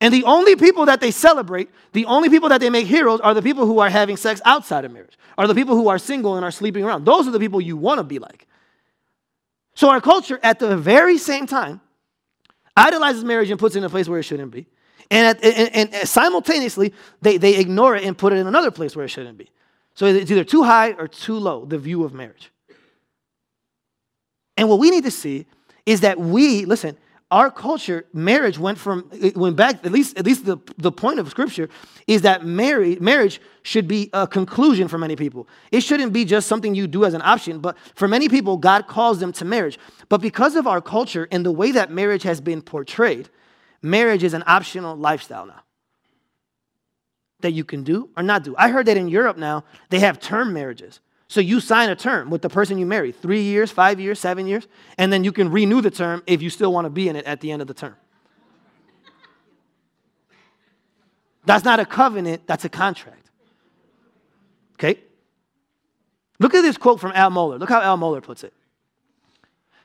And 0.00 0.14
the 0.14 0.24
only 0.24 0.56
people 0.56 0.86
that 0.86 1.00
they 1.00 1.10
celebrate, 1.10 1.68
the 1.92 2.04
only 2.04 2.28
people 2.28 2.48
that 2.50 2.60
they 2.60 2.70
make 2.70 2.86
heroes 2.86 3.20
are 3.20 3.34
the 3.34 3.42
people 3.42 3.66
who 3.66 3.78
are 3.80 3.90
having 3.90 4.16
sex 4.16 4.40
outside 4.44 4.84
of 4.84 4.92
marriage, 4.92 5.18
are 5.36 5.46
the 5.46 5.54
people 5.54 5.74
who 5.74 5.88
are 5.88 5.98
single 5.98 6.36
and 6.36 6.44
are 6.44 6.50
sleeping 6.50 6.84
around. 6.84 7.04
Those 7.04 7.26
are 7.26 7.30
the 7.30 7.40
people 7.40 7.60
you 7.60 7.76
want 7.76 7.98
to 7.98 8.04
be 8.04 8.18
like. 8.18 8.46
So 9.74 9.90
our 9.90 10.00
culture, 10.00 10.38
at 10.42 10.58
the 10.58 10.76
very 10.76 11.18
same 11.18 11.46
time, 11.46 11.80
idolizes 12.76 13.24
marriage 13.24 13.50
and 13.50 13.58
puts 13.58 13.74
it 13.74 13.78
in 13.78 13.84
a 13.84 13.90
place 13.90 14.08
where 14.08 14.18
it 14.18 14.24
shouldn't 14.24 14.50
be. 14.50 14.66
And, 15.10 15.36
at, 15.38 15.44
and, 15.44 15.94
and, 15.94 16.08
simultaneously, 16.08 16.92
they, 17.22 17.36
they 17.36 17.56
ignore 17.56 17.96
it 17.96 18.04
and 18.04 18.16
put 18.16 18.32
it 18.32 18.36
in 18.36 18.46
another 18.46 18.70
place 18.70 18.96
where 18.96 19.04
it 19.04 19.08
shouldn't 19.08 19.38
be. 19.38 19.50
So 19.94 20.06
it's 20.06 20.30
either 20.30 20.44
too 20.44 20.62
high 20.62 20.92
or 20.92 21.08
too 21.08 21.38
low, 21.38 21.64
the 21.64 21.78
view 21.78 22.04
of 22.04 22.12
marriage. 22.12 22.50
And 24.56 24.68
what 24.68 24.78
we 24.78 24.90
need 24.90 25.04
to 25.04 25.10
see 25.10 25.46
is 25.84 26.00
that 26.00 26.18
we, 26.18 26.64
listen, 26.64 26.98
our 27.30 27.50
culture, 27.50 28.06
marriage 28.12 28.56
went 28.56 28.78
from, 28.78 29.10
it 29.12 29.36
went 29.36 29.56
back, 29.56 29.84
at 29.84 29.90
least, 29.90 30.16
at 30.16 30.24
least 30.24 30.44
the, 30.44 30.58
the 30.78 30.92
point 30.92 31.18
of 31.18 31.28
scripture 31.28 31.68
is 32.06 32.22
that 32.22 32.44
marry, 32.46 32.96
marriage 32.96 33.40
should 33.62 33.88
be 33.88 34.10
a 34.12 34.28
conclusion 34.28 34.86
for 34.86 34.96
many 34.96 35.16
people. 35.16 35.48
It 35.72 35.80
shouldn't 35.80 36.12
be 36.12 36.24
just 36.24 36.46
something 36.46 36.74
you 36.74 36.86
do 36.86 37.04
as 37.04 37.14
an 37.14 37.22
option, 37.22 37.58
but 37.58 37.76
for 37.96 38.06
many 38.06 38.28
people, 38.28 38.56
God 38.56 38.86
calls 38.86 39.18
them 39.18 39.32
to 39.32 39.44
marriage. 39.44 39.76
But 40.08 40.20
because 40.20 40.54
of 40.54 40.68
our 40.68 40.80
culture 40.80 41.26
and 41.32 41.44
the 41.44 41.50
way 41.50 41.72
that 41.72 41.90
marriage 41.90 42.22
has 42.22 42.40
been 42.40 42.62
portrayed, 42.62 43.28
marriage 43.82 44.22
is 44.22 44.32
an 44.32 44.44
optional 44.46 44.94
lifestyle 44.96 45.46
now 45.46 45.62
that 47.40 47.52
you 47.52 47.64
can 47.64 47.82
do 47.82 48.08
or 48.16 48.22
not 48.22 48.44
do. 48.44 48.54
I 48.56 48.70
heard 48.70 48.86
that 48.86 48.96
in 48.96 49.08
Europe 49.08 49.36
now, 49.36 49.64
they 49.90 49.98
have 49.98 50.20
term 50.20 50.52
marriages. 50.52 51.00
So 51.28 51.40
you 51.40 51.60
sign 51.60 51.90
a 51.90 51.96
term 51.96 52.30
with 52.30 52.42
the 52.42 52.48
person 52.48 52.78
you 52.78 52.86
marry, 52.86 53.10
three 53.10 53.42
years, 53.42 53.70
five 53.72 53.98
years, 53.98 54.20
seven 54.20 54.46
years, 54.46 54.68
and 54.96 55.12
then 55.12 55.24
you 55.24 55.32
can 55.32 55.50
renew 55.50 55.80
the 55.80 55.90
term 55.90 56.22
if 56.26 56.40
you 56.40 56.50
still 56.50 56.72
want 56.72 56.84
to 56.84 56.90
be 56.90 57.08
in 57.08 57.16
it 57.16 57.24
at 57.24 57.40
the 57.40 57.50
end 57.50 57.62
of 57.62 57.68
the 57.68 57.74
term. 57.74 57.96
That's 61.44 61.64
not 61.64 61.80
a 61.80 61.86
covenant, 61.86 62.46
that's 62.46 62.64
a 62.64 62.68
contract. 62.68 63.30
Okay? 64.74 65.00
Look 66.38 66.54
at 66.54 66.62
this 66.62 66.76
quote 66.76 67.00
from 67.00 67.12
Al 67.14 67.30
Mohler. 67.30 67.58
Look 67.58 67.68
how 67.68 67.80
Al 67.80 67.96
Mohler 67.96 68.22
puts 68.22 68.44
it. 68.44 68.52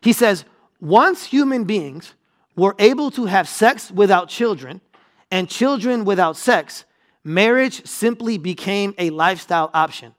He 0.02 0.14
says, 0.14 0.44
Once 0.80 1.24
human 1.24 1.64
beings 1.64 2.14
were 2.56 2.76
able 2.78 3.10
to 3.12 3.26
have 3.26 3.48
sex 3.48 3.92
without 3.92 4.28
children 4.28 4.82
and 5.30 5.50
children 5.50 6.04
without 6.04 6.36
sex, 6.36 6.84
marriage 7.24 7.86
simply 7.86 8.38
became 8.38 8.94
a 8.98 9.10
lifestyle 9.12 9.70
option. 9.74 10.14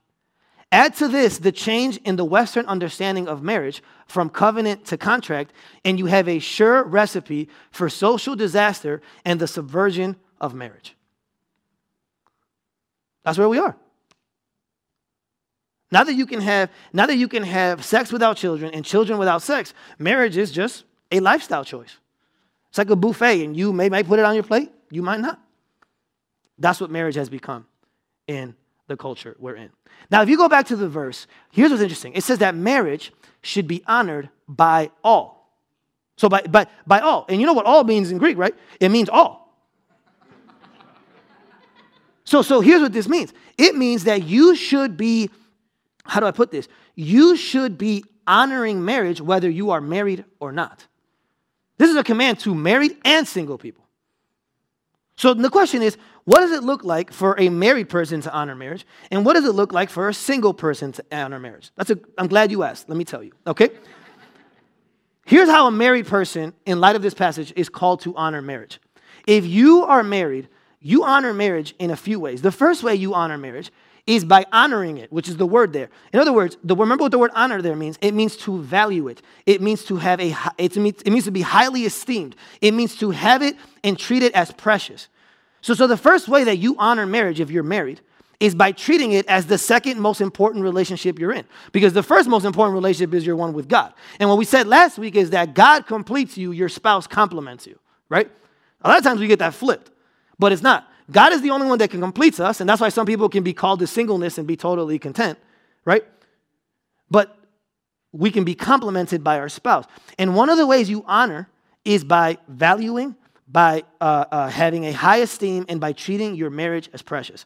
Add 0.72 0.94
to 0.96 1.08
this 1.08 1.36
the 1.36 1.52
change 1.52 1.98
in 1.98 2.16
the 2.16 2.24
Western 2.24 2.64
understanding 2.64 3.28
of 3.28 3.42
marriage 3.42 3.82
from 4.06 4.30
covenant 4.30 4.86
to 4.86 4.96
contract, 4.96 5.52
and 5.84 5.98
you 5.98 6.06
have 6.06 6.26
a 6.28 6.38
sure 6.38 6.82
recipe 6.82 7.50
for 7.70 7.90
social 7.90 8.34
disaster 8.34 9.02
and 9.26 9.38
the 9.38 9.46
subversion 9.46 10.16
of 10.40 10.54
marriage. 10.54 10.96
That's 13.22 13.36
where 13.36 13.50
we 13.50 13.58
are. 13.58 13.76
Now 15.90 16.04
that 16.04 16.14
you 16.14 16.24
can 16.24 16.40
have, 16.40 16.70
now 16.94 17.04
that 17.04 17.16
you 17.16 17.28
can 17.28 17.42
have 17.42 17.84
sex 17.84 18.10
without 18.10 18.38
children 18.38 18.72
and 18.72 18.82
children 18.82 19.18
without 19.18 19.42
sex, 19.42 19.74
marriage 19.98 20.38
is 20.38 20.50
just 20.50 20.84
a 21.12 21.20
lifestyle 21.20 21.66
choice. 21.66 21.98
It's 22.70 22.78
like 22.78 22.88
a 22.88 22.96
buffet, 22.96 23.44
and 23.44 23.54
you 23.54 23.74
may, 23.74 23.90
may 23.90 24.02
put 24.02 24.18
it 24.18 24.24
on 24.24 24.32
your 24.32 24.42
plate, 24.42 24.72
you 24.90 25.02
might 25.02 25.20
not. 25.20 25.38
That's 26.56 26.80
what 26.80 26.90
marriage 26.90 27.16
has 27.16 27.28
become 27.28 27.66
in 28.26 28.56
the 28.88 28.96
culture 28.96 29.36
we're 29.38 29.56
in. 29.56 29.70
Now, 30.10 30.22
if 30.22 30.28
you 30.28 30.36
go 30.36 30.48
back 30.48 30.66
to 30.66 30.76
the 30.76 30.88
verse, 30.88 31.26
here's 31.50 31.70
what's 31.70 31.82
interesting 31.82 32.12
it 32.14 32.24
says 32.24 32.38
that 32.38 32.54
marriage 32.54 33.12
should 33.42 33.66
be 33.66 33.82
honored 33.86 34.28
by 34.48 34.90
all. 35.02 35.42
So, 36.16 36.28
by, 36.28 36.42
by, 36.42 36.66
by 36.86 37.00
all. 37.00 37.24
And 37.28 37.40
you 37.40 37.46
know 37.46 37.52
what 37.52 37.66
all 37.66 37.84
means 37.84 38.10
in 38.10 38.18
Greek, 38.18 38.36
right? 38.36 38.54
It 38.80 38.90
means 38.90 39.08
all. 39.08 39.56
so, 42.24 42.42
so 42.42 42.60
here's 42.60 42.80
what 42.80 42.92
this 42.92 43.08
means 43.08 43.32
it 43.58 43.74
means 43.74 44.04
that 44.04 44.24
you 44.24 44.54
should 44.54 44.96
be, 44.96 45.30
how 46.04 46.20
do 46.20 46.26
I 46.26 46.30
put 46.30 46.50
this? 46.50 46.68
You 46.94 47.36
should 47.36 47.78
be 47.78 48.04
honoring 48.26 48.84
marriage 48.84 49.20
whether 49.20 49.50
you 49.50 49.70
are 49.70 49.80
married 49.80 50.24
or 50.38 50.52
not. 50.52 50.86
This 51.78 51.90
is 51.90 51.96
a 51.96 52.04
command 52.04 52.38
to 52.40 52.54
married 52.54 52.96
and 53.04 53.26
single 53.26 53.58
people. 53.58 53.81
So 55.22 55.34
the 55.34 55.50
question 55.50 55.82
is, 55.82 55.96
what 56.24 56.40
does 56.40 56.50
it 56.50 56.64
look 56.64 56.82
like 56.82 57.12
for 57.12 57.38
a 57.38 57.48
married 57.48 57.88
person 57.88 58.20
to 58.22 58.32
honor 58.32 58.56
marriage? 58.56 58.84
And 59.12 59.24
what 59.24 59.34
does 59.34 59.44
it 59.44 59.52
look 59.52 59.72
like 59.72 59.88
for 59.88 60.08
a 60.08 60.14
single 60.14 60.52
person 60.52 60.90
to 60.90 61.04
honor 61.12 61.38
marriage? 61.38 61.70
That's 61.76 61.90
a, 61.90 62.00
I'm 62.18 62.26
glad 62.26 62.50
you 62.50 62.64
asked. 62.64 62.88
Let 62.88 62.98
me 62.98 63.04
tell 63.04 63.22
you, 63.22 63.30
okay? 63.46 63.70
Here's 65.24 65.48
how 65.48 65.68
a 65.68 65.70
married 65.70 66.08
person, 66.08 66.54
in 66.66 66.80
light 66.80 66.96
of 66.96 67.02
this 67.02 67.14
passage, 67.14 67.52
is 67.54 67.68
called 67.68 68.00
to 68.00 68.16
honor 68.16 68.42
marriage. 68.42 68.80
If 69.24 69.46
you 69.46 69.84
are 69.84 70.02
married, 70.02 70.48
you 70.80 71.04
honor 71.04 71.32
marriage 71.32 71.76
in 71.78 71.92
a 71.92 71.96
few 71.96 72.18
ways. 72.18 72.42
The 72.42 72.50
first 72.50 72.82
way 72.82 72.96
you 72.96 73.14
honor 73.14 73.38
marriage 73.38 73.70
is 74.08 74.24
by 74.24 74.44
honoring 74.50 74.98
it, 74.98 75.12
which 75.12 75.28
is 75.28 75.36
the 75.36 75.46
word 75.46 75.72
there. 75.72 75.88
In 76.12 76.18
other 76.18 76.32
words, 76.32 76.56
the, 76.64 76.74
remember 76.74 77.04
what 77.04 77.12
the 77.12 77.18
word 77.20 77.30
honor 77.36 77.62
there 77.62 77.76
means? 77.76 77.96
It 78.02 78.12
means 78.12 78.36
to 78.38 78.60
value 78.60 79.06
it. 79.06 79.22
It 79.46 79.62
means 79.62 79.84
to 79.84 79.98
have 79.98 80.20
a, 80.20 80.34
it 80.58 80.76
means, 80.76 81.00
it 81.02 81.12
means 81.12 81.26
to 81.26 81.30
be 81.30 81.42
highly 81.42 81.84
esteemed. 81.84 82.34
It 82.60 82.74
means 82.74 82.96
to 82.96 83.12
have 83.12 83.40
it 83.40 83.54
and 83.84 83.96
treat 83.96 84.24
it 84.24 84.32
as 84.32 84.50
precious. 84.50 85.06
So, 85.62 85.74
so 85.74 85.86
the 85.86 85.96
first 85.96 86.28
way 86.28 86.44
that 86.44 86.58
you 86.58 86.76
honor 86.78 87.06
marriage, 87.06 87.40
if 87.40 87.50
you're 87.50 87.62
married, 87.62 88.00
is 88.40 88.54
by 88.56 88.72
treating 88.72 89.12
it 89.12 89.24
as 89.28 89.46
the 89.46 89.56
second 89.56 90.00
most 90.00 90.20
important 90.20 90.64
relationship 90.64 91.18
you're 91.18 91.32
in. 91.32 91.44
Because 91.70 91.92
the 91.92 92.02
first 92.02 92.28
most 92.28 92.44
important 92.44 92.74
relationship 92.74 93.14
is 93.14 93.24
your 93.24 93.36
one 93.36 93.52
with 93.52 93.68
God. 93.68 93.94
And 94.18 94.28
what 94.28 94.36
we 94.36 94.44
said 94.44 94.66
last 94.66 94.98
week 94.98 95.14
is 95.14 95.30
that 95.30 95.54
God 95.54 95.86
completes 95.86 96.36
you, 96.36 96.50
your 96.50 96.68
spouse 96.68 97.06
complements 97.06 97.66
you, 97.66 97.78
right? 98.08 98.28
A 98.82 98.88
lot 98.88 98.98
of 98.98 99.04
times 99.04 99.20
we 99.20 99.28
get 99.28 99.38
that 99.38 99.54
flipped, 99.54 99.92
but 100.40 100.50
it's 100.50 100.62
not. 100.62 100.88
God 101.10 101.32
is 101.32 101.40
the 101.40 101.50
only 101.50 101.68
one 101.68 101.78
that 101.78 101.90
can 101.90 102.00
complete 102.00 102.40
us, 102.40 102.60
and 102.60 102.68
that's 102.68 102.80
why 102.80 102.88
some 102.88 103.06
people 103.06 103.28
can 103.28 103.44
be 103.44 103.52
called 103.52 103.78
to 103.78 103.86
singleness 103.86 104.38
and 104.38 104.46
be 104.46 104.56
totally 104.56 104.98
content, 104.98 105.38
right? 105.84 106.04
But 107.10 107.36
we 108.10 108.32
can 108.32 108.42
be 108.42 108.56
complemented 108.56 109.22
by 109.22 109.38
our 109.38 109.48
spouse. 109.48 109.84
And 110.18 110.34
one 110.34 110.48
of 110.48 110.58
the 110.58 110.66
ways 110.66 110.90
you 110.90 111.04
honor 111.06 111.48
is 111.84 112.02
by 112.02 112.38
valuing, 112.48 113.14
by 113.52 113.84
uh, 114.00 114.24
uh, 114.30 114.48
having 114.48 114.86
a 114.86 114.92
high 114.92 115.18
esteem, 115.18 115.66
and 115.68 115.78
by 115.78 115.92
treating 115.92 116.34
your 116.34 116.48
marriage 116.48 116.88
as 116.94 117.02
precious. 117.02 117.44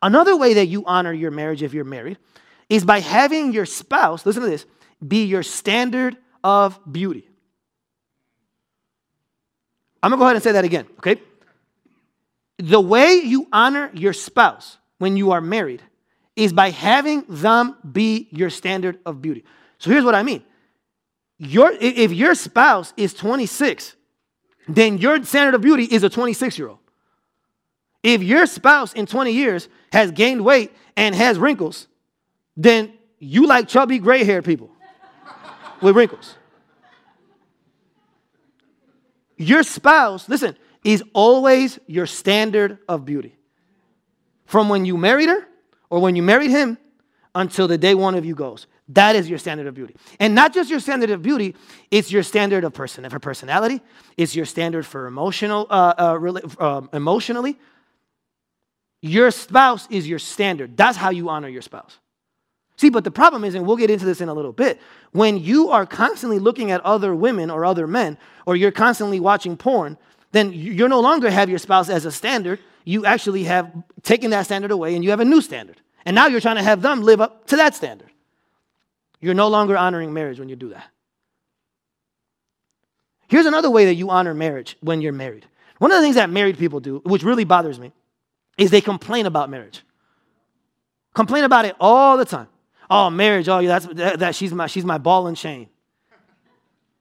Another 0.00 0.36
way 0.36 0.54
that 0.54 0.66
you 0.66 0.84
honor 0.86 1.12
your 1.12 1.32
marriage 1.32 1.62
if 1.64 1.74
you're 1.74 1.84
married 1.84 2.16
is 2.68 2.84
by 2.84 3.00
having 3.00 3.52
your 3.52 3.66
spouse, 3.66 4.24
listen 4.24 4.42
to 4.42 4.48
this, 4.48 4.66
be 5.06 5.24
your 5.24 5.42
standard 5.42 6.16
of 6.44 6.78
beauty. 6.90 7.28
I'm 10.02 10.10
gonna 10.10 10.20
go 10.20 10.24
ahead 10.24 10.36
and 10.36 10.42
say 10.42 10.52
that 10.52 10.64
again, 10.64 10.86
okay? 10.98 11.20
The 12.58 12.80
way 12.80 13.14
you 13.14 13.48
honor 13.52 13.90
your 13.94 14.12
spouse 14.12 14.78
when 14.98 15.16
you 15.16 15.32
are 15.32 15.40
married 15.40 15.82
is 16.36 16.52
by 16.52 16.70
having 16.70 17.24
them 17.28 17.76
be 17.90 18.28
your 18.30 18.50
standard 18.50 18.98
of 19.04 19.20
beauty. 19.20 19.44
So 19.78 19.90
here's 19.90 20.04
what 20.04 20.14
I 20.14 20.22
mean. 20.22 20.44
Your, 21.38 21.72
if 21.72 22.12
your 22.12 22.34
spouse 22.34 22.92
is 22.96 23.14
26, 23.14 23.94
then 24.68 24.98
your 24.98 25.22
standard 25.24 25.54
of 25.54 25.62
beauty 25.62 25.84
is 25.84 26.02
a 26.02 26.10
26 26.10 26.58
year 26.58 26.68
old. 26.68 26.78
If 28.02 28.22
your 28.22 28.46
spouse 28.46 28.92
in 28.92 29.06
20 29.06 29.32
years 29.32 29.68
has 29.92 30.12
gained 30.12 30.44
weight 30.44 30.72
and 30.96 31.14
has 31.14 31.38
wrinkles, 31.38 31.88
then 32.56 32.92
you 33.18 33.46
like 33.46 33.68
chubby 33.68 33.98
gray 33.98 34.24
haired 34.24 34.44
people 34.44 34.70
with 35.82 35.96
wrinkles. 35.96 36.36
Your 39.36 39.62
spouse, 39.62 40.28
listen, 40.28 40.56
is 40.84 41.02
always 41.12 41.78
your 41.86 42.06
standard 42.06 42.78
of 42.88 43.04
beauty. 43.04 43.36
From 44.46 44.68
when 44.68 44.84
you 44.84 44.96
married 44.96 45.28
her 45.28 45.46
or 45.90 46.00
when 46.00 46.16
you 46.16 46.22
married 46.22 46.50
him 46.50 46.78
until 47.34 47.68
the 47.68 47.78
day 47.78 47.94
one 47.94 48.14
of 48.14 48.24
you 48.24 48.34
goes. 48.34 48.66
That 48.88 49.16
is 49.16 49.28
your 49.28 49.38
standard 49.38 49.66
of 49.66 49.74
beauty. 49.74 49.96
And 50.18 50.34
not 50.34 50.54
just 50.54 50.70
your 50.70 50.80
standard 50.80 51.10
of 51.10 51.22
beauty, 51.22 51.54
it's 51.90 52.10
your 52.10 52.22
standard 52.22 52.64
of 52.64 52.72
person, 52.72 53.08
for 53.10 53.18
personality. 53.18 53.82
It's 54.16 54.34
your 54.34 54.46
standard 54.46 54.86
for 54.86 55.06
emotional, 55.06 55.66
uh, 55.68 55.94
uh, 55.98 56.40
uh, 56.58 56.80
emotionally. 56.92 57.58
Your 59.02 59.30
spouse 59.30 59.86
is 59.90 60.08
your 60.08 60.18
standard. 60.18 60.76
That's 60.76 60.96
how 60.96 61.10
you 61.10 61.28
honor 61.28 61.48
your 61.48 61.62
spouse. 61.62 61.98
See, 62.76 62.90
but 62.90 63.04
the 63.04 63.10
problem 63.10 63.44
is, 63.44 63.54
and 63.54 63.66
we'll 63.66 63.76
get 63.76 63.90
into 63.90 64.04
this 64.04 64.20
in 64.20 64.28
a 64.28 64.34
little 64.34 64.52
bit, 64.52 64.80
when 65.12 65.36
you 65.38 65.68
are 65.70 65.84
constantly 65.84 66.38
looking 66.38 66.70
at 66.70 66.80
other 66.82 67.14
women 67.14 67.50
or 67.50 67.64
other 67.64 67.86
men, 67.86 68.16
or 68.46 68.56
you're 68.56 68.70
constantly 68.70 69.20
watching 69.20 69.56
porn, 69.56 69.98
then 70.32 70.52
you 70.52 70.88
no 70.88 71.00
longer 71.00 71.30
have 71.30 71.50
your 71.50 71.58
spouse 71.58 71.88
as 71.88 72.04
a 72.04 72.12
standard. 72.12 72.60
You 72.84 73.04
actually 73.04 73.44
have 73.44 73.70
taken 74.02 74.30
that 74.30 74.46
standard 74.46 74.70
away 74.70 74.94
and 74.94 75.04
you 75.04 75.10
have 75.10 75.20
a 75.20 75.24
new 75.24 75.40
standard. 75.40 75.80
And 76.06 76.14
now 76.14 76.26
you're 76.26 76.40
trying 76.40 76.56
to 76.56 76.62
have 76.62 76.80
them 76.80 77.02
live 77.02 77.20
up 77.20 77.46
to 77.48 77.56
that 77.56 77.74
standard. 77.74 78.07
You're 79.20 79.34
no 79.34 79.48
longer 79.48 79.76
honoring 79.76 80.12
marriage 80.12 80.38
when 80.38 80.48
you 80.48 80.56
do 80.56 80.70
that. 80.70 80.86
Here's 83.28 83.46
another 83.46 83.70
way 83.70 83.86
that 83.86 83.94
you 83.94 84.10
honor 84.10 84.34
marriage 84.34 84.76
when 84.80 85.00
you're 85.00 85.12
married. 85.12 85.46
One 85.78 85.92
of 85.92 85.98
the 85.98 86.02
things 86.02 86.16
that 86.16 86.30
married 86.30 86.58
people 86.58 86.80
do, 86.80 87.00
which 87.04 87.22
really 87.22 87.44
bothers 87.44 87.78
me, 87.78 87.92
is 88.56 88.70
they 88.70 88.80
complain 88.80 89.26
about 89.26 89.50
marriage. 89.50 89.82
Complain 91.14 91.44
about 91.44 91.64
it 91.64 91.76
all 91.78 92.16
the 92.16 92.24
time. 92.24 92.48
Oh, 92.90 93.10
marriage, 93.10 93.48
oh, 93.48 93.64
that's 93.66 93.86
that, 93.86 94.18
that 94.20 94.34
she's 94.34 94.52
my 94.52 94.66
she's 94.66 94.84
my 94.84 94.98
ball 94.98 95.26
and 95.26 95.36
chain. 95.36 95.68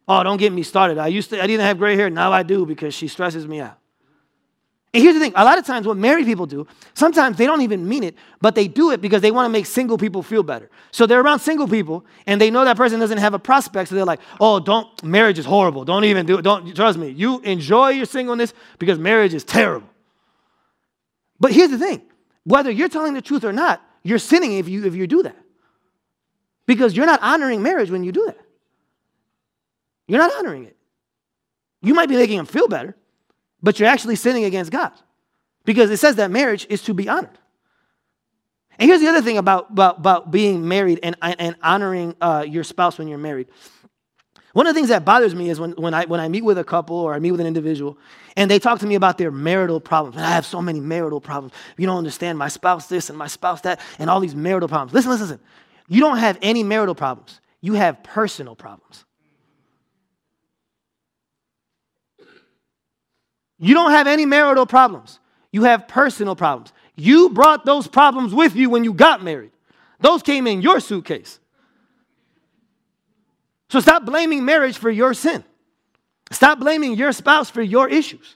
Oh, 0.08 0.24
don't 0.24 0.38
get 0.38 0.52
me 0.54 0.64
started. 0.64 0.98
I 0.98 1.08
used 1.08 1.30
to, 1.32 1.42
I 1.42 1.48
didn't 1.48 1.66
have 1.66 1.78
gray 1.78 1.96
hair. 1.96 2.10
Now 2.10 2.32
I 2.32 2.44
do 2.44 2.66
because 2.66 2.94
she 2.94 3.08
stresses 3.08 3.48
me 3.48 3.60
out. 3.62 3.78
And 4.98 5.04
here's 5.04 5.14
the 5.14 5.20
thing 5.20 5.34
a 5.36 5.46
lot 5.46 5.60
of 5.60 5.64
times, 5.64 5.86
what 5.86 5.96
married 5.96 6.26
people 6.26 6.48
do, 6.48 6.66
sometimes 6.96 7.38
they 7.38 7.46
don't 7.46 7.62
even 7.62 7.88
mean 7.88 8.04
it, 8.04 8.16
but 8.42 8.56
they 8.56 8.68
do 8.68 8.90
it 8.90 9.00
because 9.00 9.22
they 9.22 9.30
want 9.30 9.46
to 9.46 9.50
make 9.50 9.68
single 9.68 9.96
people 9.96 10.24
feel 10.24 10.42
better. 10.42 10.72
So 10.90 11.06
they're 11.06 11.22
around 11.22 11.38
single 11.38 11.68
people 11.68 12.04
and 12.26 12.42
they 12.42 12.50
know 12.50 12.66
that 12.66 12.78
person 12.78 13.00
doesn't 13.00 13.20
have 13.20 13.36
a 13.36 13.38
prospect. 13.38 13.90
So 13.90 13.96
they're 13.96 14.06
like, 14.06 14.22
oh, 14.42 14.60
don't, 14.60 14.88
marriage 15.04 15.38
is 15.38 15.46
horrible. 15.46 15.86
Don't 15.86 16.04
even 16.06 16.26
do 16.26 16.40
it. 16.40 16.42
Don't, 16.42 16.76
trust 16.76 16.98
me. 16.98 17.10
You 17.10 17.42
enjoy 17.42 17.90
your 17.90 18.08
singleness 18.08 18.56
because 18.80 18.98
marriage 18.98 19.36
is 19.36 19.44
terrible. 19.44 19.88
But 21.40 21.52
here's 21.52 21.70
the 21.70 21.78
thing 21.78 22.02
whether 22.46 22.72
you're 22.72 22.90
telling 22.90 23.14
the 23.14 23.22
truth 23.22 23.44
or 23.44 23.54
not, 23.54 23.84
you're 24.02 24.18
sinning 24.18 24.54
if 24.54 24.68
you, 24.68 24.84
if 24.84 24.96
you 24.96 25.06
do 25.06 25.22
that. 25.22 25.38
Because 26.66 26.98
you're 26.98 27.06
not 27.06 27.22
honoring 27.22 27.62
marriage 27.62 27.92
when 27.92 28.04
you 28.04 28.12
do 28.12 28.26
that. 28.26 28.40
You're 30.08 30.18
not 30.18 30.34
honoring 30.40 30.66
it. 30.66 30.76
You 31.84 31.94
might 31.94 32.10
be 32.10 32.16
making 32.16 32.38
them 32.38 32.48
feel 32.48 32.68
better, 32.68 32.96
but 33.62 33.80
you're 33.80 33.90
actually 33.90 34.16
sinning 34.16 34.44
against 34.44 34.72
God. 34.72 34.92
Because 35.66 35.90
it 35.90 35.98
says 35.98 36.16
that 36.16 36.32
marriage 36.32 36.66
is 36.70 36.82
to 36.84 36.94
be 36.94 37.10
honored. 37.10 37.38
And 38.80 38.90
here's 38.90 39.02
the 39.02 39.08
other 39.08 39.22
thing 39.22 39.38
about, 39.38 39.72
about, 39.72 39.98
about 39.98 40.32
being 40.32 40.68
married 40.68 41.00
and, 41.04 41.16
and 41.22 41.56
honoring 41.62 42.16
uh, 42.22 42.46
your 42.48 42.64
spouse 42.64 42.98
when 42.98 43.08
you're 43.08 43.18
married. 43.18 43.48
One 44.54 44.66
of 44.66 44.74
the 44.74 44.80
things 44.80 44.90
that 44.90 45.06
bothers 45.06 45.36
me 45.36 45.50
is 45.50 45.60
when, 45.60 45.72
when, 45.74 45.94
I, 45.94 46.06
when 46.06 46.20
I 46.20 46.30
meet 46.30 46.44
with 46.44 46.58
a 46.58 46.64
couple 46.64 46.96
or 46.96 47.14
I 47.14 47.20
meet 47.20 47.32
with 47.32 47.42
an 47.42 47.48
individual 47.48 47.98
and 48.36 48.50
they 48.50 48.60
talk 48.60 48.80
to 48.80 48.88
me 48.88 48.96
about 48.96 49.18
their 49.18 49.30
marital 49.30 49.80
problems. 49.80 50.16
And 50.16 50.26
I 50.26 50.32
have 50.32 50.46
so 50.46 50.62
many 50.62 50.80
marital 50.80 51.22
problems. 51.22 51.54
You 51.78 51.86
don't 51.86 51.98
understand 51.98 52.38
my 52.38 52.48
spouse 52.48 52.88
this 52.88 53.10
and 53.10 53.18
my 53.18 53.28
spouse 53.28 53.62
that 53.62 53.80
and 54.00 54.10
all 54.10 54.20
these 54.20 54.36
marital 54.36 54.68
problems. 54.68 54.94
Listen, 54.94 55.12
listen, 55.12 55.28
listen. 55.28 55.40
You 55.88 56.02
don't 56.02 56.18
have 56.18 56.38
any 56.42 56.64
marital 56.64 56.96
problems, 56.96 57.40
you 57.62 57.74
have 57.74 58.02
personal 58.04 58.56
problems. 58.56 59.06
You 63.60 63.74
don't 63.74 63.92
have 63.92 64.08
any 64.08 64.26
marital 64.26 64.66
problems. 64.66 65.20
You 65.52 65.64
have 65.64 65.88
personal 65.88 66.36
problems. 66.36 66.74
You 66.96 67.30
brought 67.30 67.66
those 67.66 67.88
problems 67.88 68.34
with 68.34 68.56
you 68.56 68.70
when 68.70 68.84
you 68.84 68.94
got 68.94 69.24
married. 69.24 69.52
Those 70.00 70.22
came 70.22 70.48
in 70.48 70.62
your 70.62 70.80
suitcase. 70.80 71.40
So 73.70 73.80
stop 73.80 74.06
blaming 74.06 74.46
marriage 74.46 74.78
for 74.78 74.90
your 74.90 75.14
sin. 75.14 75.44
Stop 76.32 76.60
blaming 76.60 76.96
your 76.96 77.12
spouse 77.12 77.50
for 77.50 77.62
your 77.62 77.88
issues. 77.90 78.36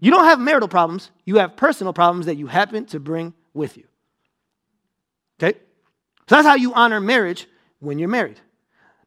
You 0.00 0.10
don't 0.10 0.24
have 0.24 0.38
marital 0.38 0.68
problems, 0.68 1.10
you 1.24 1.38
have 1.38 1.56
personal 1.56 1.92
problems 1.92 2.26
that 2.26 2.36
you 2.36 2.46
happen 2.46 2.86
to 2.86 3.00
bring 3.00 3.34
with 3.52 3.76
you. 3.76 3.84
Okay? 5.40 5.58
So 6.28 6.36
that's 6.36 6.46
how 6.46 6.54
you 6.54 6.74
honor 6.74 7.00
marriage 7.00 7.48
when 7.80 7.98
you're 7.98 8.08
married. 8.08 8.40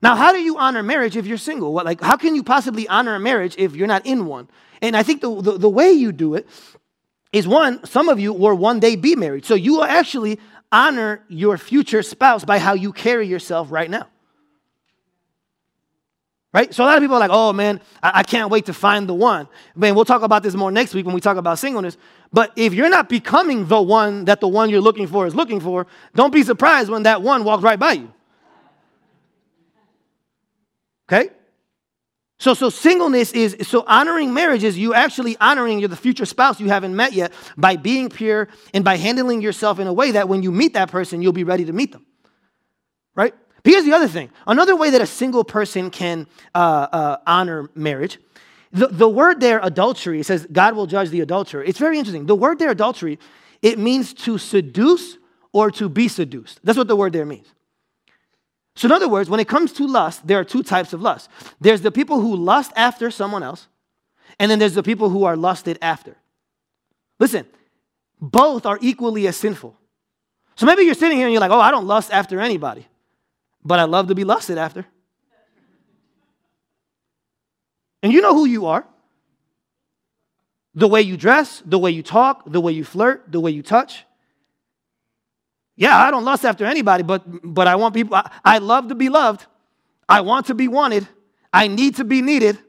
Now, 0.01 0.15
how 0.15 0.31
do 0.31 0.39
you 0.39 0.57
honor 0.57 0.81
marriage 0.81 1.15
if 1.15 1.27
you're 1.27 1.37
single? 1.37 1.73
What, 1.73 1.85
like, 1.85 2.01
how 2.01 2.17
can 2.17 2.33
you 2.33 2.43
possibly 2.43 2.87
honor 2.87 3.15
a 3.15 3.19
marriage 3.19 3.55
if 3.57 3.75
you're 3.75 3.87
not 3.87 4.05
in 4.05 4.25
one? 4.25 4.49
And 4.81 4.97
I 4.97 5.03
think 5.03 5.21
the, 5.21 5.41
the, 5.41 5.57
the 5.59 5.69
way 5.69 5.91
you 5.91 6.11
do 6.11 6.33
it 6.33 6.47
is 7.31 7.47
one, 7.47 7.85
some 7.85 8.09
of 8.09 8.19
you 8.19 8.33
will 8.33 8.55
one 8.55 8.79
day 8.79 8.95
be 8.95 9.15
married. 9.15 9.45
So 9.45 9.53
you 9.53 9.75
will 9.75 9.83
actually 9.83 10.39
honor 10.71 11.23
your 11.27 11.57
future 11.57 12.01
spouse 12.01 12.43
by 12.43 12.57
how 12.57 12.73
you 12.73 12.91
carry 12.93 13.27
yourself 13.27 13.71
right 13.71 13.89
now. 13.89 14.07
Right? 16.53 16.73
So 16.73 16.83
a 16.83 16.85
lot 16.85 16.97
of 16.97 17.01
people 17.01 17.15
are 17.15 17.19
like, 17.19 17.31
oh 17.31 17.53
man, 17.53 17.79
I, 18.03 18.11
I 18.15 18.23
can't 18.23 18.49
wait 18.49 18.65
to 18.65 18.73
find 18.73 19.07
the 19.07 19.13
one. 19.13 19.47
Man, 19.75 19.95
we'll 19.95 20.03
talk 20.03 20.21
about 20.21 20.43
this 20.43 20.53
more 20.53 20.71
next 20.71 20.93
week 20.93 21.05
when 21.05 21.15
we 21.15 21.21
talk 21.21 21.37
about 21.37 21.59
singleness. 21.59 21.95
But 22.33 22.51
if 22.57 22.73
you're 22.73 22.89
not 22.89 23.07
becoming 23.07 23.67
the 23.67 23.81
one 23.81 24.25
that 24.25 24.41
the 24.41 24.47
one 24.47 24.69
you're 24.69 24.81
looking 24.81 25.07
for 25.07 25.25
is 25.25 25.35
looking 25.35 25.61
for, 25.61 25.87
don't 26.15 26.33
be 26.33 26.43
surprised 26.43 26.89
when 26.89 27.03
that 27.03 27.21
one 27.21 27.43
walks 27.45 27.63
right 27.63 27.79
by 27.79 27.93
you. 27.93 28.13
Okay? 31.11 31.29
So, 32.39 32.55
so 32.55 32.69
singleness 32.69 33.33
is 33.33 33.55
so 33.67 33.83
honoring 33.85 34.33
marriage 34.33 34.63
is 34.63 34.77
you 34.77 34.95
actually 34.95 35.37
honoring 35.39 35.79
your 35.79 35.89
the 35.89 35.95
future 35.95 36.25
spouse 36.25 36.59
you 36.59 36.69
haven't 36.69 36.95
met 36.95 37.13
yet 37.13 37.33
by 37.55 37.75
being 37.75 38.09
pure 38.09 38.47
and 38.73 38.83
by 38.83 38.97
handling 38.97 39.41
yourself 39.41 39.77
in 39.77 39.85
a 39.85 39.93
way 39.93 40.11
that 40.11 40.27
when 40.27 40.41
you 40.41 40.51
meet 40.51 40.73
that 40.73 40.89
person, 40.89 41.21
you'll 41.21 41.33
be 41.33 41.43
ready 41.43 41.65
to 41.65 41.73
meet 41.73 41.91
them. 41.91 42.03
Right? 43.13 43.35
Here's 43.63 43.85
the 43.85 43.93
other 43.93 44.07
thing. 44.07 44.31
Another 44.47 44.75
way 44.75 44.89
that 44.89 45.01
a 45.01 45.05
single 45.05 45.43
person 45.43 45.91
can 45.91 46.25
uh, 46.55 46.87
uh, 46.91 47.17
honor 47.27 47.69
marriage. 47.75 48.17
The, 48.71 48.87
the 48.87 49.09
word 49.09 49.39
there, 49.39 49.59
adultery, 49.61 50.23
says 50.23 50.47
God 50.51 50.75
will 50.75 50.87
judge 50.87 51.09
the 51.09 51.21
adulterer. 51.21 51.63
It's 51.63 51.77
very 51.77 51.99
interesting. 51.99 52.25
The 52.25 52.35
word 52.35 52.57
there, 52.57 52.71
adultery, 52.71 53.19
it 53.61 53.77
means 53.77 54.15
to 54.15 54.39
seduce 54.39 55.17
or 55.51 55.69
to 55.71 55.89
be 55.89 56.07
seduced. 56.07 56.59
That's 56.63 56.77
what 56.77 56.87
the 56.87 56.95
word 56.95 57.13
there 57.13 57.25
means. 57.25 57.53
So, 58.75 58.87
in 58.87 58.91
other 58.91 59.09
words, 59.09 59.29
when 59.29 59.39
it 59.39 59.47
comes 59.47 59.73
to 59.73 59.87
lust, 59.87 60.25
there 60.25 60.39
are 60.39 60.43
two 60.43 60.63
types 60.63 60.93
of 60.93 61.01
lust 61.01 61.29
there's 61.59 61.81
the 61.81 61.91
people 61.91 62.21
who 62.21 62.35
lust 62.35 62.71
after 62.75 63.11
someone 63.11 63.43
else, 63.43 63.67
and 64.39 64.49
then 64.49 64.59
there's 64.59 64.75
the 64.75 64.83
people 64.83 65.09
who 65.09 65.23
are 65.23 65.35
lusted 65.35 65.77
after. 65.81 66.15
Listen, 67.19 67.45
both 68.19 68.65
are 68.65 68.79
equally 68.81 69.27
as 69.27 69.35
sinful. 69.35 69.77
So 70.55 70.65
maybe 70.65 70.83
you're 70.83 70.95
sitting 70.95 71.17
here 71.17 71.27
and 71.27 71.33
you're 71.33 71.41
like, 71.41 71.51
oh, 71.51 71.59
I 71.59 71.71
don't 71.71 71.87
lust 71.87 72.11
after 72.11 72.39
anybody, 72.39 72.87
but 73.63 73.79
I 73.79 73.83
love 73.83 74.07
to 74.07 74.15
be 74.15 74.23
lusted 74.23 74.57
after. 74.57 74.85
And 78.03 78.11
you 78.11 78.21
know 78.21 78.33
who 78.33 78.45
you 78.45 78.65
are 78.67 78.85
the 80.73 80.87
way 80.87 81.01
you 81.01 81.17
dress, 81.17 81.61
the 81.65 81.77
way 81.77 81.91
you 81.91 82.03
talk, 82.03 82.43
the 82.49 82.61
way 82.61 82.71
you 82.71 82.83
flirt, 82.83 83.31
the 83.31 83.39
way 83.39 83.51
you 83.51 83.61
touch. 83.61 84.05
Yeah, 85.75 85.97
I 85.97 86.11
don't 86.11 86.25
lust 86.25 86.45
after 86.45 86.65
anybody, 86.65 87.03
but, 87.03 87.23
but 87.43 87.67
I 87.67 87.75
want 87.75 87.93
people, 87.93 88.15
I, 88.15 88.29
I 88.43 88.57
love 88.59 88.89
to 88.89 88.95
be 88.95 89.09
loved. 89.09 89.45
I 90.07 90.21
want 90.21 90.47
to 90.47 90.53
be 90.53 90.67
wanted. 90.67 91.07
I 91.53 91.67
need 91.67 91.95
to 91.95 92.03
be 92.03 92.21
needed. 92.21 92.59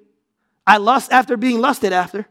I 0.66 0.76
lust 0.76 1.12
after 1.12 1.36
being 1.36 1.60
lusted 1.60 1.92
after. 1.92 2.26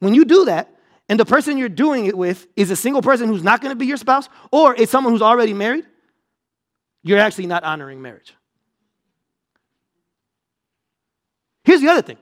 When 0.00 0.14
you 0.14 0.24
do 0.24 0.46
that, 0.46 0.70
and 1.08 1.20
the 1.20 1.26
person 1.26 1.58
you're 1.58 1.68
doing 1.68 2.06
it 2.06 2.16
with 2.16 2.46
is 2.56 2.70
a 2.70 2.76
single 2.76 3.02
person 3.02 3.28
who's 3.28 3.42
not 3.42 3.60
going 3.60 3.72
to 3.72 3.76
be 3.76 3.86
your 3.86 3.98
spouse, 3.98 4.28
or 4.50 4.74
it's 4.74 4.90
someone 4.90 5.12
who's 5.12 5.22
already 5.22 5.52
married, 5.52 5.84
you're 7.02 7.18
actually 7.18 7.46
not 7.46 7.62
honoring 7.62 8.00
marriage. 8.00 8.34
Here's 11.64 11.80
the 11.80 11.88
other 11.88 12.02
thing 12.02 12.18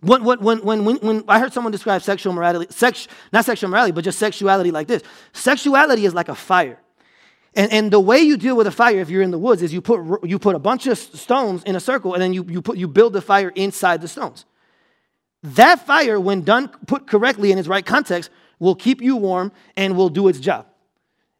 when, 0.00 0.22
when, 0.24 0.38
when, 0.38 0.84
when, 0.84 0.96
when 0.96 1.24
I 1.26 1.40
heard 1.40 1.52
someone 1.52 1.72
describe 1.72 2.02
sexual 2.02 2.32
morality, 2.32 2.72
sex, 2.72 3.08
not 3.32 3.44
sexual 3.44 3.68
morality, 3.70 3.92
but 3.92 4.04
just 4.04 4.18
sexuality 4.18 4.70
like 4.70 4.86
this 4.86 5.02
sexuality 5.32 6.04
is 6.04 6.14
like 6.14 6.28
a 6.28 6.34
fire. 6.34 6.78
And, 7.54 7.72
and 7.72 7.90
the 7.90 7.98
way 7.98 8.20
you 8.20 8.36
deal 8.36 8.56
with 8.56 8.68
a 8.68 8.70
fire 8.70 9.00
if 9.00 9.10
you're 9.10 9.22
in 9.22 9.32
the 9.32 9.38
woods 9.38 9.62
is 9.62 9.72
you 9.72 9.80
put, 9.80 10.24
you 10.24 10.38
put 10.38 10.54
a 10.54 10.60
bunch 10.60 10.86
of 10.86 10.96
stones 10.98 11.64
in 11.64 11.74
a 11.74 11.80
circle 11.80 12.14
and 12.14 12.22
then 12.22 12.32
you, 12.32 12.44
you, 12.48 12.62
put, 12.62 12.76
you 12.76 12.86
build 12.86 13.12
the 13.12 13.22
fire 13.22 13.48
inside 13.48 14.00
the 14.00 14.08
stones. 14.08 14.44
That 15.42 15.84
fire, 15.84 16.20
when 16.20 16.42
done, 16.42 16.68
put 16.86 17.06
correctly 17.06 17.50
in 17.50 17.58
its 17.58 17.66
right 17.66 17.84
context, 17.84 18.30
will 18.58 18.74
keep 18.74 19.00
you 19.00 19.16
warm 19.16 19.50
and 19.76 19.96
will 19.96 20.08
do 20.08 20.28
its 20.28 20.38
job. 20.38 20.66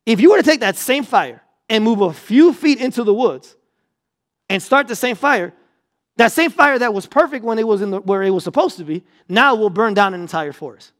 If 0.07 0.21
you 0.21 0.31
were 0.31 0.39
to 0.39 0.43
take 0.43 0.61
that 0.61 0.77
same 0.77 1.05
fire 1.05 1.43
and 1.69 1.85
move 1.85 2.01
a 2.01 2.13
few 2.13 2.53
feet 2.53 2.81
into 2.81 3.05
the 3.05 3.15
woods 3.15 3.57
and 4.49 4.63
start 4.63 4.89
the 4.89 4.97
same 4.97 5.17
fire, 5.17 5.53
that 6.19 6.33
same 6.33 6.51
fire 6.51 6.79
that 6.79 6.93
was 6.93 7.07
perfect 7.07 7.45
when 7.45 7.61
it 7.61 7.67
was 7.67 7.81
in 7.81 7.93
the, 7.93 8.01
where 8.01 8.25
it 8.25 8.31
was 8.31 8.43
supposed 8.43 8.77
to 8.79 8.85
be, 8.85 9.05
now 9.29 9.55
will 9.55 9.71
burn 9.71 9.95
down 9.95 10.15
an 10.15 10.21
entire 10.21 10.53
forest. 10.53 10.93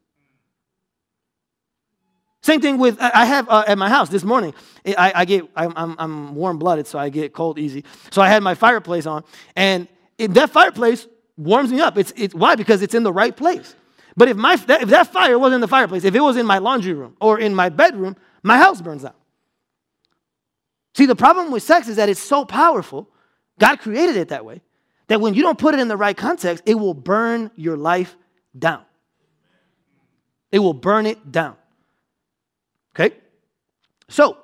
Same 2.41 2.61
thing 2.61 2.77
with, 2.77 2.97
I 3.01 3.25
have 3.25 3.49
uh, 3.49 3.65
at 3.67 3.77
my 3.77 3.89
house 3.89 4.07
this 4.07 4.23
morning, 4.23 4.53
I, 4.87 5.11
I 5.13 5.25
get, 5.25 5.43
I'm, 5.57 5.73
I'm 5.99 6.35
warm 6.35 6.57
blooded, 6.57 6.87
so 6.87 6.97
I 6.97 7.09
get 7.09 7.33
cold 7.33 7.59
easy. 7.59 7.83
So 8.11 8.21
I 8.21 8.29
had 8.29 8.41
my 8.41 8.55
fireplace 8.55 9.05
on, 9.05 9.25
and 9.57 9.89
it, 10.17 10.33
that 10.35 10.51
fireplace 10.51 11.05
warms 11.35 11.69
me 11.69 11.81
up. 11.81 11.97
It's, 11.97 12.13
it's, 12.15 12.33
why? 12.33 12.55
Because 12.55 12.81
it's 12.81 12.95
in 12.95 13.03
the 13.03 13.11
right 13.11 13.35
place. 13.35 13.75
But 14.15 14.29
if, 14.29 14.37
my, 14.37 14.55
that, 14.55 14.83
if 14.83 14.89
that 14.89 15.11
fire 15.11 15.37
wasn't 15.37 15.55
in 15.55 15.61
the 15.61 15.67
fireplace, 15.67 16.05
if 16.05 16.15
it 16.15 16.21
was 16.21 16.37
in 16.37 16.45
my 16.45 16.59
laundry 16.59 16.93
room 16.93 17.17
or 17.19 17.37
in 17.37 17.53
my 17.53 17.67
bedroom, 17.67 18.15
my 18.41 18.57
house 18.57 18.81
burns 18.81 19.03
out. 19.03 19.17
See, 20.95 21.05
the 21.05 21.15
problem 21.15 21.51
with 21.51 21.61
sex 21.61 21.89
is 21.89 21.97
that 21.97 22.07
it's 22.07 22.21
so 22.21 22.45
powerful. 22.45 23.09
God 23.59 23.79
created 23.79 24.15
it 24.15 24.29
that 24.29 24.45
way 24.45 24.61
that 25.09 25.19
when 25.19 25.33
you 25.33 25.41
don't 25.41 25.57
put 25.57 25.73
it 25.73 25.79
in 25.79 25.87
the 25.89 25.97
right 25.97 26.15
context, 26.15 26.63
it 26.65 26.75
will 26.75 26.93
burn 26.93 27.51
your 27.55 27.75
life 27.75 28.15
down. 28.57 28.83
It 30.51 30.59
will 30.59 30.73
burn 30.73 31.05
it 31.05 31.31
down. 31.31 31.55
Okay? 32.95 33.15
So, 34.07 34.37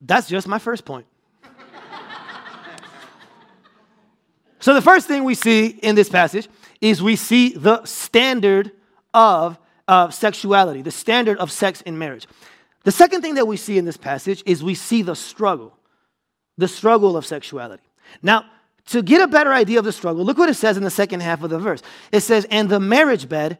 that's 0.00 0.28
just 0.28 0.46
my 0.46 0.58
first 0.58 0.84
point. 0.84 1.06
so, 4.60 4.74
the 4.74 4.82
first 4.82 5.08
thing 5.08 5.24
we 5.24 5.34
see 5.34 5.66
in 5.66 5.94
this 5.94 6.10
passage 6.10 6.46
is 6.82 7.02
we 7.02 7.16
see 7.16 7.54
the 7.54 7.84
standard 7.86 8.70
of, 9.14 9.58
of 9.88 10.12
sexuality, 10.12 10.82
the 10.82 10.90
standard 10.90 11.38
of 11.38 11.50
sex 11.50 11.80
in 11.82 11.98
marriage. 11.98 12.26
The 12.82 12.92
second 12.92 13.22
thing 13.22 13.36
that 13.36 13.46
we 13.46 13.56
see 13.56 13.78
in 13.78 13.86
this 13.86 13.96
passage 13.96 14.42
is 14.44 14.62
we 14.62 14.74
see 14.74 15.00
the 15.00 15.16
struggle, 15.16 15.74
the 16.58 16.68
struggle 16.68 17.16
of 17.16 17.24
sexuality. 17.24 17.82
Now, 18.22 18.44
to 18.86 19.02
get 19.02 19.22
a 19.22 19.26
better 19.26 19.52
idea 19.52 19.78
of 19.78 19.84
the 19.84 19.92
struggle, 19.92 20.24
look 20.24 20.38
what 20.38 20.48
it 20.48 20.54
says 20.54 20.76
in 20.76 20.84
the 20.84 20.90
second 20.90 21.20
half 21.20 21.42
of 21.42 21.50
the 21.50 21.58
verse. 21.58 21.82
It 22.12 22.20
says, 22.20 22.46
And 22.50 22.68
the 22.68 22.80
marriage 22.80 23.28
bed 23.28 23.58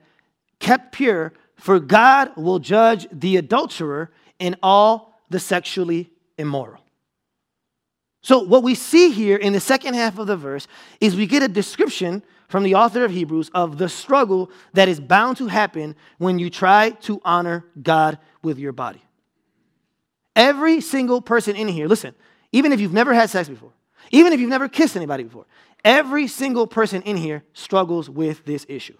kept 0.58 0.92
pure, 0.92 1.32
for 1.56 1.80
God 1.80 2.36
will 2.36 2.58
judge 2.58 3.06
the 3.10 3.36
adulterer 3.36 4.10
and 4.38 4.56
all 4.62 5.18
the 5.30 5.40
sexually 5.40 6.10
immoral. 6.36 6.80
So, 8.22 8.38
what 8.38 8.62
we 8.62 8.74
see 8.74 9.10
here 9.10 9.36
in 9.36 9.52
the 9.52 9.60
second 9.60 9.94
half 9.94 10.18
of 10.18 10.26
the 10.26 10.36
verse 10.36 10.66
is 11.00 11.14
we 11.14 11.26
get 11.26 11.42
a 11.42 11.48
description 11.48 12.22
from 12.48 12.62
the 12.62 12.74
author 12.74 13.04
of 13.04 13.10
Hebrews 13.10 13.50
of 13.54 13.78
the 13.78 13.88
struggle 13.88 14.50
that 14.72 14.88
is 14.88 15.00
bound 15.00 15.36
to 15.38 15.48
happen 15.48 15.96
when 16.18 16.38
you 16.38 16.50
try 16.50 16.90
to 17.02 17.20
honor 17.24 17.64
God 17.82 18.18
with 18.42 18.58
your 18.58 18.72
body. 18.72 19.02
Every 20.36 20.80
single 20.80 21.20
person 21.20 21.56
in 21.56 21.68
here, 21.68 21.86
listen, 21.86 22.14
even 22.52 22.72
if 22.72 22.80
you've 22.80 22.92
never 22.92 23.12
had 23.12 23.28
sex 23.30 23.48
before, 23.48 23.72
even 24.10 24.32
if 24.32 24.40
you've 24.40 24.50
never 24.50 24.68
kissed 24.68 24.96
anybody 24.96 25.24
before, 25.24 25.46
every 25.84 26.26
single 26.26 26.66
person 26.66 27.02
in 27.02 27.16
here 27.16 27.44
struggles 27.52 28.08
with 28.08 28.44
this 28.44 28.64
issue. 28.68 28.96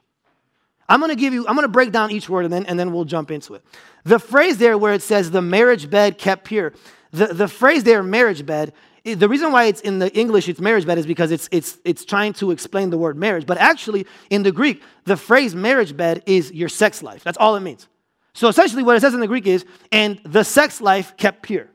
I'm 0.88 1.01
gonna 1.01 1.17
give 1.17 1.33
you, 1.33 1.47
I'm 1.49 1.55
gonna 1.55 1.69
break 1.69 1.93
down 1.93 2.11
each 2.11 2.29
word 2.29 2.45
and 2.45 2.53
then, 2.53 2.67
and 2.67 2.79
then 2.79 2.93
we'll 2.93 3.05
jump 3.05 3.31
into 3.31 3.55
it. 3.55 3.64
The 4.05 4.19
phrase 4.19 4.59
there 4.59 4.77
where 4.77 4.93
it 4.93 5.03
says 5.03 5.31
the 5.31 5.43
marriage 5.43 5.88
bed 5.88 6.19
kept 6.19 6.45
pure, 6.45 6.75
the, 7.11 7.29
the 7.29 7.49
phrase 7.49 7.85
there, 7.85 8.03
marriage 8.03 8.45
bed, 8.45 8.73
the 9.05 9.29
reason 9.29 9.53
why 9.53 9.64
it's 9.64 9.83
in 9.83 9.99
the 9.99 10.11
English 10.17 10.49
it's 10.49 10.61
marriage 10.61 10.87
bed 10.87 10.97
is 10.97 11.07
because 11.07 11.31
it's, 11.31 11.47
it's, 11.53 11.79
it's 11.85 12.05
trying 12.07 12.33
to 12.35 12.51
explain 12.51 12.88
the 12.88 12.97
word 12.97 13.19
marriage. 13.19 13.45
But 13.45 13.59
actually, 13.59 14.07
in 14.31 14.43
the 14.43 14.53
Greek, 14.53 14.83
the 15.05 15.17
phrase 15.17 15.55
marriage 15.55 15.95
bed 15.95 16.23
is 16.25 16.51
your 16.53 16.71
sex 16.71 17.03
life. 17.03 17.23
That's 17.23 17.37
all 17.37 17.55
it 17.55 17.61
means. 17.61 17.87
So 18.33 18.49
essentially, 18.49 18.83
what 18.83 18.97
it 18.97 19.01
says 19.01 19.12
in 19.12 19.21
the 19.21 19.27
Greek 19.27 19.47
is, 19.47 19.67
and 19.93 20.19
the 20.25 20.43
sex 20.43 20.81
life 20.81 21.19
kept 21.19 21.43
pure. 21.43 21.69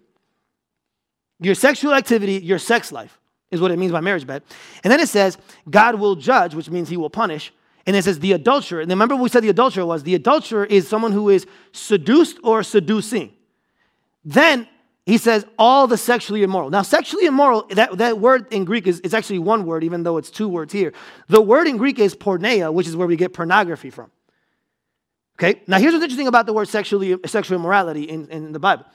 Your 1.40 1.54
sexual 1.54 1.94
activity, 1.94 2.34
your 2.34 2.58
sex 2.58 2.92
life 2.92 3.19
is 3.52 3.62
what 3.62 3.72
it 3.72 3.80
means 3.80 3.92
by 3.92 4.02
marriage 4.02 4.28
bed. 4.28 4.44
And 4.84 4.92
then 4.92 5.00
it 5.00 5.10
says, 5.10 5.38
God 5.70 5.96
will 5.96 6.16
judge, 6.16 6.54
which 6.54 6.70
means 6.70 6.90
he 6.90 6.98
will 6.98 7.10
punish. 7.10 7.54
And 7.86 7.96
it 7.96 8.04
says 8.04 8.20
the 8.20 8.34
adulterer. 8.34 8.82
And 8.82 8.90
remember 8.90 9.16
we 9.16 9.30
said 9.30 9.44
the 9.44 9.50
adulterer 9.50 9.86
was 9.86 10.04
the 10.04 10.16
adulterer 10.16 10.66
is 10.66 10.88
someone 10.88 11.12
who 11.12 11.30
is 11.30 11.48
seduced 11.72 12.38
or 12.44 12.62
seducing. 12.62 13.32
Then 14.24 14.68
he 15.06 15.18
says 15.18 15.46
all 15.58 15.88
the 15.88 15.98
sexually 15.98 16.44
immoral. 16.44 16.70
Now, 16.70 16.84
sexually 16.84 17.26
immoral, 17.26 17.66
that, 17.72 17.98
that 17.98 18.20
word 18.20 18.54
in 18.54 18.64
Greek 18.64 18.86
is, 18.86 19.00
is 19.00 19.16
actually 19.16 19.40
one 19.40 19.66
word, 19.66 19.84
even 19.84 20.04
though 20.04 20.18
it's 20.18 20.30
two 20.30 20.48
words 20.48 20.72
here. 20.72 20.94
The 21.30 21.42
word 21.42 21.68
in 21.68 21.78
Greek 21.78 21.98
is 21.98 22.14
porneia, 22.14 22.72
which 22.72 22.88
is 22.88 22.96
where 22.96 23.08
we 23.08 23.16
get 23.16 23.34
pornography 23.34 23.90
from. 23.90 24.12
Okay, 25.40 25.62
now 25.66 25.80
here's 25.80 25.94
what's 25.94 26.04
interesting 26.04 26.28
about 26.28 26.46
the 26.46 26.54
word 26.54 26.68
sexually, 26.68 27.18
sexual 27.26 27.58
immorality 27.58 28.04
in, 28.04 28.30
in 28.30 28.52
the 28.52 28.60
Bible. 28.60 28.86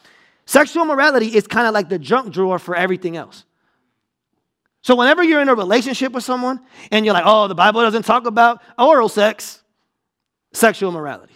Sexual 0.47 0.85
morality 0.85 1.35
is 1.35 1.47
kind 1.47 1.67
of 1.67 1.73
like 1.73 1.89
the 1.89 1.99
junk 1.99 2.33
drawer 2.33 2.59
for 2.59 2.77
everything 2.77 3.17
else. 3.17 3.45
So, 4.85 4.95
whenever 4.95 5.25
you're 5.25 5.41
in 5.41 5.49
a 5.49 5.55
relationship 5.55 6.13
with 6.13 6.25
someone 6.25 6.61
and 6.91 7.07
you're 7.07 7.15
like, 7.15 7.25
oh, 7.27 7.49
the 7.49 7.55
Bible 7.55 7.81
doesn't 7.81 8.03
talk 8.03 8.27
about 8.27 8.61
oral 8.79 9.09
sex, 9.09 9.63
sexual 10.53 10.93
morality. 10.93 11.33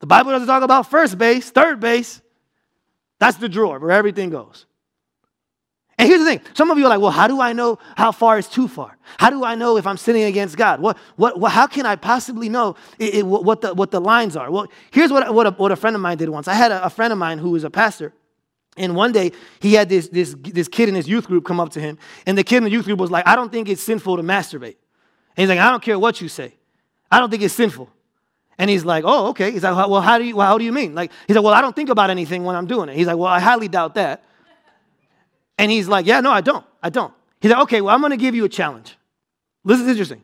The 0.00 0.08
Bible 0.08 0.32
doesn't 0.32 0.48
talk 0.48 0.64
about 0.64 0.90
first 0.90 1.16
base, 1.16 1.48
third 1.50 1.78
base. 1.78 2.20
That's 3.20 3.36
the 3.36 3.48
drawer 3.48 3.78
where 3.78 3.92
everything 3.92 4.30
goes. 4.30 4.66
And 5.96 6.08
here's 6.08 6.18
the 6.18 6.26
thing 6.26 6.40
some 6.54 6.72
of 6.72 6.78
you 6.78 6.86
are 6.86 6.88
like, 6.88 7.00
well, 7.00 7.12
how 7.12 7.28
do 7.28 7.40
I 7.40 7.52
know 7.52 7.78
how 7.96 8.10
far 8.10 8.36
is 8.36 8.48
too 8.48 8.66
far? 8.66 8.98
How 9.16 9.30
do 9.30 9.44
I 9.44 9.54
know 9.54 9.76
if 9.76 9.86
I'm 9.86 9.96
sinning 9.96 10.24
against 10.24 10.56
God? 10.56 10.80
What, 10.80 10.98
what, 11.14 11.38
what 11.38 11.52
how 11.52 11.68
can 11.68 11.86
I 11.86 11.94
possibly 11.94 12.48
know 12.48 12.74
it, 12.98 13.14
it, 13.14 13.26
what, 13.26 13.60
the, 13.60 13.74
what 13.74 13.92
the 13.92 14.00
lines 14.00 14.34
are? 14.34 14.50
Well, 14.50 14.66
here's 14.90 15.12
what, 15.12 15.32
what, 15.32 15.46
a, 15.46 15.50
what 15.52 15.70
a 15.70 15.76
friend 15.76 15.94
of 15.94 16.02
mine 16.02 16.18
did 16.18 16.28
once. 16.30 16.48
I 16.48 16.54
had 16.54 16.72
a, 16.72 16.86
a 16.86 16.90
friend 16.90 17.12
of 17.12 17.18
mine 17.20 17.38
who 17.38 17.50
was 17.50 17.62
a 17.62 17.70
pastor 17.70 18.12
And 18.76 18.96
one 18.96 19.12
day 19.12 19.32
he 19.60 19.74
had 19.74 19.88
this, 19.88 20.08
this, 20.08 20.34
this 20.40 20.68
kid 20.68 20.88
in 20.88 20.94
his 20.94 21.08
youth 21.08 21.26
group 21.26 21.44
come 21.44 21.60
up 21.60 21.70
to 21.70 21.80
him, 21.80 21.98
and 22.26 22.36
the 22.36 22.44
kid 22.44 22.58
in 22.58 22.64
the 22.64 22.70
youth 22.70 22.86
group 22.86 22.98
was 22.98 23.10
like, 23.10 23.26
I 23.26 23.36
don't 23.36 23.52
think 23.52 23.68
it's 23.68 23.82
sinful 23.82 24.16
to 24.16 24.22
masturbate. 24.22 24.76
And 25.36 25.42
he's 25.42 25.48
like, 25.48 25.58
I 25.58 25.70
don't 25.70 25.82
care 25.82 25.98
what 25.98 26.20
you 26.20 26.28
say. 26.28 26.54
I 27.10 27.20
don't 27.20 27.30
think 27.30 27.42
it's 27.42 27.54
sinful. 27.54 27.88
And 28.58 28.70
he's 28.70 28.84
like, 28.84 29.04
oh, 29.06 29.28
okay. 29.28 29.50
He's 29.50 29.64
like, 29.64 29.74
well, 29.88 30.00
how 30.00 30.18
do 30.18 30.24
you, 30.24 30.36
well, 30.36 30.46
how 30.46 30.58
do 30.58 30.64
you 30.64 30.72
mean? 30.72 30.94
Like, 30.94 31.10
he's 31.26 31.36
like, 31.36 31.44
well, 31.44 31.54
I 31.54 31.60
don't 31.60 31.74
think 31.74 31.88
about 31.88 32.10
anything 32.10 32.44
when 32.44 32.56
I'm 32.56 32.66
doing 32.66 32.88
it. 32.88 32.96
He's 32.96 33.06
like, 33.06 33.16
well, 33.16 33.28
I 33.28 33.40
highly 33.40 33.68
doubt 33.68 33.94
that. 33.94 34.22
And 35.58 35.70
he's 35.70 35.88
like, 35.88 36.06
yeah, 36.06 36.20
no, 36.20 36.30
I 36.30 36.40
don't. 36.40 36.64
I 36.82 36.90
don't. 36.90 37.12
He's 37.40 37.50
like, 37.50 37.62
okay, 37.62 37.80
well, 37.80 37.94
I'm 37.94 38.00
going 38.00 38.10
to 38.10 38.16
give 38.16 38.34
you 38.34 38.44
a 38.44 38.48
challenge. 38.48 38.96
This 39.64 39.80
is 39.80 39.88
interesting. 39.88 40.22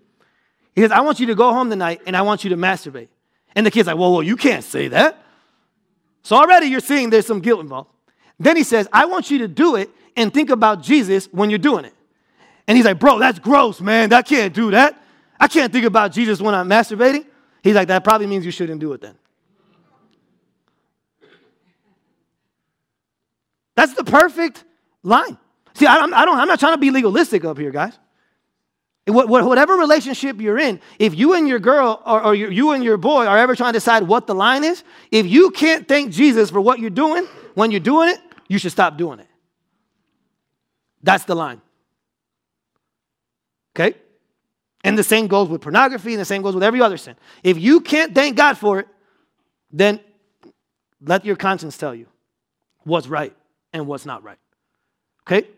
He 0.74 0.82
says, 0.82 0.92
I 0.92 1.00
want 1.00 1.18
you 1.18 1.26
to 1.26 1.34
go 1.34 1.52
home 1.52 1.70
tonight 1.70 2.02
and 2.06 2.16
I 2.16 2.22
want 2.22 2.44
you 2.44 2.50
to 2.50 2.56
masturbate. 2.56 3.08
And 3.54 3.66
the 3.66 3.70
kid's 3.70 3.86
like, 3.86 3.96
well, 3.96 4.12
well, 4.12 4.22
you 4.22 4.36
can't 4.36 4.64
say 4.64 4.88
that. 4.88 5.22
So 6.22 6.36
already 6.36 6.66
you're 6.66 6.80
seeing 6.80 7.10
there's 7.10 7.26
some 7.26 7.40
guilt 7.40 7.60
involved. 7.60 7.90
Then 8.40 8.56
he 8.56 8.64
says, 8.64 8.88
I 8.92 9.04
want 9.04 9.30
you 9.30 9.38
to 9.38 9.48
do 9.48 9.76
it 9.76 9.90
and 10.16 10.32
think 10.32 10.50
about 10.50 10.82
Jesus 10.82 11.28
when 11.30 11.50
you're 11.50 11.58
doing 11.58 11.84
it. 11.84 11.94
And 12.66 12.76
he's 12.76 12.86
like, 12.86 12.98
bro, 12.98 13.18
that's 13.18 13.38
gross, 13.38 13.80
man. 13.80 14.12
I 14.12 14.22
can't 14.22 14.54
do 14.54 14.70
that. 14.70 15.00
I 15.38 15.46
can't 15.46 15.72
think 15.72 15.84
about 15.84 16.12
Jesus 16.12 16.40
when 16.40 16.54
I'm 16.54 16.68
masturbating. 16.68 17.26
He's 17.62 17.74
like, 17.74 17.88
that 17.88 18.02
probably 18.02 18.26
means 18.26 18.44
you 18.44 18.50
shouldn't 18.50 18.80
do 18.80 18.92
it 18.94 19.02
then. 19.02 19.14
That's 23.76 23.94
the 23.94 24.04
perfect 24.04 24.64
line. 25.02 25.38
See, 25.74 25.86
I, 25.86 25.96
I 25.96 26.24
don't, 26.24 26.38
I'm 26.38 26.48
not 26.48 26.60
trying 26.60 26.74
to 26.74 26.78
be 26.78 26.90
legalistic 26.90 27.44
up 27.44 27.58
here, 27.58 27.70
guys. 27.70 27.98
Whatever 29.06 29.76
relationship 29.76 30.40
you're 30.40 30.58
in, 30.58 30.80
if 30.98 31.18
you 31.18 31.32
and 31.32 31.48
your 31.48 31.58
girl 31.58 32.02
or, 32.06 32.22
or 32.22 32.34
you 32.34 32.72
and 32.72 32.84
your 32.84 32.96
boy 32.96 33.26
are 33.26 33.38
ever 33.38 33.56
trying 33.56 33.72
to 33.72 33.76
decide 33.78 34.04
what 34.04 34.26
the 34.26 34.34
line 34.34 34.62
is, 34.62 34.84
if 35.10 35.26
you 35.26 35.50
can't 35.50 35.88
thank 35.88 36.12
Jesus 36.12 36.50
for 36.50 36.60
what 36.60 36.78
you're 36.78 36.90
doing 36.90 37.26
when 37.54 37.70
you're 37.70 37.80
doing 37.80 38.10
it, 38.10 38.20
you 38.50 38.58
should 38.58 38.72
stop 38.72 38.98
doing 38.98 39.20
it. 39.20 39.28
That's 41.04 41.22
the 41.22 41.36
line. 41.36 41.62
Okay? 43.76 43.96
And 44.82 44.98
the 44.98 45.04
same 45.04 45.28
goes 45.28 45.48
with 45.48 45.60
pornography, 45.60 46.12
and 46.14 46.20
the 46.20 46.24
same 46.24 46.42
goes 46.42 46.54
with 46.54 46.64
every 46.64 46.82
other 46.82 46.96
sin. 46.96 47.14
If 47.44 47.58
you 47.58 47.80
can't 47.80 48.12
thank 48.12 48.36
God 48.36 48.58
for 48.58 48.80
it, 48.80 48.88
then 49.70 50.00
let 51.00 51.24
your 51.24 51.36
conscience 51.36 51.78
tell 51.78 51.94
you 51.94 52.06
what's 52.80 53.06
right 53.06 53.34
and 53.72 53.86
what's 53.86 54.04
not 54.04 54.24
right. 54.24 54.38
Okay? 55.28 55.48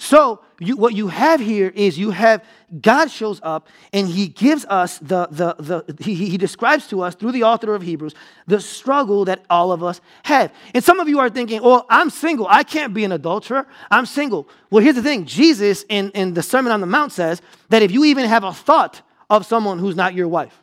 So, 0.00 0.40
you, 0.60 0.76
what 0.76 0.94
you 0.94 1.08
have 1.08 1.40
here 1.40 1.72
is 1.74 1.98
you 1.98 2.12
have 2.12 2.44
God 2.80 3.10
shows 3.10 3.40
up 3.42 3.68
and 3.92 4.06
he 4.06 4.28
gives 4.28 4.64
us 4.66 4.98
the, 5.00 5.26
the, 5.28 5.56
the 5.58 6.04
he, 6.04 6.14
he 6.14 6.38
describes 6.38 6.86
to 6.88 7.02
us 7.02 7.16
through 7.16 7.32
the 7.32 7.42
author 7.42 7.74
of 7.74 7.82
Hebrews 7.82 8.14
the 8.46 8.60
struggle 8.60 9.24
that 9.24 9.44
all 9.50 9.72
of 9.72 9.82
us 9.82 10.00
have. 10.22 10.52
And 10.72 10.84
some 10.84 11.00
of 11.00 11.08
you 11.08 11.18
are 11.18 11.28
thinking, 11.28 11.62
well, 11.62 11.84
I'm 11.90 12.10
single. 12.10 12.46
I 12.48 12.62
can't 12.62 12.94
be 12.94 13.04
an 13.04 13.10
adulterer. 13.10 13.66
I'm 13.90 14.06
single. 14.06 14.48
Well, 14.70 14.84
here's 14.84 14.94
the 14.94 15.02
thing 15.02 15.24
Jesus 15.24 15.84
in, 15.88 16.10
in 16.12 16.32
the 16.32 16.44
Sermon 16.44 16.70
on 16.70 16.80
the 16.80 16.86
Mount 16.86 17.10
says 17.10 17.42
that 17.70 17.82
if 17.82 17.90
you 17.90 18.04
even 18.04 18.24
have 18.26 18.44
a 18.44 18.52
thought 18.52 19.02
of 19.28 19.46
someone 19.46 19.80
who's 19.80 19.96
not 19.96 20.14
your 20.14 20.28
wife 20.28 20.62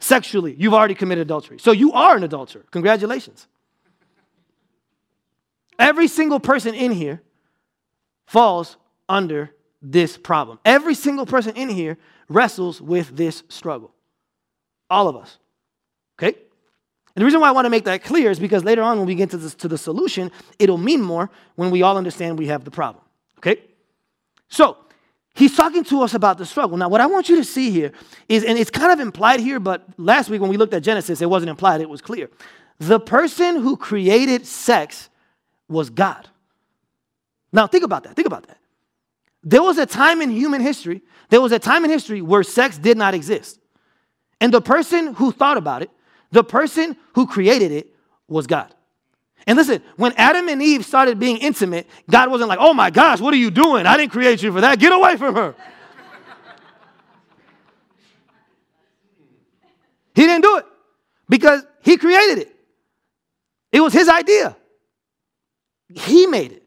sexually, 0.00 0.54
you've 0.58 0.74
already 0.74 0.94
committed 0.94 1.22
adultery. 1.22 1.58
So 1.58 1.72
you 1.72 1.94
are 1.94 2.14
an 2.14 2.24
adulterer. 2.24 2.66
Congratulations. 2.72 3.46
Every 5.78 6.08
single 6.08 6.40
person 6.40 6.74
in 6.74 6.92
here 6.92 7.22
falls 8.30 8.76
under 9.08 9.50
this 9.82 10.16
problem. 10.16 10.60
Every 10.64 10.94
single 10.94 11.26
person 11.26 11.56
in 11.56 11.68
here 11.68 11.98
wrestles 12.28 12.80
with 12.80 13.16
this 13.16 13.42
struggle. 13.48 13.92
All 14.88 15.08
of 15.08 15.16
us. 15.16 15.38
Okay? 16.16 16.38
And 16.38 17.22
the 17.22 17.24
reason 17.24 17.40
why 17.40 17.48
I 17.48 17.50
want 17.50 17.64
to 17.64 17.70
make 17.70 17.86
that 17.86 18.04
clear 18.04 18.30
is 18.30 18.38
because 18.38 18.62
later 18.62 18.82
on, 18.82 18.98
when 18.98 19.06
we 19.08 19.16
get 19.16 19.30
to, 19.30 19.36
this, 19.36 19.56
to 19.56 19.66
the 19.66 19.76
solution, 19.76 20.30
it'll 20.60 20.78
mean 20.78 21.02
more 21.02 21.28
when 21.56 21.72
we 21.72 21.82
all 21.82 21.96
understand 21.96 22.38
we 22.38 22.46
have 22.46 22.62
the 22.62 22.70
problem. 22.70 23.02
Okay? 23.38 23.62
So, 24.48 24.76
he's 25.34 25.56
talking 25.56 25.82
to 25.84 26.02
us 26.02 26.14
about 26.14 26.38
the 26.38 26.46
struggle. 26.46 26.76
Now, 26.76 26.88
what 26.88 27.00
I 27.00 27.06
want 27.06 27.28
you 27.28 27.34
to 27.34 27.44
see 27.44 27.72
here 27.72 27.90
is, 28.28 28.44
and 28.44 28.56
it's 28.56 28.70
kind 28.70 28.92
of 28.92 29.00
implied 29.00 29.40
here, 29.40 29.58
but 29.58 29.88
last 29.96 30.30
week 30.30 30.40
when 30.40 30.50
we 30.50 30.56
looked 30.56 30.74
at 30.74 30.84
Genesis, 30.84 31.20
it 31.20 31.28
wasn't 31.28 31.50
implied, 31.50 31.80
it 31.80 31.90
was 31.90 32.00
clear. 32.00 32.30
The 32.78 33.00
person 33.00 33.56
who 33.56 33.76
created 33.76 34.46
sex 34.46 35.08
was 35.68 35.90
God. 35.90 36.28
Now, 37.52 37.66
think 37.66 37.84
about 37.84 38.04
that. 38.04 38.14
Think 38.14 38.26
about 38.26 38.46
that. 38.46 38.58
There 39.42 39.62
was 39.62 39.78
a 39.78 39.86
time 39.86 40.20
in 40.20 40.30
human 40.30 40.60
history, 40.60 41.02
there 41.30 41.40
was 41.40 41.52
a 41.52 41.58
time 41.58 41.84
in 41.84 41.90
history 41.90 42.20
where 42.20 42.42
sex 42.42 42.76
did 42.76 42.96
not 42.96 43.14
exist. 43.14 43.58
And 44.40 44.52
the 44.52 44.60
person 44.60 45.14
who 45.14 45.32
thought 45.32 45.56
about 45.56 45.82
it, 45.82 45.90
the 46.30 46.44
person 46.44 46.96
who 47.14 47.26
created 47.26 47.72
it, 47.72 47.94
was 48.28 48.46
God. 48.46 48.74
And 49.46 49.56
listen, 49.56 49.82
when 49.96 50.12
Adam 50.16 50.48
and 50.48 50.62
Eve 50.62 50.84
started 50.84 51.18
being 51.18 51.38
intimate, 51.38 51.86
God 52.08 52.30
wasn't 52.30 52.48
like, 52.48 52.58
oh 52.60 52.74
my 52.74 52.90
gosh, 52.90 53.20
what 53.20 53.32
are 53.32 53.38
you 53.38 53.50
doing? 53.50 53.86
I 53.86 53.96
didn't 53.96 54.12
create 54.12 54.42
you 54.42 54.52
for 54.52 54.60
that. 54.60 54.78
Get 54.78 54.92
away 54.92 55.16
from 55.16 55.34
her. 55.34 55.54
he 60.14 60.22
didn't 60.26 60.42
do 60.42 60.58
it 60.58 60.66
because 61.28 61.64
he 61.82 61.96
created 61.96 62.38
it. 62.38 62.54
It 63.72 63.80
was 63.80 63.92
his 63.92 64.08
idea. 64.08 64.56
He 65.94 66.26
made 66.26 66.52
it. 66.52 66.59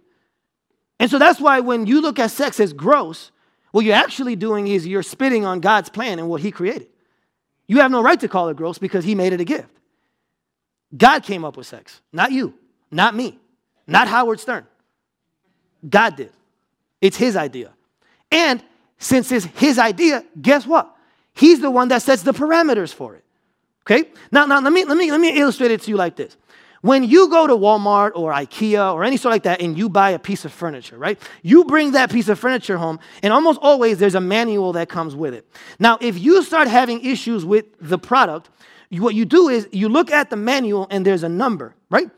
And 1.04 1.12
so 1.12 1.20
that's 1.20 1.42
why 1.42 1.60
when 1.60 1.86
you 1.86 2.00
look 2.00 2.18
at 2.18 2.32
sex 2.32 2.62
as 2.62 2.72
gross, 2.72 3.32
what 3.72 3.84
you're 3.84 3.94
actually 3.94 4.38
doing 4.38 4.70
is 4.70 4.88
you're 4.88 5.04
spitting 5.04 5.44
on 5.44 5.60
God's 5.60 5.90
plan 5.90 6.18
and 6.18 6.30
what 6.30 6.40
He 6.40 6.50
created. 6.50 6.88
You 7.68 7.82
have 7.82 7.92
no 7.92 8.02
right 8.02 8.18
to 8.22 8.30
call 8.30 8.48
it 8.48 8.56
gross 8.56 8.78
because 8.78 9.04
He 9.04 9.14
made 9.14 9.34
it 9.34 9.42
a 9.42 9.44
gift. 9.44 9.68
God 10.96 11.24
came 11.24 11.44
up 11.44 11.58
with 11.58 11.68
sex, 11.68 12.00
not 12.14 12.32
you, 12.32 12.54
not 12.90 13.16
me, 13.16 13.38
not 13.86 14.08
Howard 14.08 14.40
Stern. 14.40 14.66
God 15.90 16.16
did. 16.16 16.32
It's 17.02 17.18
His 17.18 17.36
idea. 17.36 17.74
And 18.32 18.64
since 18.98 19.30
it's 19.34 19.44
His 19.44 19.78
idea, 19.78 20.24
guess 20.42 20.66
what? 20.66 20.96
He's 21.34 21.60
the 21.60 21.70
one 21.70 21.90
that 21.90 22.02
sets 22.02 22.22
the 22.22 22.32
parameters 22.32 22.94
for 22.94 23.16
it. 23.16 23.26
Okay? 23.82 24.10
Now, 24.32 24.46
now 24.46 24.62
let 24.62 24.72
me 24.72 24.86
let 24.86 24.98
me 24.98 25.12
let 25.12 25.20
me 25.20 25.38
illustrate 25.38 25.72
it 25.72 25.82
to 25.82 25.92
you 25.92 25.98
like 25.98 26.16
this. 26.16 26.38
When 26.84 27.06
you 27.06 27.30
go 27.30 27.48
to 27.48 27.54
Walmart 27.54 28.12
or 28.14 28.34
IKEA 28.34 28.94
or 28.94 29.06
any 29.06 29.16
sort 29.16 29.32
like 29.32 29.44
that 29.44 29.62
and 29.62 29.78
you 29.78 29.88
buy 29.88 30.10
a 30.10 30.20
piece 30.20 30.44
of 30.44 30.52
furniture, 30.52 30.98
right? 30.98 31.18
You 31.42 31.64
bring 31.64 31.94
that 31.94 32.12
piece 32.12 32.28
of 32.28 32.38
furniture 32.38 32.76
home, 32.78 33.00
and 33.24 33.32
almost 33.32 33.58
always 33.62 34.00
there's 34.00 34.16
a 34.16 34.20
manual 34.20 34.74
that 34.74 34.90
comes 34.90 35.16
with 35.16 35.34
it. 35.34 35.48
Now, 35.80 35.98
if 36.02 36.20
you 36.20 36.44
start 36.44 36.68
having 36.68 37.00
issues 37.06 37.46
with 37.46 37.68
the 37.80 37.98
product, 37.98 38.50
what 38.92 39.16
you 39.16 39.24
do 39.24 39.48
is 39.48 39.70
you 39.72 39.88
look 39.88 40.12
at 40.12 40.30
the 40.30 40.36
manual 40.36 40.88
and 40.92 41.06
there's 41.06 41.24
a 41.24 41.30
number, 41.30 41.74
right? 41.90 42.10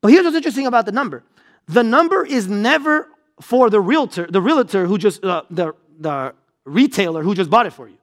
But 0.00 0.08
here's 0.10 0.24
what's 0.24 0.34
interesting 0.34 0.66
about 0.66 0.84
the 0.84 0.92
number 0.92 1.22
the 1.68 1.84
number 1.84 2.26
is 2.26 2.48
never 2.48 3.06
for 3.40 3.70
the 3.70 3.80
realtor, 3.80 4.26
the 4.28 4.42
realtor 4.42 4.86
who 4.86 4.98
just, 4.98 5.22
uh, 5.22 5.44
the, 5.48 5.74
the 6.00 6.34
retailer 6.64 7.22
who 7.22 7.36
just 7.36 7.50
bought 7.50 7.66
it 7.66 7.72
for 7.72 7.88
you. 7.88 7.98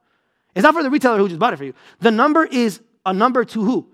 It's 0.54 0.62
not 0.62 0.72
for 0.72 0.82
the 0.82 0.88
retailer 0.88 1.18
who 1.18 1.28
just 1.28 1.38
bought 1.38 1.52
it 1.52 1.58
for 1.58 1.64
you. 1.64 1.74
The 2.00 2.10
number 2.10 2.46
is 2.46 2.80
a 3.04 3.12
number 3.12 3.44
to 3.44 3.62
who? 3.62 3.86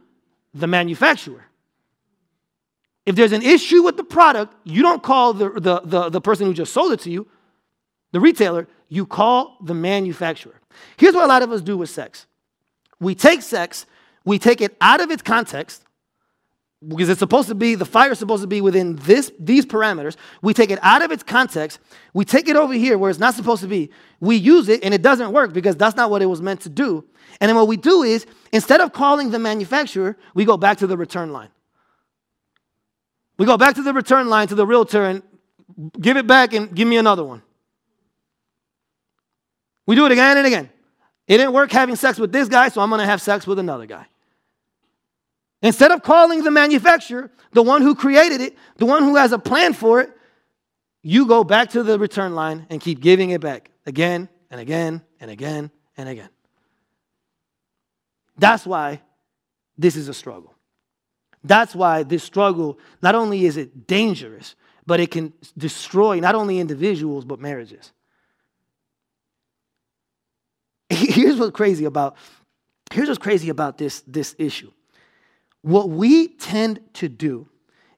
The 0.55 0.69
manufacturer. 0.69 1.47
If 3.05 3.17
there's 3.17 3.33
an 3.33 3.43
issue 3.43 3.83
with 3.83 3.97
the 3.97 4.05
product, 4.05 4.55
you 4.65 4.83
don't 4.83 5.03
call 5.03 5.33
the, 5.33 5.51
the, 5.51 5.81
the, 5.85 6.09
the, 6.09 6.21
person 6.21 6.47
who 6.47 6.55
just 6.55 6.73
sold 6.73 6.93
it 6.93 7.01
to 7.01 7.11
you, 7.11 7.27
the 8.13 8.21
retailer, 8.21 8.69
you 8.89 9.07
call 9.07 9.57
the 9.63 9.75
manufacturer. 9.75 10.61
Here's 10.97 11.15
what 11.15 11.25
a 11.25 11.27
lot 11.27 11.43
of 11.43 11.51
us 11.51 11.61
do 11.61 11.77
with 11.77 11.91
sex 11.91 12.27
we 13.01 13.17
take 13.17 13.43
sex, 13.43 13.85
we 14.25 14.39
take 14.39 14.61
it 14.61 14.77
out 14.81 15.01
of 15.01 15.11
its 15.11 15.23
context, 15.23 15.85
because 16.87 17.09
it's 17.09 17.19
supposed 17.19 17.49
to 17.49 17.55
be, 17.55 17.75
the 17.75 17.85
fire 17.85 18.13
is 18.13 18.19
supposed 18.19 18.43
to 18.43 18.47
be 18.47 18.61
within 18.61 18.97
this, 18.97 19.33
these 19.39 19.65
parameters. 19.65 20.17
We 20.41 20.53
take 20.53 20.71
it 20.71 20.79
out 20.83 21.03
of 21.03 21.13
its 21.13 21.23
context, 21.23 21.79
we 22.13 22.25
take 22.25 22.49
it 22.49 22.57
over 22.57 22.73
here 22.73 22.99
where 22.99 23.11
it's 23.11 23.21
not 23.21 23.35
supposed 23.35 23.63
to 23.63 23.69
be. 23.69 23.91
We 24.21 24.37
use 24.37 24.69
it 24.69 24.83
and 24.83 24.93
it 24.93 25.03
doesn't 25.03 25.33
work 25.33 25.53
because 25.53 25.77
that's 25.77 25.97
not 25.97 26.11
what 26.11 26.23
it 26.23 26.27
was 26.27 26.43
meant 26.43 26.61
to 26.63 26.69
do. 26.69 27.05
And 27.41 27.49
then 27.49 27.57
what 27.57 27.69
we 27.69 27.77
do 27.77 28.03
is, 28.03 28.27
instead 28.53 28.81
of 28.81 28.93
calling 28.93 29.31
the 29.31 29.39
manufacturer, 29.39 30.17
we 30.35 30.45
go 30.45 30.57
back 30.57 30.79
to 30.79 30.87
the 30.87 30.97
return 30.97 31.33
line. 31.33 31.49
We 33.43 33.47
go 33.47 33.57
back 33.57 33.75
to 33.75 33.83
the 33.83 33.93
return 33.93 34.29
line 34.29 34.47
to 34.47 34.55
the 34.55 34.65
realtor 34.65 35.03
and 35.03 35.21
give 36.01 36.17
it 36.17 36.29
back 36.29 36.53
and 36.53 36.73
give 36.73 36.87
me 36.87 36.97
another 36.97 37.25
one. 37.25 37.43
We 39.85 39.97
do 39.97 40.07
it 40.07 40.13
again 40.13 40.39
and 40.39 40.47
again. 40.47 40.71
It 41.27 41.39
didn't 41.39 41.53
work 41.53 41.73
having 41.73 41.97
sex 41.97 42.21
with 42.21 42.31
this 42.31 42.47
guy, 42.47 42.69
so 42.69 42.81
I'm 42.81 42.89
going 42.89 43.01
to 43.01 43.05
have 43.05 43.21
sex 43.21 43.45
with 43.45 43.59
another 43.59 43.87
guy. 43.87 44.07
Instead 45.61 45.91
of 45.91 46.05
calling 46.05 46.45
the 46.45 46.53
manufacturer, 46.53 47.33
the 47.51 47.65
one 47.65 47.83
who 47.83 47.97
created 47.97 48.41
it, 48.41 48.57
the 48.77 48.87
one 48.87 49.03
who 49.03 49.17
has 49.17 49.33
a 49.33 49.41
plan 49.41 49.73
for 49.73 50.01
it, 50.01 50.13
you 51.03 51.27
go 51.27 51.43
back 51.43 51.71
to 51.71 51.83
the 51.83 51.99
return 51.99 52.37
line 52.37 52.69
and 52.71 52.81
keep 52.81 53.01
giving 53.01 53.31
it 53.31 53.41
back 53.41 53.73
again 53.87 54.29
and 54.53 54.61
again 54.61 55.03
and 55.19 55.33
again 55.33 55.73
and 55.97 56.09
again. 56.09 56.29
That's 58.39 58.65
why 58.65 59.01
this 59.77 59.97
is 59.97 60.07
a 60.07 60.15
struggle. 60.15 60.52
That's 61.45 61.75
why 61.75 62.03
this 62.03 62.23
struggle, 62.23 62.79
not 63.03 63.15
only 63.15 63.45
is 63.45 63.57
it 63.57 63.87
dangerous, 63.87 64.55
but 64.87 65.01
it 65.01 65.11
can 65.11 65.33
destroy 65.57 66.21
not 66.21 66.35
only 66.35 66.59
individuals, 66.59 67.25
but 67.25 67.41
marriages. 67.41 67.93
Here's 70.91 71.39
what's 71.39 71.57
crazy 71.57 71.85
about, 71.85 72.17
here's 72.93 73.09
what's 73.09 73.19
crazy 73.19 73.49
about 73.49 73.79
this, 73.79 74.03
this 74.07 74.35
issue. 74.39 74.71
What 75.63 75.89
we 75.89 76.29
tend 76.29 76.81
to 76.95 77.09
do 77.09 77.49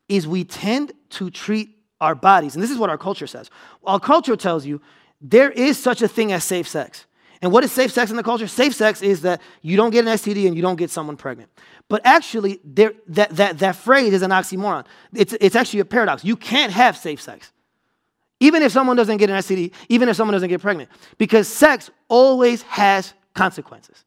is 0.09 0.29
we 0.29 0.45
tend 0.45 0.93
to 1.11 1.31
treat 1.31 1.71
our 2.01 2.15
bodies, 2.15 2.55
and 2.55 2.63
this 2.63 2.71
is 2.71 2.79
what 2.79 2.91
our 2.91 2.99
culture 2.99 3.27
says. 3.27 3.51
Our 3.85 3.99
culture 3.99 4.37
tells 4.37 4.65
you 4.67 4.81
there 5.21 5.51
is 5.51 5.79
such 5.79 6.03
a 6.03 6.09
thing 6.09 6.33
as 6.33 6.45
safe 6.45 6.69
sex. 6.69 7.07
And 7.45 7.53
what 7.53 7.63
is 7.63 7.71
safe 7.71 7.93
sex 7.93 8.11
in 8.11 8.17
the 8.17 8.23
culture? 8.23 8.49
Safe 8.49 8.75
sex 8.75 9.03
is 9.03 9.21
that 9.21 9.43
you 9.61 9.77
don't 9.77 9.91
get 9.91 10.07
an 10.07 10.15
STD 10.15 10.47
and 10.47 10.57
you 10.57 10.63
don't 10.63 10.77
get 10.77 10.89
someone 10.89 11.19
pregnant. 11.19 11.51
But 11.91 12.01
actually, 12.07 12.59
there, 12.65 12.95
that, 13.09 13.37
that, 13.37 13.59
that 13.59 13.77
phrase 13.77 14.15
is 14.15 14.23
an 14.23 14.31
oxymoron. 14.31 14.87
It's, 15.13 15.35
it's 15.39 15.55
actually 15.55 15.81
a 15.81 15.85
paradox. 15.85 16.25
You 16.25 16.37
can't 16.37 16.73
have 16.73 16.97
safe 16.97 17.21
sex. 17.21 17.53
Even 18.41 18.63
if 18.63 18.73
someone 18.73 18.97
doesn't 18.97 19.19
get 19.19 19.29
an 19.29 19.37
STD, 19.37 19.73
even 19.91 20.09
if 20.09 20.17
someone 20.17 20.33
doesn't 20.33 20.49
get 20.49 20.63
pregnant, 20.63 20.89
because 21.19 21.47
sex 21.47 21.91
always 22.09 22.63
has 22.63 23.13
consequences. 23.35 24.07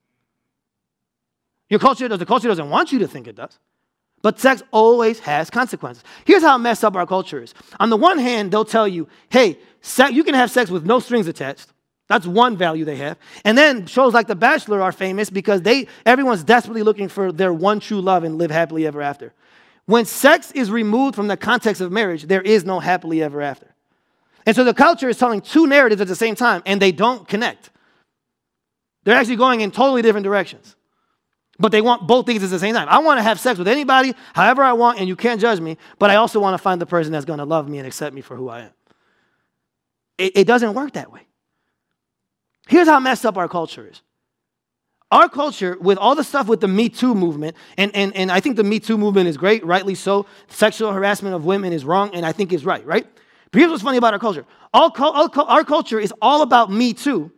Your 1.70 1.80
culture 1.80 2.08
does, 2.08 2.18
the 2.18 2.26
culture 2.26 2.48
doesn't 2.48 2.72
want 2.72 2.92
you 2.92 2.98
to 2.98 3.08
think 3.08 3.28
it 3.28 3.36
does. 3.36 3.60
But 4.24 4.40
sex 4.40 4.64
always 4.72 5.20
has 5.20 5.52
consequences. 5.52 6.04
Here's 6.26 6.42
how 6.42 6.58
messed 6.58 6.84
up 6.84 6.96
our 6.96 7.06
culture 7.06 7.44
is. 7.44 7.54
On 7.80 7.92
the 7.92 7.98
one 7.98 8.18
hand, 8.18 8.50
they'll 8.50 8.66
tell 8.66 8.88
you, 8.88 9.08
hey, 9.30 9.60
you 10.12 10.24
can 10.24 10.34
have 10.34 10.50
sex 10.50 10.72
with 10.72 10.88
no 10.88 11.00
strings 11.00 11.28
attached. 11.28 11.72
That's 12.08 12.26
one 12.26 12.56
value 12.56 12.86
they 12.86 12.96
have. 12.98 13.18
And 13.44 13.58
then 13.58 13.86
shows 13.86 14.14
like 14.14 14.28
The 14.28 14.36
Bachelor 14.36 14.82
are 14.82 14.92
famous 14.92 15.30
because 15.30 15.62
they 15.62 15.88
everyone's 16.06 16.44
desperately 16.44 16.84
looking 16.84 17.10
for 17.10 17.32
their 17.32 17.54
one 17.54 17.80
true 17.80 18.02
love 18.02 18.24
and 18.24 18.38
live 18.38 18.52
happily 18.52 18.88
ever 18.88 19.02
after. 19.02 19.34
When 19.86 20.06
sex 20.06 20.52
is 20.52 20.72
removed 20.72 21.16
from 21.16 21.28
the 21.28 21.38
context 21.38 21.82
of 21.82 21.92
marriage, 21.92 22.24
there 22.24 22.42
is 22.42 22.66
no 22.66 22.80
happily 22.80 23.24
ever 23.24 23.42
after. 23.42 23.74
And 24.46 24.56
so 24.56 24.64
the 24.64 24.74
culture 24.74 25.10
is 25.10 25.18
telling 25.18 25.42
two 25.42 25.68
narratives 25.68 26.02
at 26.02 26.08
the 26.08 26.16
same 26.16 26.36
time, 26.36 26.64
and 26.66 26.82
they 26.82 26.94
don't 26.94 27.28
connect. 27.28 27.70
They're 29.04 29.16
actually 29.16 29.36
going 29.36 29.62
in 29.62 29.72
totally 29.72 30.02
different 30.02 30.24
directions. 30.24 30.76
But 31.60 31.72
they 31.72 31.82
want 31.82 32.08
both 32.08 32.26
things 32.26 32.44
at 32.44 32.50
the 32.50 32.60
same 32.60 32.76
time. 32.76 32.88
I 32.90 33.00
want 33.00 33.18
to 33.18 33.24
have 33.24 33.40
sex 33.40 33.58
with 33.58 33.68
anybody, 33.68 34.14
however 34.34 34.64
I 34.64 34.74
want, 34.74 35.00
and 35.00 35.08
you 35.08 35.16
can't 35.16 35.42
judge 35.42 35.60
me, 35.60 35.78
but 36.00 36.10
I 36.10 36.16
also 36.16 36.40
want 36.40 36.54
to 36.54 36.58
find 36.58 36.80
the 36.80 36.86
person 36.86 37.12
that's 37.12 37.26
going 37.26 37.40
to 37.40 37.46
love 37.46 37.68
me 37.68 37.78
and 37.80 37.88
accept 37.88 38.16
me 38.16 38.22
for 38.22 38.38
who 38.38 38.48
I 38.48 38.62
am. 38.62 38.72
It, 40.18 40.38
it 40.38 40.48
doesn't 40.48 40.74
work 40.74 40.94
that 40.94 41.12
way. 41.12 41.27
Here's 42.68 42.88
how 42.88 43.00
messed 43.00 43.26
up 43.26 43.38
our 43.38 43.48
culture 43.48 43.88
is. 43.90 44.02
Our 45.10 45.30
culture, 45.30 45.78
with 45.80 45.98
all 45.98 46.16
the 46.16 46.24
stuff 46.24 46.48
with 46.48 46.60
the 46.60 46.68
Me 46.68 46.90
Too 46.90 47.16
movement, 47.16 47.56
and, 47.78 47.96
and, 47.96 48.14
and 48.16 48.30
I 48.30 48.42
think 48.42 48.58
the 48.58 48.64
Me 48.64 48.80
Too 48.80 48.98
movement 48.98 49.30
is 49.30 49.38
great, 49.38 49.66
rightly 49.66 49.96
so. 49.96 50.26
Sexual 50.50 50.92
harassment 50.92 51.34
of 51.34 51.46
women 51.46 51.72
is 51.72 51.86
wrong, 51.86 52.14
and 52.14 52.26
I 52.26 52.34
think 52.34 52.52
is 52.52 52.66
right, 52.66 52.86
right? 52.86 53.08
But 53.52 53.60
here's 53.60 53.72
what's 53.72 53.84
funny 53.84 53.98
about 53.98 54.14
our 54.14 54.20
culture. 54.20 54.46
All, 54.74 54.94
all, 54.98 55.30
our 55.48 55.64
culture 55.64 55.98
is 55.98 56.14
all 56.22 56.42
about 56.42 56.70
Me 56.70 56.94
Too 56.94 57.32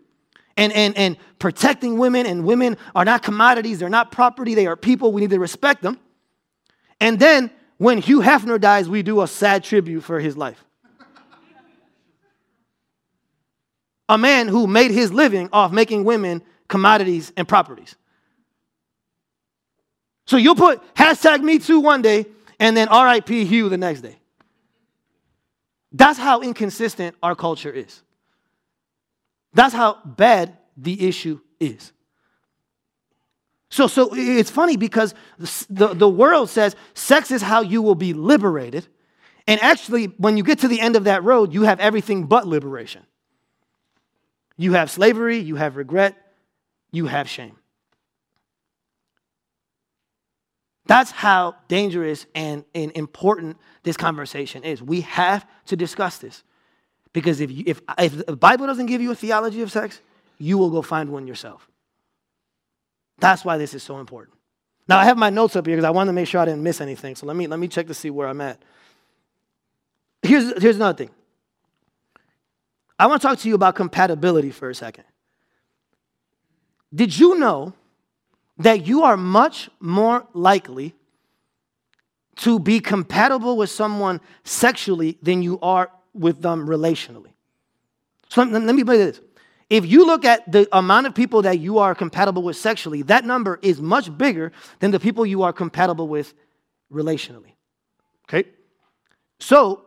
and, 0.57 0.73
and, 0.73 0.97
and 0.97 1.17
protecting 1.37 1.99
women, 1.99 2.25
and 2.25 2.43
women 2.43 2.75
are 2.95 3.05
not 3.05 3.21
commodities, 3.21 3.77
they're 3.77 3.87
not 3.87 4.11
property, 4.11 4.55
they 4.55 4.65
are 4.65 4.75
people, 4.75 5.11
we 5.11 5.21
need 5.21 5.29
to 5.29 5.39
respect 5.39 5.83
them. 5.83 5.99
And 6.99 7.19
then 7.19 7.51
when 7.77 7.99
Hugh 7.99 8.21
Hefner 8.21 8.59
dies, 8.59 8.89
we 8.89 9.03
do 9.03 9.21
a 9.21 9.27
sad 9.27 9.63
tribute 9.63 10.01
for 10.01 10.19
his 10.19 10.35
life. 10.35 10.65
A 14.09 14.17
man 14.17 14.47
who 14.47 14.67
made 14.67 14.91
his 14.91 15.13
living 15.13 15.47
off 15.53 15.71
making 15.71 16.03
women 16.03 16.41
commodities 16.67 17.31
and 17.37 17.47
properties. 17.47 17.95
So 20.25 20.35
you'll 20.37 20.55
put 20.55 20.81
hashtag 20.95 21.41
me 21.41 21.59
too 21.59 21.79
one 21.79 22.01
day 22.01 22.25
and 22.59 22.75
then 22.75 22.89
RIP 22.89 23.29
Hugh 23.29 23.69
the 23.69 23.77
next 23.77 24.01
day. 24.01 24.17
That's 25.91 26.19
how 26.19 26.41
inconsistent 26.41 27.15
our 27.23 27.35
culture 27.35 27.71
is. 27.71 28.03
That's 29.53 29.73
how 29.73 29.97
bad 30.05 30.57
the 30.75 31.07
issue 31.07 31.39
is. 31.59 31.91
So, 33.71 33.87
so 33.87 34.09
it's 34.13 34.49
funny 34.49 34.77
because 34.77 35.13
the, 35.69 35.93
the 35.93 36.09
world 36.09 36.49
says 36.49 36.75
sex 36.95 37.31
is 37.31 37.41
how 37.41 37.61
you 37.61 37.81
will 37.81 37.95
be 37.95 38.13
liberated. 38.13 38.87
And 39.47 39.59
actually, 39.61 40.05
when 40.05 40.37
you 40.37 40.43
get 40.43 40.59
to 40.59 40.67
the 40.67 40.79
end 40.79 40.95
of 40.95 41.05
that 41.05 41.23
road, 41.23 41.53
you 41.53 41.63
have 41.63 41.79
everything 41.79 42.25
but 42.25 42.47
liberation. 42.47 43.03
You 44.59 44.73
have 44.73 44.91
slavery, 44.91 45.37
you 45.37 45.55
have 45.55 45.77
regret, 45.77 46.17
you 46.91 47.07
have 47.07 47.29
shame. 47.29 47.55
That's 50.85 51.11
how 51.11 51.55
dangerous 51.69 52.25
and, 52.35 52.65
and 52.75 52.91
important 52.93 53.55
this 53.83 53.95
conversation 53.95 54.65
is. 54.65 54.83
We 54.83 55.01
have 55.01 55.47
to 55.67 55.77
discuss 55.77 56.17
this. 56.17 56.43
Because 57.13 57.39
if, 57.39 57.49
you, 57.49 57.63
if, 57.67 57.81
if 57.97 58.25
the 58.25 58.35
Bible 58.35 58.67
doesn't 58.67 58.87
give 58.87 59.01
you 59.01 59.11
a 59.11 59.15
theology 59.15 59.61
of 59.61 59.71
sex, 59.71 60.01
you 60.39 60.57
will 60.57 60.69
go 60.69 60.81
find 60.81 61.09
one 61.09 61.25
yourself. 61.25 61.69
That's 63.19 63.45
why 63.45 63.57
this 63.57 63.73
is 63.73 63.81
so 63.81 63.99
important. 63.99 64.35
Now, 64.89 64.97
I 64.99 65.05
have 65.05 65.17
my 65.17 65.29
notes 65.29 65.55
up 65.55 65.67
here 65.67 65.77
because 65.77 65.87
I 65.87 65.91
wanted 65.91 66.09
to 66.09 66.13
make 66.13 66.27
sure 66.27 66.41
I 66.41 66.45
didn't 66.45 66.63
miss 66.63 66.81
anything. 66.81 67.15
So 67.15 67.25
let 67.27 67.37
me, 67.37 67.47
let 67.47 67.59
me 67.59 67.69
check 67.69 67.87
to 67.87 67.93
see 67.93 68.09
where 68.09 68.27
I'm 68.27 68.41
at. 68.41 68.61
Here's, 70.21 70.61
here's 70.61 70.75
another 70.75 70.97
thing 70.97 71.11
I 72.99 73.07
want 73.07 73.21
to 73.21 73.27
talk 73.29 73.39
to 73.39 73.47
you 73.47 73.55
about 73.55 73.75
compatibility 73.75 74.51
for 74.51 74.69
a 74.69 74.75
second. 74.75 75.05
Did 76.93 77.17
you 77.17 77.39
know 77.39 77.73
that 78.57 78.85
you 78.85 79.03
are 79.03 79.15
much 79.15 79.69
more 79.79 80.27
likely 80.33 80.93
to 82.37 82.59
be 82.59 82.81
compatible 82.81 83.55
with 83.55 83.69
someone 83.69 84.19
sexually 84.43 85.17
than 85.21 85.41
you 85.41 85.59
are 85.61 85.89
with 86.13 86.41
them 86.41 86.67
relationally? 86.67 87.31
So 88.27 88.43
let 88.43 88.75
me 88.75 88.83
put 88.83 88.97
this. 88.97 89.21
If 89.69 89.85
you 89.85 90.05
look 90.05 90.25
at 90.25 90.51
the 90.51 90.67
amount 90.75 91.07
of 91.07 91.15
people 91.15 91.43
that 91.43 91.59
you 91.59 91.77
are 91.77 91.95
compatible 91.95 92.41
with 92.41 92.57
sexually, 92.57 93.03
that 93.03 93.23
number 93.23 93.59
is 93.61 93.79
much 93.79 94.15
bigger 94.17 94.51
than 94.79 94.91
the 94.91 94.99
people 94.99 95.25
you 95.25 95.43
are 95.43 95.53
compatible 95.53 96.07
with 96.07 96.33
relationally. 96.91 97.53
Okay? 98.27 98.49
So, 99.39 99.85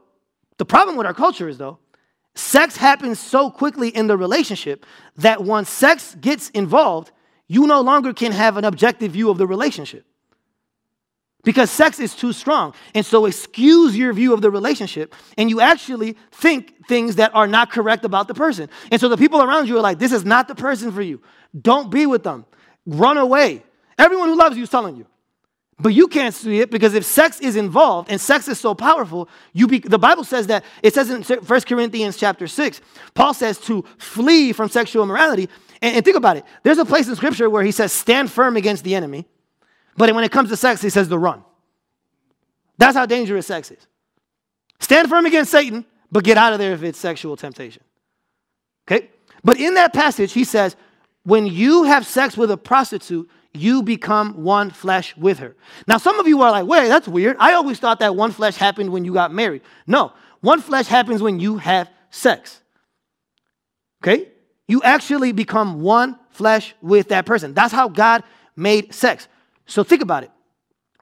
the 0.57 0.65
problem 0.65 0.97
with 0.97 1.07
our 1.07 1.15
culture 1.15 1.49
is, 1.49 1.59
though, 1.59 1.79
Sex 2.35 2.77
happens 2.77 3.21
so 3.21 3.51
quickly 3.51 3.89
in 3.89 4.07
the 4.07 4.17
relationship 4.17 4.87
that 5.17 5.43
once 5.45 5.69
sex 5.69 6.15
gets 6.15 6.49
involved, 6.51 7.13
you 7.47 7.67
no 7.67 7.81
longer 7.83 8.13
can 8.15 8.33
have 8.33 8.57
an 8.57 8.65
objective 8.65 9.13
view 9.13 9.29
of 9.29 9.37
the 9.37 9.47
relationship. 9.47 10.07
Because 11.45 11.71
sex 11.71 11.99
is 11.99 12.15
too 12.15 12.33
strong. 12.33 12.73
And 12.95 13.05
so 13.05 13.23
skews 13.25 13.95
your 13.95 14.13
view 14.13 14.33
of 14.33 14.41
the 14.41 14.51
relationship, 14.51 15.15
and 15.37 15.51
you 15.51 15.61
actually 15.61 16.17
think 16.31 16.87
things 16.87 17.17
that 17.17 17.35
are 17.35 17.49
not 17.49 17.71
correct 17.71 18.05
about 18.05 18.29
the 18.29 18.35
person. 18.35 18.71
And 18.91 19.01
so 19.01 19.09
the 19.09 19.17
people 19.17 19.43
around 19.43 19.69
you 19.69 19.77
are 19.77 19.83
like, 19.83 19.99
this 19.99 20.13
is 20.13 20.25
not 20.25 20.49
the 20.49 20.55
person 20.55 20.93
for 20.93 21.03
you. 21.03 21.21
Don't 21.61 21.91
be 21.91 22.07
with 22.07 22.23
them. 22.23 22.47
Run 22.87 23.19
away. 23.19 23.65
Everyone 23.99 24.29
who 24.29 24.37
loves 24.37 24.57
you 24.57 24.63
is 24.63 24.71
telling 24.71 24.97
you. 24.97 25.07
But 25.79 25.95
you 25.95 26.07
can't 26.07 26.35
see 26.35 26.61
it 26.61 26.71
because 26.71 26.95
if 26.95 27.05
sex 27.05 27.41
is 27.41 27.57
involved 27.57 28.11
and 28.11 28.21
sex 28.21 28.47
is 28.47 28.61
so 28.61 28.75
powerful, 28.75 29.29
you 29.53 29.67
be, 29.67 29.79
the 29.79 29.99
Bible 29.99 30.23
says 30.23 30.47
that 30.47 30.65
it 30.83 30.95
says 30.95 31.11
in 31.11 31.23
1 31.23 31.61
Corinthians 31.63 32.17
chapter 32.17 32.47
6, 32.47 32.81
Paul 33.15 33.35
says 33.35 33.59
to 33.61 33.85
flee 33.99 34.53
from 34.53 34.69
sexual 34.69 35.03
immorality. 35.03 35.49
And, 35.81 35.97
and 35.97 36.05
think 36.05 36.17
about 36.17 36.37
it. 36.37 36.45
There's 36.63 36.79
a 36.79 36.85
place 36.85 37.09
in 37.09 37.17
scripture 37.17 37.51
where 37.51 37.65
he 37.65 37.73
says 37.73 37.93
stand 37.93 38.31
firm 38.31 38.57
against 38.57 38.85
the 38.85 38.95
enemy. 38.95 39.27
But 39.97 40.13
when 40.15 40.25
it 40.25 40.31
comes 40.31 40.51
to 40.51 40.57
sex, 40.57 40.81
he 40.83 40.91
says 40.91 41.09
to 41.09 41.19
run. 41.19 41.43
That's 42.79 42.97
how 42.97 43.07
dangerous 43.07 43.47
sex 43.47 43.71
is. 43.71 43.87
Stand 44.79 45.09
firm 45.09 45.27
against 45.27 45.51
Satan, 45.51 45.85
but 46.11 46.25
get 46.25 46.37
out 46.37 46.53
of 46.53 46.59
there 46.59 46.73
if 46.73 46.83
it's 46.83 46.99
sexual 46.99 47.37
temptation. 47.37 47.83
Okay? 48.87 49.09
But 49.45 49.59
in 49.61 49.75
that 49.75 49.93
passage, 49.93 50.33
he 50.33 50.45
says, 50.45 50.77
when 51.25 51.47
you 51.47 51.85
have 51.85 52.07
sex 52.07 52.37
with 52.37 52.51
a 52.51 52.57
prostitute, 52.57 53.31
you 53.55 53.83
become 53.83 54.43
one 54.43 54.71
flesh 54.71 55.17
with 55.17 55.39
her. 55.39 55.55
Now, 55.87 55.99
some 55.99 56.19
of 56.19 56.27
you 56.27 56.41
are 56.43 56.51
like, 56.51 56.67
wait, 56.67 56.89
that's 56.89 57.07
weird. 57.07 57.37
I 57.39 57.53
always 57.53 57.79
thought 57.79 58.01
that 58.01 58.17
one 58.17 58.33
flesh 58.33 58.57
happened 58.57 58.91
when 58.91 59.05
you 59.05 59.13
got 59.13 59.33
married. 59.33 59.63
No, 59.87 60.13
one 60.41 60.61
flesh 60.61 60.87
happens 60.87 61.23
when 61.23 61.39
you 61.39 61.59
have 61.59 61.91
sex. 62.11 62.61
Okay? 64.03 64.29
You 64.69 64.83
actually 64.83 65.33
become 65.33 65.83
one 65.83 66.19
flesh 66.31 66.75
with 66.81 67.09
that 67.09 67.27
person. 67.27 67.53
That's 67.55 67.73
how 67.73 67.89
God 67.89 68.25
made 68.57 68.95
sex. 68.95 69.29
So 69.67 69.85
think 69.85 70.03
about 70.03 70.25
it. 70.25 70.31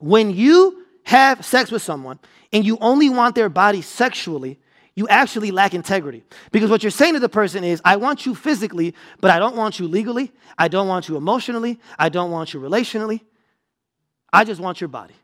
When 0.01 0.31
you 0.31 0.85
have 1.05 1.45
sex 1.45 1.71
with 1.71 1.83
someone 1.83 2.19
and 2.53 2.65
you 2.65 2.79
only 2.81 3.11
want 3.11 3.35
their 3.35 3.49
body 3.49 3.83
sexually, 3.83 4.59
you 4.95 5.09
actually 5.09 5.51
lack 5.51 5.75
integrity. 5.75 6.25
Because 6.53 6.71
what 6.71 6.83
you're 6.83 6.91
saying 6.91 7.15
to 7.15 7.21
the 7.21 7.29
person 7.29 7.65
is, 7.65 7.81
I 7.85 7.97
want 7.97 8.27
you 8.27 8.35
physically, 8.35 8.95
but 9.21 9.31
I 9.31 9.39
don't 9.39 9.57
want 9.57 9.79
you 9.79 9.89
legally. 9.89 10.33
I 10.59 10.69
don't 10.69 10.89
want 10.89 11.09
you 11.09 11.17
emotionally. 11.17 11.81
I 11.99 12.09
don't 12.09 12.31
want 12.31 12.53
you 12.53 12.61
relationally. 12.61 13.21
I 14.33 14.45
just 14.45 14.61
want 14.61 14.81
your 14.81 14.89
body. 14.89 15.15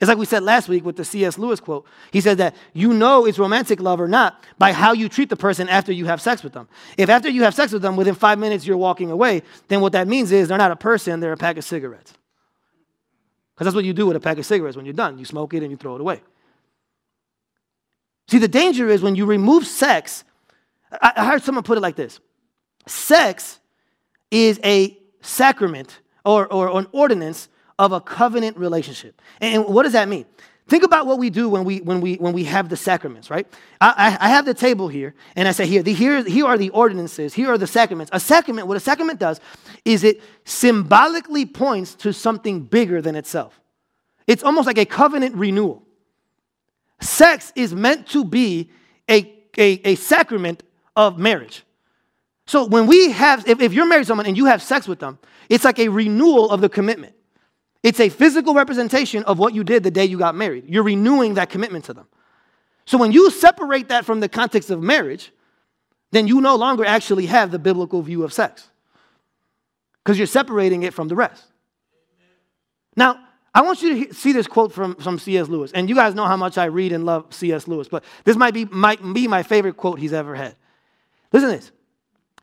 It's 0.00 0.08
like 0.08 0.18
we 0.18 0.26
said 0.26 0.42
last 0.42 0.68
week 0.68 0.84
with 0.84 0.96
the 0.96 1.04
C.S. 1.04 1.38
Lewis 1.38 1.60
quote. 1.60 1.86
He 2.10 2.20
said 2.20 2.38
that 2.38 2.56
you 2.72 2.92
know 2.92 3.24
it's 3.24 3.38
romantic 3.38 3.78
love 3.78 4.00
or 4.00 4.08
not 4.08 4.42
by 4.58 4.72
how 4.72 4.92
you 4.92 5.08
treat 5.08 5.28
the 5.28 5.36
person 5.36 5.68
after 5.68 5.92
you 5.92 6.06
have 6.06 6.20
sex 6.20 6.42
with 6.42 6.52
them. 6.52 6.68
If 6.98 7.08
after 7.08 7.28
you 7.28 7.44
have 7.44 7.54
sex 7.54 7.72
with 7.72 7.82
them, 7.82 7.94
within 7.94 8.16
five 8.16 8.40
minutes 8.40 8.66
you're 8.66 8.76
walking 8.76 9.12
away, 9.12 9.42
then 9.68 9.80
what 9.80 9.92
that 9.92 10.08
means 10.08 10.32
is 10.32 10.48
they're 10.48 10.58
not 10.58 10.72
a 10.72 10.76
person, 10.76 11.20
they're 11.20 11.32
a 11.32 11.36
pack 11.36 11.56
of 11.56 11.62
cigarettes. 11.62 12.14
Because 13.54 13.66
that's 13.66 13.76
what 13.76 13.84
you 13.84 13.92
do 13.92 14.06
with 14.06 14.16
a 14.16 14.20
pack 14.20 14.38
of 14.38 14.44
cigarettes 14.44 14.76
when 14.76 14.86
you're 14.86 14.92
done. 14.92 15.18
You 15.18 15.24
smoke 15.24 15.54
it 15.54 15.62
and 15.62 15.70
you 15.70 15.76
throw 15.76 15.94
it 15.94 16.00
away. 16.00 16.20
See, 18.28 18.38
the 18.38 18.48
danger 18.48 18.88
is 18.88 19.02
when 19.02 19.14
you 19.14 19.26
remove 19.26 19.66
sex, 19.66 20.24
I 21.00 21.24
heard 21.24 21.42
someone 21.42 21.64
put 21.64 21.78
it 21.78 21.80
like 21.80 21.96
this 21.96 22.20
sex 22.86 23.60
is 24.30 24.58
a 24.64 24.98
sacrament 25.20 26.00
or, 26.24 26.52
or 26.52 26.78
an 26.78 26.86
ordinance 26.92 27.48
of 27.78 27.92
a 27.92 28.00
covenant 28.00 28.56
relationship. 28.56 29.20
And 29.40 29.66
what 29.66 29.84
does 29.84 29.92
that 29.92 30.08
mean? 30.08 30.26
Think 30.68 30.84
about 30.84 31.06
what 31.06 31.18
we 31.18 31.28
do 31.28 31.48
when 31.48 31.64
we, 31.64 31.80
when 31.80 32.00
we, 32.00 32.14
when 32.14 32.32
we 32.32 32.44
have 32.44 32.68
the 32.68 32.76
sacraments, 32.76 33.30
right? 33.30 33.46
I, 33.80 34.16
I, 34.20 34.26
I 34.26 34.28
have 34.30 34.44
the 34.44 34.54
table 34.54 34.88
here, 34.88 35.14
and 35.34 35.48
I 35.48 35.52
say, 35.52 35.66
here, 35.66 35.82
the, 35.82 35.92
here, 35.92 36.22
here 36.24 36.46
are 36.46 36.56
the 36.56 36.70
ordinances, 36.70 37.34
here 37.34 37.48
are 37.48 37.58
the 37.58 37.66
sacraments. 37.66 38.10
A 38.14 38.20
sacrament, 38.20 38.68
what 38.68 38.76
a 38.76 38.80
sacrament 38.80 39.18
does 39.18 39.40
is 39.84 40.04
it 40.04 40.22
symbolically 40.44 41.44
points 41.46 41.94
to 41.96 42.12
something 42.12 42.62
bigger 42.62 43.02
than 43.02 43.16
itself. 43.16 43.60
It's 44.26 44.44
almost 44.44 44.66
like 44.66 44.78
a 44.78 44.86
covenant 44.86 45.34
renewal. 45.34 45.82
Sex 47.02 47.52
is 47.56 47.74
meant 47.74 48.06
to 48.08 48.24
be 48.24 48.70
a, 49.10 49.32
a, 49.58 49.80
a 49.90 49.94
sacrament 49.96 50.62
of 50.96 51.18
marriage. 51.18 51.64
So 52.46 52.64
when 52.64 52.86
we 52.86 53.10
have, 53.12 53.46
if, 53.48 53.60
if 53.60 53.72
you're 53.72 53.86
married 53.86 54.02
to 54.02 54.06
someone 54.06 54.26
and 54.26 54.36
you 54.36 54.46
have 54.46 54.62
sex 54.62 54.88
with 54.88 55.00
them, 55.00 55.18
it's 55.48 55.64
like 55.64 55.78
a 55.78 55.88
renewal 55.88 56.50
of 56.50 56.60
the 56.60 56.68
commitment. 56.68 57.14
It's 57.82 57.98
a 57.98 58.08
physical 58.08 58.54
representation 58.54 59.24
of 59.24 59.38
what 59.38 59.54
you 59.54 59.64
did 59.64 59.82
the 59.82 59.90
day 59.90 60.04
you 60.04 60.18
got 60.18 60.34
married. 60.34 60.64
You're 60.68 60.84
renewing 60.84 61.34
that 61.34 61.50
commitment 61.50 61.84
to 61.86 61.94
them. 61.94 62.06
So 62.84 62.98
when 62.98 63.12
you 63.12 63.30
separate 63.30 63.88
that 63.88 64.04
from 64.04 64.20
the 64.20 64.28
context 64.28 64.70
of 64.70 64.82
marriage, 64.82 65.32
then 66.12 66.26
you 66.26 66.40
no 66.40 66.56
longer 66.56 66.84
actually 66.84 67.26
have 67.26 67.50
the 67.50 67.58
biblical 67.58 68.02
view 68.02 68.22
of 68.22 68.32
sex 68.32 68.68
because 70.02 70.18
you're 70.18 70.26
separating 70.26 70.82
it 70.82 70.94
from 70.94 71.08
the 71.08 71.16
rest. 71.16 71.44
Now, 72.96 73.18
I 73.54 73.60
want 73.60 73.82
you 73.82 74.06
to 74.06 74.14
see 74.14 74.32
this 74.32 74.46
quote 74.46 74.72
from, 74.72 74.94
from 74.96 75.18
C.S. 75.18 75.48
Lewis. 75.48 75.72
And 75.72 75.88
you 75.88 75.94
guys 75.94 76.14
know 76.14 76.24
how 76.24 76.36
much 76.36 76.56
I 76.56 76.66
read 76.66 76.92
and 76.92 77.04
love 77.04 77.26
C.S. 77.30 77.68
Lewis, 77.68 77.88
but 77.88 78.02
this 78.24 78.36
might 78.36 78.54
be, 78.54 78.64
might 78.66 79.00
be 79.12 79.28
my 79.28 79.42
favorite 79.42 79.76
quote 79.76 79.98
he's 79.98 80.12
ever 80.12 80.34
had. 80.34 80.56
Listen 81.32 81.50
to 81.50 81.56
this. 81.56 81.72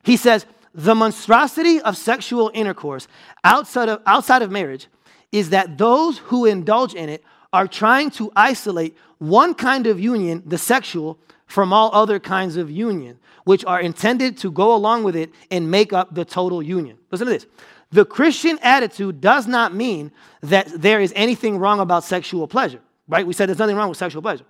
He 0.04 0.16
says, 0.16 0.46
The 0.74 0.94
monstrosity 0.94 1.80
of 1.80 1.96
sexual 1.96 2.50
intercourse 2.54 3.08
outside 3.42 3.88
of, 3.88 4.02
outside 4.06 4.42
of 4.42 4.50
marriage 4.50 4.86
is 5.32 5.50
that 5.50 5.78
those 5.78 6.18
who 6.18 6.46
indulge 6.46 6.94
in 6.94 7.08
it 7.08 7.24
are 7.52 7.66
trying 7.66 8.10
to 8.10 8.30
isolate 8.36 8.96
one 9.18 9.54
kind 9.54 9.86
of 9.86 9.98
union, 10.00 10.42
the 10.46 10.58
sexual, 10.58 11.18
from 11.46 11.72
all 11.72 11.90
other 11.92 12.20
kinds 12.20 12.56
of 12.56 12.70
union, 12.70 13.18
which 13.44 13.64
are 13.64 13.80
intended 13.80 14.36
to 14.38 14.50
go 14.50 14.74
along 14.74 15.02
with 15.02 15.16
it 15.16 15.30
and 15.50 15.70
make 15.70 15.92
up 15.92 16.14
the 16.14 16.24
total 16.24 16.62
union. 16.62 16.96
Listen 17.10 17.26
to 17.26 17.32
this. 17.32 17.46
The 17.92 18.04
Christian 18.04 18.58
attitude 18.62 19.20
does 19.20 19.46
not 19.46 19.74
mean 19.74 20.12
that 20.42 20.68
there 20.68 21.00
is 21.00 21.12
anything 21.16 21.58
wrong 21.58 21.80
about 21.80 22.04
sexual 22.04 22.46
pleasure, 22.46 22.80
right? 23.08 23.26
We 23.26 23.32
said 23.32 23.48
there's 23.48 23.58
nothing 23.58 23.76
wrong 23.76 23.88
with 23.88 23.98
sexual 23.98 24.22
pleasure, 24.22 24.44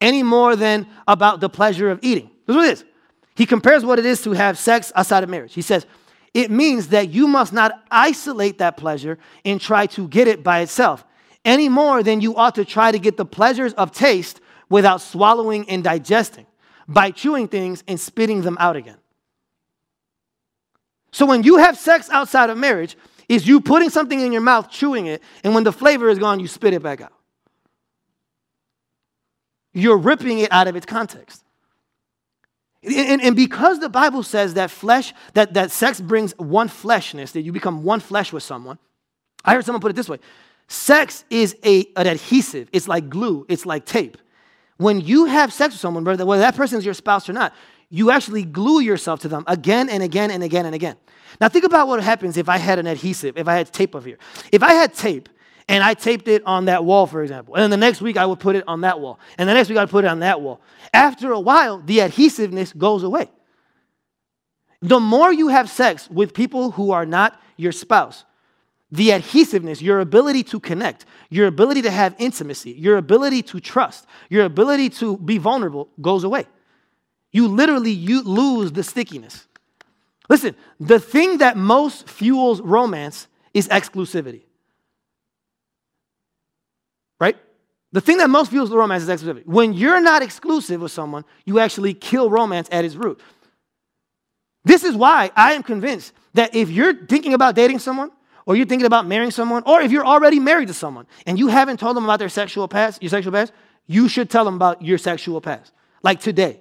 any 0.00 0.22
more 0.22 0.56
than 0.56 0.86
about 1.06 1.40
the 1.40 1.50
pleasure 1.50 1.90
of 1.90 1.98
eating. 2.02 2.30
Listen 2.46 2.62
to 2.62 2.68
this. 2.68 2.84
He 3.34 3.44
compares 3.44 3.84
what 3.84 3.98
it 3.98 4.06
is 4.06 4.22
to 4.22 4.32
have 4.32 4.58
sex 4.58 4.90
outside 4.94 5.22
of 5.22 5.28
marriage. 5.28 5.52
He 5.52 5.62
says, 5.62 5.86
it 6.32 6.50
means 6.50 6.88
that 6.88 7.10
you 7.10 7.26
must 7.26 7.52
not 7.52 7.82
isolate 7.90 8.58
that 8.58 8.76
pleasure 8.76 9.18
and 9.44 9.60
try 9.60 9.86
to 9.86 10.08
get 10.08 10.28
it 10.28 10.42
by 10.42 10.60
itself 10.60 11.04
any 11.44 11.68
more 11.68 12.02
than 12.02 12.20
you 12.20 12.34
ought 12.36 12.54
to 12.56 12.64
try 12.64 12.90
to 12.90 12.98
get 12.98 13.16
the 13.16 13.24
pleasures 13.24 13.72
of 13.74 13.92
taste 13.92 14.40
without 14.68 15.00
swallowing 15.00 15.68
and 15.70 15.84
digesting, 15.84 16.46
by 16.88 17.10
chewing 17.10 17.48
things 17.48 17.84
and 17.86 18.00
spitting 18.00 18.42
them 18.42 18.56
out 18.58 18.76
again. 18.76 18.96
So 21.16 21.24
when 21.24 21.44
you 21.44 21.56
have 21.56 21.78
sex 21.78 22.10
outside 22.10 22.50
of 22.50 22.58
marriage, 22.58 22.94
is 23.26 23.48
you 23.48 23.62
putting 23.62 23.88
something 23.88 24.20
in 24.20 24.32
your 24.32 24.42
mouth, 24.42 24.70
chewing 24.70 25.06
it, 25.06 25.22
and 25.42 25.54
when 25.54 25.64
the 25.64 25.72
flavor 25.72 26.10
is 26.10 26.18
gone, 26.18 26.40
you 26.40 26.46
spit 26.46 26.74
it 26.74 26.82
back 26.82 27.00
out. 27.00 27.14
You're 29.72 29.96
ripping 29.96 30.40
it 30.40 30.52
out 30.52 30.68
of 30.68 30.76
its 30.76 30.84
context. 30.84 31.42
And, 32.82 33.22
and, 33.22 33.34
because 33.34 33.80
the 33.80 33.88
Bible 33.88 34.22
says 34.22 34.52
that 34.54 34.70
flesh, 34.70 35.14
that, 35.32 35.54
that 35.54 35.70
sex 35.70 36.02
brings 36.02 36.36
one 36.36 36.68
fleshness, 36.68 37.32
that 37.32 37.40
you 37.40 37.50
become 37.50 37.82
one 37.82 38.00
flesh 38.00 38.30
with 38.30 38.42
someone, 38.42 38.78
I 39.42 39.54
heard 39.54 39.64
someone 39.64 39.80
put 39.80 39.92
it 39.92 39.96
this 39.96 40.10
way 40.10 40.18
sex 40.68 41.24
is 41.30 41.56
a, 41.64 41.86
an 41.96 42.06
adhesive, 42.08 42.68
it's 42.74 42.88
like 42.88 43.08
glue, 43.08 43.46
it's 43.48 43.64
like 43.64 43.86
tape. 43.86 44.18
When 44.76 45.00
you 45.00 45.24
have 45.24 45.50
sex 45.50 45.72
with 45.72 45.80
someone, 45.80 46.04
whether 46.04 46.42
that 46.42 46.56
person 46.56 46.76
is 46.76 46.84
your 46.84 46.92
spouse 46.92 47.26
or 47.26 47.32
not, 47.32 47.54
you 47.90 48.10
actually 48.10 48.44
glue 48.44 48.80
yourself 48.80 49.20
to 49.20 49.28
them 49.28 49.44
again 49.46 49.88
and 49.88 50.02
again 50.02 50.30
and 50.30 50.42
again 50.42 50.66
and 50.66 50.74
again. 50.74 50.96
Now, 51.40 51.48
think 51.48 51.64
about 51.64 51.88
what 51.88 52.02
happens 52.02 52.36
if 52.36 52.48
I 52.48 52.56
had 52.56 52.78
an 52.78 52.86
adhesive, 52.86 53.36
if 53.36 53.46
I 53.46 53.56
had 53.56 53.72
tape 53.72 53.94
over 53.94 54.08
here. 54.08 54.18
If 54.52 54.62
I 54.62 54.72
had 54.72 54.94
tape 54.94 55.28
and 55.68 55.82
I 55.82 55.94
taped 55.94 56.28
it 56.28 56.42
on 56.46 56.66
that 56.66 56.84
wall, 56.84 57.06
for 57.06 57.22
example. 57.22 57.54
And 57.54 57.62
then 57.62 57.70
the 57.70 57.76
next 57.76 58.00
week 58.00 58.16
I 58.16 58.24
would 58.24 58.40
put 58.40 58.56
it 58.56 58.64
on 58.66 58.82
that 58.82 59.00
wall. 59.00 59.18
And 59.36 59.48
the 59.48 59.54
next 59.54 59.68
week 59.68 59.78
I 59.78 59.82
would 59.82 59.90
put 59.90 60.04
it 60.04 60.08
on 60.08 60.20
that 60.20 60.40
wall. 60.40 60.60
After 60.94 61.32
a 61.32 61.40
while, 61.40 61.80
the 61.80 62.00
adhesiveness 62.00 62.72
goes 62.72 63.02
away. 63.02 63.30
The 64.80 65.00
more 65.00 65.32
you 65.32 65.48
have 65.48 65.68
sex 65.68 66.08
with 66.10 66.34
people 66.34 66.70
who 66.72 66.92
are 66.92 67.06
not 67.06 67.40
your 67.56 67.72
spouse, 67.72 68.24
the 68.92 69.12
adhesiveness, 69.12 69.82
your 69.82 70.00
ability 70.00 70.44
to 70.44 70.60
connect, 70.60 71.06
your 71.28 71.48
ability 71.48 71.82
to 71.82 71.90
have 71.90 72.14
intimacy, 72.18 72.70
your 72.72 72.96
ability 72.96 73.42
to 73.42 73.58
trust, 73.58 74.06
your 74.30 74.44
ability 74.44 74.90
to 74.90 75.16
be 75.18 75.38
vulnerable 75.38 75.88
goes 76.00 76.22
away. 76.22 76.46
You 77.36 77.48
literally 77.48 77.90
you 77.90 78.22
lose 78.22 78.72
the 78.72 78.82
stickiness. 78.82 79.46
Listen, 80.28 80.56
the 80.80 80.98
thing 80.98 81.38
that 81.38 81.56
most 81.56 82.08
fuels 82.08 82.60
romance 82.60 83.28
is 83.52 83.68
exclusivity 83.68 84.42
right? 87.20 87.36
The 87.92 88.00
thing 88.00 88.18
that 88.18 88.28
most 88.28 88.50
fuels 88.50 88.70
the 88.70 88.76
romance 88.76 89.02
is 89.02 89.08
exclusivity. 89.08 89.46
When 89.46 89.72
you're 89.72 90.00
not 90.00 90.22
exclusive 90.22 90.80
with 90.80 90.92
someone, 90.92 91.24
you 91.44 91.58
actually 91.58 91.94
kill 91.94 92.30
romance 92.30 92.68
at 92.70 92.84
its 92.84 92.94
root. 92.94 93.20
This 94.64 94.84
is 94.84 94.96
why 94.96 95.30
I 95.36 95.52
am 95.54 95.62
convinced 95.62 96.12
that 96.34 96.54
if 96.54 96.70
you're 96.70 97.06
thinking 97.06 97.34
about 97.34 97.54
dating 97.54 97.78
someone, 97.78 98.10
or 98.44 98.54
you're 98.54 98.66
thinking 98.66 98.86
about 98.86 99.06
marrying 99.06 99.30
someone, 99.30 99.62
or 99.66 99.80
if 99.80 99.90
you're 99.90 100.06
already 100.06 100.38
married 100.38 100.68
to 100.68 100.74
someone 100.74 101.06
and 101.26 101.38
you 101.38 101.48
haven't 101.48 101.80
told 101.80 101.96
them 101.96 102.04
about 102.04 102.18
their 102.18 102.28
sexual 102.28 102.68
past, 102.68 103.02
your 103.02 103.10
sexual 103.10 103.32
past, 103.32 103.52
you 103.86 104.08
should 104.08 104.30
tell 104.30 104.44
them 104.44 104.54
about 104.54 104.82
your 104.82 104.98
sexual 104.98 105.40
past, 105.40 105.72
like 106.02 106.20
today. 106.20 106.60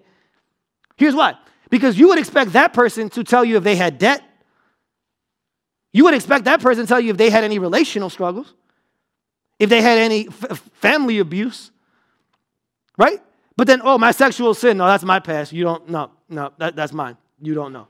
Here's 0.98 1.16
why. 1.16 1.36
Because 1.70 1.98
you 1.98 2.10
would 2.10 2.20
expect 2.20 2.54
that 2.54 2.74
person 2.74 3.10
to 3.12 3.24
tell 3.24 3.43
you 3.43 3.58
if 3.58 3.64
they 3.64 3.76
had 3.76 3.98
debt. 3.98 4.24
You 5.91 6.04
would 6.06 6.14
expect 6.14 6.46
that 6.46 6.62
person 6.62 6.86
to 6.86 6.88
tell 6.88 7.00
you 7.00 7.12
if 7.12 7.18
they 7.18 7.30
had 7.30 7.43
any 7.43 7.60
relational 7.60 8.10
struggles 8.10 8.54
if 9.60 9.70
they 9.70 9.82
had 9.82 9.98
any 9.98 10.28
f- 10.28 10.70
family 10.74 11.20
abuse, 11.20 11.72
right? 12.98 13.22
But 13.58 13.68
then, 13.68 13.82
oh, 13.84 13.98
my 13.98 14.12
sexual 14.12 14.54
sin, 14.54 14.78
no, 14.78 14.86
that's 14.86 15.04
my 15.04 15.20
past. 15.20 15.54
You 15.54 15.64
don't, 15.64 15.89
no, 15.89 16.12
no, 16.30 16.52
that, 16.58 16.76
that's 16.76 16.91
mine. 16.91 17.18
You 17.41 17.54
don't 17.54 17.72
know. 17.72 17.88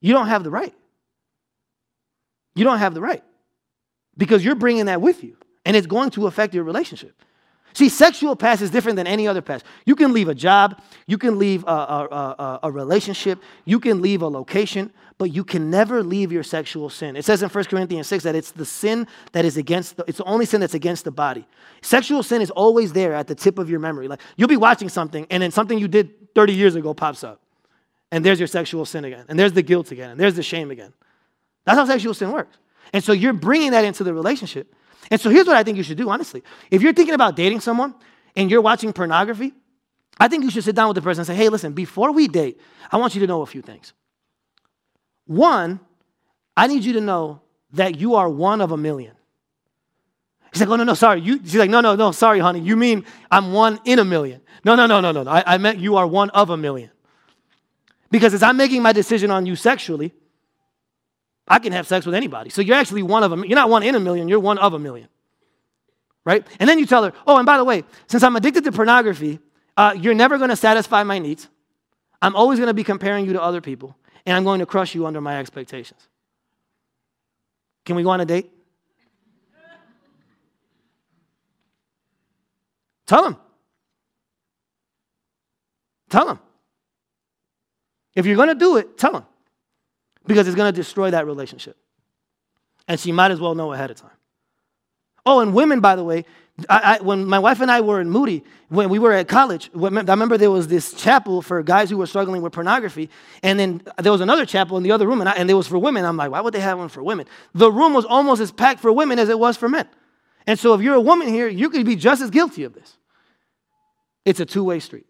You 0.00 0.14
don't 0.14 0.28
have 0.28 0.44
the 0.44 0.50
right. 0.50 0.74
You 2.54 2.64
don't 2.64 2.78
have 2.78 2.94
the 2.94 3.00
right 3.00 3.22
because 4.16 4.44
you're 4.44 4.54
bringing 4.54 4.86
that 4.86 5.00
with 5.00 5.22
you 5.22 5.36
and 5.64 5.76
it's 5.76 5.86
going 5.86 6.10
to 6.10 6.26
affect 6.26 6.54
your 6.54 6.64
relationship. 6.64 7.20
See, 7.78 7.88
sexual 7.88 8.34
past 8.34 8.60
is 8.60 8.70
different 8.70 8.96
than 8.96 9.06
any 9.06 9.28
other 9.28 9.40
past. 9.40 9.64
You 9.86 9.94
can 9.94 10.12
leave 10.12 10.26
a 10.26 10.34
job, 10.34 10.82
you 11.06 11.16
can 11.16 11.38
leave 11.38 11.62
a, 11.62 11.70
a, 11.70 12.08
a, 12.10 12.60
a, 12.64 12.72
relationship, 12.72 13.40
you 13.66 13.78
can 13.78 14.02
leave 14.02 14.20
a 14.20 14.26
location, 14.26 14.92
but 15.16 15.32
you 15.32 15.44
can 15.44 15.70
never 15.70 16.02
leave 16.02 16.32
your 16.32 16.42
sexual 16.42 16.90
sin. 16.90 17.14
It 17.14 17.24
says 17.24 17.40
in 17.40 17.48
1 17.48 17.64
Corinthians 17.66 18.08
6 18.08 18.24
that 18.24 18.34
it's 18.34 18.50
the 18.50 18.64
sin 18.64 19.06
that 19.30 19.44
is 19.44 19.56
against, 19.56 19.96
the, 19.96 20.04
it's 20.08 20.18
the 20.18 20.24
only 20.24 20.44
sin 20.44 20.60
that's 20.60 20.74
against 20.74 21.04
the 21.04 21.12
body. 21.12 21.46
Sexual 21.80 22.24
sin 22.24 22.42
is 22.42 22.50
always 22.50 22.92
there 22.92 23.14
at 23.14 23.28
the 23.28 23.36
tip 23.36 23.60
of 23.60 23.70
your 23.70 23.78
memory. 23.78 24.08
Like 24.08 24.22
you'll 24.36 24.48
be 24.48 24.56
watching 24.56 24.88
something 24.88 25.24
and 25.30 25.40
then 25.40 25.52
something 25.52 25.78
you 25.78 25.86
did 25.86 26.34
30 26.34 26.54
years 26.54 26.74
ago 26.74 26.94
pops 26.94 27.22
up. 27.22 27.40
And 28.10 28.24
there's 28.24 28.40
your 28.40 28.48
sexual 28.48 28.86
sin 28.86 29.04
again. 29.04 29.24
And 29.28 29.38
there's 29.38 29.52
the 29.52 29.62
guilt 29.62 29.92
again. 29.92 30.10
And 30.10 30.18
there's 30.18 30.34
the 30.34 30.42
shame 30.42 30.72
again. 30.72 30.92
That's 31.64 31.78
how 31.78 31.84
sexual 31.84 32.12
sin 32.12 32.32
works. 32.32 32.58
And 32.92 33.04
so 33.04 33.12
you're 33.12 33.32
bringing 33.32 33.70
that 33.70 33.84
into 33.84 34.02
the 34.02 34.12
relationship. 34.12 34.74
And 35.10 35.20
so 35.20 35.30
here's 35.30 35.46
what 35.46 35.56
I 35.56 35.62
think 35.62 35.76
you 35.76 35.82
should 35.82 35.96
do, 35.96 36.10
honestly. 36.10 36.42
If 36.70 36.82
you're 36.82 36.92
thinking 36.92 37.14
about 37.14 37.36
dating 37.36 37.60
someone 37.60 37.94
and 38.36 38.50
you're 38.50 38.60
watching 38.60 38.92
pornography, 38.92 39.52
I 40.20 40.28
think 40.28 40.44
you 40.44 40.50
should 40.50 40.64
sit 40.64 40.74
down 40.74 40.88
with 40.88 40.96
the 40.96 41.02
person 41.02 41.20
and 41.20 41.26
say, 41.26 41.34
hey, 41.34 41.48
listen, 41.48 41.72
before 41.72 42.12
we 42.12 42.28
date, 42.28 42.60
I 42.90 42.96
want 42.96 43.14
you 43.14 43.20
to 43.20 43.26
know 43.26 43.42
a 43.42 43.46
few 43.46 43.62
things. 43.62 43.92
One, 45.26 45.80
I 46.56 46.66
need 46.66 46.84
you 46.84 46.94
to 46.94 47.00
know 47.00 47.40
that 47.72 48.00
you 48.00 48.16
are 48.16 48.28
one 48.28 48.60
of 48.60 48.72
a 48.72 48.76
million. 48.76 49.14
He's 50.52 50.60
like, 50.60 50.70
oh, 50.70 50.76
no, 50.76 50.84
no, 50.84 50.94
sorry. 50.94 51.20
You, 51.20 51.38
she's 51.38 51.56
like, 51.56 51.70
no, 51.70 51.80
no, 51.80 51.94
no, 51.94 52.10
sorry, 52.12 52.38
honey. 52.38 52.60
You 52.60 52.76
mean 52.76 53.04
I'm 53.30 53.52
one 53.52 53.78
in 53.84 53.98
a 53.98 54.04
million. 54.04 54.40
No, 54.64 54.74
no, 54.74 54.86
no, 54.86 55.00
no, 55.00 55.12
no. 55.12 55.30
I, 55.30 55.54
I 55.54 55.58
meant 55.58 55.78
you 55.78 55.96
are 55.96 56.06
one 56.06 56.30
of 56.30 56.50
a 56.50 56.56
million. 56.56 56.90
Because 58.10 58.32
as 58.34 58.42
I'm 58.42 58.56
making 58.56 58.82
my 58.82 58.92
decision 58.92 59.30
on 59.30 59.44
you 59.44 59.54
sexually, 59.54 60.12
I 61.48 61.58
can 61.58 61.72
have 61.72 61.86
sex 61.86 62.04
with 62.06 62.14
anybody. 62.14 62.50
So 62.50 62.60
you're 62.60 62.76
actually 62.76 63.02
one 63.02 63.22
of 63.22 63.30
them. 63.30 63.44
You're 63.44 63.56
not 63.56 63.70
one 63.70 63.82
in 63.82 63.94
a 63.94 64.00
million, 64.00 64.28
you're 64.28 64.40
one 64.40 64.58
of 64.58 64.74
a 64.74 64.78
million. 64.78 65.08
Right? 66.24 66.46
And 66.60 66.68
then 66.68 66.78
you 66.78 66.86
tell 66.86 67.04
her, 67.04 67.12
oh, 67.26 67.38
and 67.38 67.46
by 67.46 67.56
the 67.56 67.64
way, 67.64 67.84
since 68.06 68.22
I'm 68.22 68.36
addicted 68.36 68.64
to 68.64 68.72
pornography, 68.72 69.40
uh, 69.76 69.94
you're 69.98 70.14
never 70.14 70.36
going 70.36 70.50
to 70.50 70.56
satisfy 70.56 71.02
my 71.02 71.18
needs. 71.18 71.48
I'm 72.20 72.36
always 72.36 72.58
going 72.58 72.68
to 72.68 72.74
be 72.74 72.84
comparing 72.84 73.24
you 73.24 73.32
to 73.32 73.42
other 73.42 73.60
people, 73.60 73.96
and 74.26 74.36
I'm 74.36 74.44
going 74.44 74.60
to 74.60 74.66
crush 74.66 74.94
you 74.94 75.06
under 75.06 75.20
my 75.20 75.38
expectations. 75.38 76.06
Can 77.84 77.96
we 77.96 78.02
go 78.02 78.10
on 78.10 78.20
a 78.20 78.26
date? 78.26 78.50
Tell 83.06 83.24
him. 83.24 83.36
Tell 86.10 86.28
him. 86.28 86.38
If 88.14 88.26
you're 88.26 88.36
going 88.36 88.48
to 88.48 88.54
do 88.54 88.76
it, 88.76 88.98
tell 88.98 89.16
him 89.16 89.24
because 90.28 90.46
it's 90.46 90.54
going 90.54 90.72
to 90.72 90.76
destroy 90.76 91.10
that 91.10 91.26
relationship. 91.26 91.76
And 92.86 93.00
she 93.00 93.10
might 93.10 93.32
as 93.32 93.40
well 93.40 93.54
know 93.54 93.72
ahead 93.72 93.90
of 93.90 93.96
time. 93.96 94.10
Oh, 95.26 95.40
and 95.40 95.52
women, 95.52 95.80
by 95.80 95.96
the 95.96 96.04
way, 96.04 96.24
I, 96.68 96.98
I, 96.98 97.02
when 97.02 97.24
my 97.24 97.38
wife 97.38 97.60
and 97.60 97.70
I 97.70 97.80
were 97.80 98.00
in 98.00 98.10
Moody, 98.10 98.44
when 98.68 98.88
we 98.88 98.98
were 98.98 99.12
at 99.12 99.28
college, 99.28 99.70
I 99.74 99.88
remember 99.88 100.36
there 100.36 100.50
was 100.50 100.68
this 100.68 100.92
chapel 100.92 101.40
for 101.42 101.62
guys 101.62 101.88
who 101.88 101.96
were 101.96 102.06
struggling 102.06 102.42
with 102.42 102.52
pornography, 102.52 103.10
and 103.42 103.58
then 103.58 103.82
there 103.98 104.12
was 104.12 104.20
another 104.20 104.44
chapel 104.44 104.76
in 104.76 104.82
the 104.82 104.92
other 104.92 105.06
room, 105.06 105.20
and, 105.20 105.28
I, 105.28 105.32
and 105.32 105.50
it 105.50 105.54
was 105.54 105.66
for 105.66 105.78
women. 105.78 106.04
I'm 106.04 106.16
like, 106.16 106.30
why 106.30 106.40
would 106.40 106.54
they 106.54 106.60
have 106.60 106.78
one 106.78 106.88
for 106.88 107.02
women? 107.02 107.26
The 107.54 107.70
room 107.70 107.94
was 107.94 108.04
almost 108.04 108.40
as 108.40 108.52
packed 108.52 108.80
for 108.80 108.92
women 108.92 109.18
as 109.18 109.28
it 109.28 109.38
was 109.38 109.56
for 109.56 109.68
men. 109.68 109.88
And 110.46 110.58
so 110.58 110.74
if 110.74 110.82
you're 110.82 110.94
a 110.94 111.00
woman 111.00 111.28
here, 111.28 111.48
you 111.48 111.70
could 111.70 111.86
be 111.86 111.96
just 111.96 112.22
as 112.22 112.30
guilty 112.30 112.64
of 112.64 112.74
this. 112.74 112.96
It's 114.24 114.40
a 114.40 114.46
two 114.46 114.64
way 114.64 114.80
street. 114.80 115.06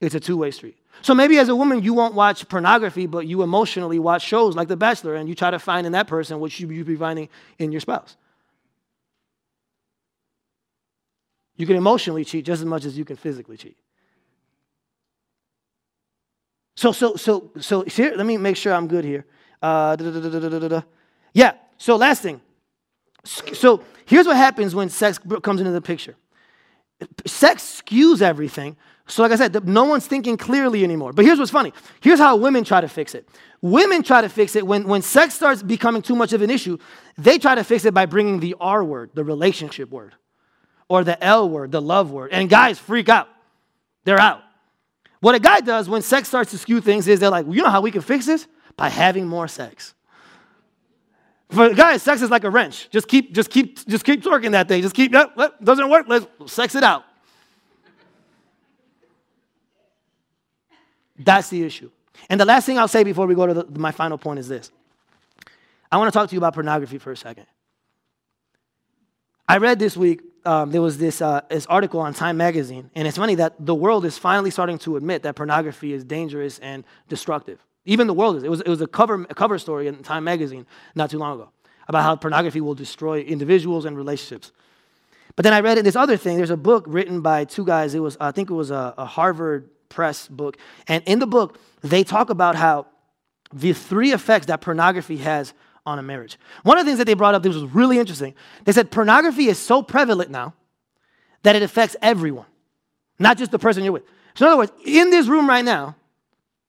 It's 0.00 0.14
a 0.14 0.20
two 0.20 0.36
way 0.36 0.50
street. 0.50 0.76
So 1.02 1.14
maybe 1.14 1.38
as 1.38 1.48
a 1.48 1.56
woman, 1.56 1.82
you 1.82 1.94
won't 1.94 2.14
watch 2.14 2.48
pornography, 2.48 3.06
but 3.06 3.26
you 3.26 3.42
emotionally 3.42 3.98
watch 3.98 4.22
shows 4.22 4.56
like 4.56 4.68
The 4.68 4.76
Bachelor, 4.76 5.14
and 5.14 5.28
you 5.28 5.34
try 5.34 5.50
to 5.50 5.58
find 5.58 5.86
in 5.86 5.92
that 5.92 6.08
person 6.08 6.40
what 6.40 6.58
you 6.58 6.66
would 6.66 6.86
be 6.86 6.96
finding 6.96 7.28
in 7.58 7.72
your 7.72 7.80
spouse. 7.80 8.16
You 11.56 11.66
can 11.66 11.76
emotionally 11.76 12.24
cheat 12.24 12.44
just 12.44 12.60
as 12.60 12.66
much 12.66 12.84
as 12.84 12.98
you 12.98 13.04
can 13.04 13.16
physically 13.16 13.56
cheat. 13.56 13.76
So, 16.76 16.92
so, 16.92 17.16
so, 17.16 17.50
so 17.58 17.82
here, 17.82 18.12
let 18.14 18.26
me 18.26 18.36
make 18.36 18.56
sure 18.56 18.74
I'm 18.74 18.86
good 18.86 19.04
here. 19.04 19.24
Uh, 19.62 19.96
yeah, 21.32 21.52
so 21.78 21.96
last 21.96 22.20
thing. 22.20 22.40
So 23.24 23.82
here's 24.04 24.26
what 24.26 24.36
happens 24.36 24.74
when 24.74 24.88
sex 24.90 25.18
comes 25.42 25.60
into 25.60 25.72
the 25.72 25.80
picture 25.80 26.14
sex 27.26 27.82
skews 27.82 28.22
everything. 28.22 28.76
So, 29.08 29.22
like 29.22 29.32
I 29.32 29.36
said, 29.36 29.66
no 29.66 29.84
one's 29.84 30.06
thinking 30.06 30.36
clearly 30.36 30.82
anymore. 30.82 31.12
But 31.12 31.24
here's 31.24 31.38
what's 31.38 31.50
funny 31.50 31.72
here's 32.00 32.18
how 32.18 32.36
women 32.36 32.64
try 32.64 32.80
to 32.80 32.88
fix 32.88 33.14
it. 33.14 33.28
Women 33.62 34.02
try 34.02 34.20
to 34.20 34.28
fix 34.28 34.54
it 34.56 34.66
when, 34.66 34.86
when 34.86 35.02
sex 35.02 35.34
starts 35.34 35.62
becoming 35.62 36.02
too 36.02 36.14
much 36.14 36.32
of 36.32 36.42
an 36.42 36.50
issue, 36.50 36.78
they 37.16 37.38
try 37.38 37.54
to 37.54 37.64
fix 37.64 37.84
it 37.84 37.94
by 37.94 38.06
bringing 38.06 38.40
the 38.40 38.54
R 38.60 38.84
word, 38.84 39.10
the 39.14 39.24
relationship 39.24 39.90
word 39.90 40.14
or 40.88 41.04
the 41.04 41.22
L 41.22 41.48
word, 41.48 41.72
the 41.72 41.82
love 41.82 42.10
word. 42.10 42.32
And 42.32 42.48
guys 42.48 42.78
freak 42.78 43.08
out. 43.08 43.28
They're 44.04 44.20
out. 44.20 44.42
What 45.20 45.34
a 45.34 45.40
guy 45.40 45.60
does 45.60 45.88
when 45.88 46.02
sex 46.02 46.28
starts 46.28 46.50
to 46.52 46.58
skew 46.58 46.80
things 46.80 47.08
is 47.08 47.18
they're 47.18 47.30
like, 47.30 47.46
well, 47.46 47.56
you 47.56 47.62
know 47.62 47.70
how 47.70 47.80
we 47.80 47.90
can 47.90 48.02
fix 48.02 48.26
this? 48.26 48.46
By 48.76 48.88
having 48.88 49.26
more 49.26 49.48
sex. 49.48 49.94
For 51.50 51.72
guys, 51.72 52.02
sex 52.02 52.22
is 52.22 52.30
like 52.30 52.44
a 52.44 52.50
wrench. 52.50 52.90
Just 52.90 53.08
keep, 53.08 53.32
just 53.32 53.50
keep, 53.50 53.86
just 53.86 54.04
keep 54.04 54.22
twerking 54.22 54.52
that 54.52 54.68
thing. 54.68 54.82
Just 54.82 54.94
keep, 54.94 55.12
yep, 55.12 55.32
yep 55.36 55.54
doesn't 55.62 55.88
work. 55.88 56.06
Let's 56.08 56.26
sex 56.52 56.74
it 56.74 56.82
out. 56.82 57.04
That's 61.18 61.48
the 61.48 61.62
issue. 61.62 61.90
And 62.28 62.40
the 62.40 62.44
last 62.44 62.66
thing 62.66 62.78
I'll 62.78 62.88
say 62.88 63.04
before 63.04 63.26
we 63.26 63.34
go 63.34 63.46
to 63.46 63.54
the, 63.54 63.78
my 63.78 63.92
final 63.92 64.18
point 64.18 64.38
is 64.38 64.48
this. 64.48 64.70
I 65.90 65.98
want 65.98 66.12
to 66.12 66.18
talk 66.18 66.28
to 66.28 66.34
you 66.34 66.38
about 66.38 66.54
pornography 66.54 66.98
for 66.98 67.12
a 67.12 67.16
second. 67.16 67.46
I 69.48 69.58
read 69.58 69.78
this 69.78 69.96
week 69.96 70.22
um, 70.46 70.70
there 70.70 70.82
was 70.82 70.96
this, 70.96 71.20
uh, 71.20 71.40
this 71.48 71.66
article 71.66 72.00
on 72.00 72.14
Time 72.14 72.36
Magazine, 72.36 72.88
and 72.94 73.08
it's 73.08 73.16
funny 73.16 73.34
that 73.34 73.54
the 73.58 73.74
world 73.74 74.04
is 74.04 74.16
finally 74.16 74.50
starting 74.50 74.78
to 74.78 74.96
admit 74.96 75.24
that 75.24 75.34
pornography 75.34 75.92
is 75.92 76.04
dangerous 76.04 76.60
and 76.60 76.84
destructive. 77.08 77.58
Even 77.86 78.06
the 78.06 78.14
world 78.14 78.36
is. 78.36 78.42
It 78.42 78.50
was, 78.50 78.60
it 78.60 78.68
was 78.68 78.80
a, 78.80 78.86
cover, 78.86 79.26
a 79.30 79.34
cover 79.34 79.58
story 79.58 79.86
in 79.86 80.02
Time 80.02 80.24
Magazine 80.24 80.66
not 80.94 81.10
too 81.10 81.18
long 81.18 81.40
ago 81.40 81.50
about 81.88 82.02
how 82.02 82.16
pornography 82.16 82.60
will 82.60 82.74
destroy 82.74 83.20
individuals 83.20 83.84
and 83.84 83.96
relationships. 83.96 84.52
But 85.36 85.44
then 85.44 85.52
I 85.52 85.60
read 85.60 85.78
this 85.78 85.96
other 85.96 86.16
thing. 86.16 86.36
There's 86.36 86.50
a 86.50 86.56
book 86.56 86.84
written 86.86 87.20
by 87.20 87.44
two 87.44 87.64
guys. 87.64 87.94
It 87.94 88.00
was, 88.00 88.16
I 88.20 88.32
think 88.32 88.50
it 88.50 88.54
was 88.54 88.70
a, 88.70 88.94
a 88.98 89.04
Harvard 89.04 89.70
Press 89.88 90.26
book. 90.28 90.58
And 90.88 91.04
in 91.06 91.20
the 91.20 91.26
book, 91.26 91.58
they 91.82 92.02
talk 92.02 92.30
about 92.30 92.56
how 92.56 92.86
the 93.52 93.72
three 93.72 94.12
effects 94.12 94.46
that 94.46 94.60
pornography 94.60 95.18
has 95.18 95.54
on 95.84 95.98
a 95.98 96.02
marriage. 96.02 96.38
One 96.64 96.78
of 96.78 96.84
the 96.84 96.90
things 96.90 96.98
that 96.98 97.04
they 97.04 97.14
brought 97.14 97.34
up 97.34 97.42
that 97.44 97.48
was 97.48 97.62
really 97.62 97.98
interesting, 97.98 98.34
they 98.64 98.72
said 98.72 98.90
pornography 98.90 99.46
is 99.46 99.58
so 99.58 99.82
prevalent 99.82 100.30
now 100.30 100.54
that 101.44 101.54
it 101.54 101.62
affects 101.62 101.94
everyone, 102.02 102.46
not 103.20 103.38
just 103.38 103.52
the 103.52 103.58
person 103.58 103.84
you're 103.84 103.92
with. 103.92 104.02
So, 104.34 104.46
in 104.46 104.52
other 104.52 104.58
words, 104.58 104.72
in 104.84 105.10
this 105.10 105.28
room 105.28 105.48
right 105.48 105.64
now, 105.64 105.94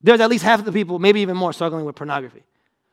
there's 0.01 0.21
at 0.21 0.29
least 0.29 0.43
half 0.43 0.59
of 0.59 0.65
the 0.65 0.71
people, 0.71 0.99
maybe 0.99 1.21
even 1.21 1.35
more, 1.35 1.53
struggling 1.53 1.85
with 1.85 1.95
pornography. 1.95 2.43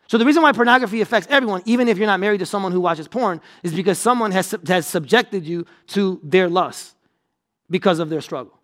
So, 0.06 0.18
the 0.18 0.24
reason 0.24 0.42
why 0.42 0.52
pornography 0.52 1.00
affects 1.00 1.28
everyone, 1.30 1.62
even 1.64 1.88
if 1.88 1.96
you're 1.96 2.06
not 2.06 2.20
married 2.20 2.40
to 2.40 2.46
someone 2.46 2.72
who 2.72 2.80
watches 2.80 3.08
porn, 3.08 3.40
is 3.62 3.72
because 3.72 3.98
someone 3.98 4.32
has, 4.32 4.54
has 4.66 4.86
subjected 4.86 5.46
you 5.46 5.66
to 5.88 6.20
their 6.22 6.48
lust 6.48 6.94
because 7.70 7.98
of 7.98 8.10
their 8.10 8.20
struggle. 8.20 8.58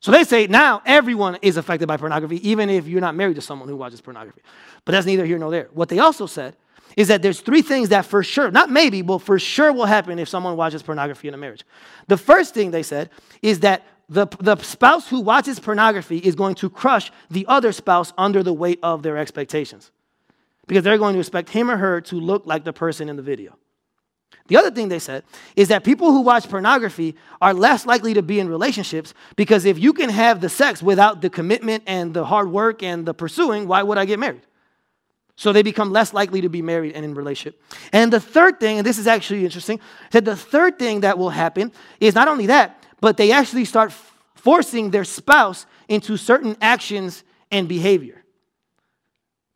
So 0.00 0.10
they 0.10 0.24
say 0.24 0.48
now 0.48 0.82
everyone 0.84 1.38
is 1.42 1.56
affected 1.56 1.86
by 1.86 1.96
pornography, 1.96 2.48
even 2.48 2.68
if 2.70 2.88
you're 2.88 3.00
not 3.00 3.14
married 3.14 3.36
to 3.36 3.40
someone 3.40 3.68
who 3.68 3.76
watches 3.76 4.00
pornography. 4.00 4.42
But 4.84 4.92
that's 4.92 5.06
neither 5.06 5.24
here 5.24 5.38
nor 5.38 5.50
there. 5.50 5.68
What 5.72 5.88
they 5.88 6.00
also 6.00 6.26
said 6.26 6.56
is 6.96 7.08
that 7.08 7.22
there's 7.22 7.40
three 7.40 7.62
things 7.62 7.88
that 7.90 8.04
for 8.04 8.22
sure, 8.22 8.50
not 8.50 8.68
maybe, 8.68 9.02
but 9.02 9.18
for 9.18 9.38
sure 9.38 9.72
will 9.72 9.86
happen 9.86 10.18
if 10.18 10.28
someone 10.28 10.56
watches 10.56 10.82
pornography 10.82 11.28
in 11.28 11.34
a 11.34 11.36
marriage. 11.36 11.64
The 12.08 12.16
first 12.16 12.52
thing 12.52 12.70
they 12.70 12.82
said 12.82 13.10
is 13.42 13.60
that 13.60 13.86
the, 14.12 14.26
the 14.40 14.56
spouse 14.56 15.08
who 15.08 15.20
watches 15.20 15.58
pornography 15.58 16.18
is 16.18 16.34
going 16.34 16.54
to 16.56 16.68
crush 16.68 17.10
the 17.30 17.46
other 17.48 17.72
spouse 17.72 18.12
under 18.18 18.42
the 18.42 18.52
weight 18.52 18.78
of 18.82 19.02
their 19.02 19.16
expectations 19.16 19.90
because 20.66 20.84
they're 20.84 20.98
going 20.98 21.14
to 21.14 21.20
expect 21.20 21.48
him 21.50 21.70
or 21.70 21.76
her 21.76 22.00
to 22.02 22.16
look 22.16 22.46
like 22.46 22.64
the 22.64 22.72
person 22.72 23.08
in 23.08 23.16
the 23.16 23.22
video. 23.22 23.56
The 24.48 24.56
other 24.56 24.70
thing 24.70 24.88
they 24.88 24.98
said 24.98 25.24
is 25.56 25.68
that 25.68 25.84
people 25.84 26.12
who 26.12 26.20
watch 26.20 26.48
pornography 26.48 27.16
are 27.40 27.54
less 27.54 27.86
likely 27.86 28.12
to 28.14 28.22
be 28.22 28.38
in 28.38 28.48
relationships 28.48 29.14
because 29.36 29.64
if 29.64 29.78
you 29.78 29.92
can 29.92 30.10
have 30.10 30.40
the 30.40 30.48
sex 30.48 30.82
without 30.82 31.22
the 31.22 31.30
commitment 31.30 31.84
and 31.86 32.12
the 32.12 32.24
hard 32.24 32.50
work 32.50 32.82
and 32.82 33.06
the 33.06 33.14
pursuing, 33.14 33.66
why 33.66 33.82
would 33.82 33.98
I 33.98 34.04
get 34.04 34.18
married? 34.18 34.42
So 35.36 35.52
they 35.52 35.62
become 35.62 35.90
less 35.90 36.12
likely 36.12 36.42
to 36.42 36.50
be 36.50 36.60
married 36.60 36.94
and 36.94 37.04
in 37.04 37.14
relationship. 37.14 37.62
And 37.92 38.12
the 38.12 38.20
third 38.20 38.60
thing, 38.60 38.78
and 38.78 38.86
this 38.86 38.98
is 38.98 39.06
actually 39.06 39.44
interesting, 39.44 39.80
that 40.10 40.24
the 40.24 40.36
third 40.36 40.78
thing 40.78 41.00
that 41.00 41.16
will 41.16 41.30
happen 41.30 41.72
is 42.00 42.14
not 42.14 42.28
only 42.28 42.46
that, 42.46 42.81
but 43.02 43.16
they 43.16 43.32
actually 43.32 43.64
start 43.64 43.92
forcing 44.36 44.92
their 44.92 45.02
spouse 45.02 45.66
into 45.88 46.16
certain 46.16 46.56
actions 46.62 47.24
and 47.50 47.68
behavior. 47.68 48.22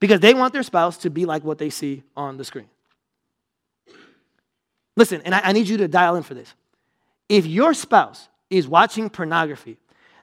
Because 0.01 0.19
they 0.19 0.35
want 0.35 0.53
their 0.53 0.65
spouse 0.65 0.99
to 0.99 1.11
be 1.11 1.25
like 1.25 1.45
what 1.45 1.57
they 1.57 1.71
see 1.71 2.03
on 2.17 2.37
the 2.37 2.45
screen. 2.45 2.69
Listen, 4.97 5.23
and 5.25 5.33
I, 5.33 5.41
I 5.45 5.53
need 5.53 5.69
you 5.69 5.77
to 5.77 5.87
dial 5.87 6.17
in 6.17 6.25
for 6.25 6.35
this. 6.35 6.53
If 7.29 7.47
your 7.47 7.73
spouse 7.73 8.29
is 8.51 8.67
watching 8.67 9.09
pornography, 9.09 9.79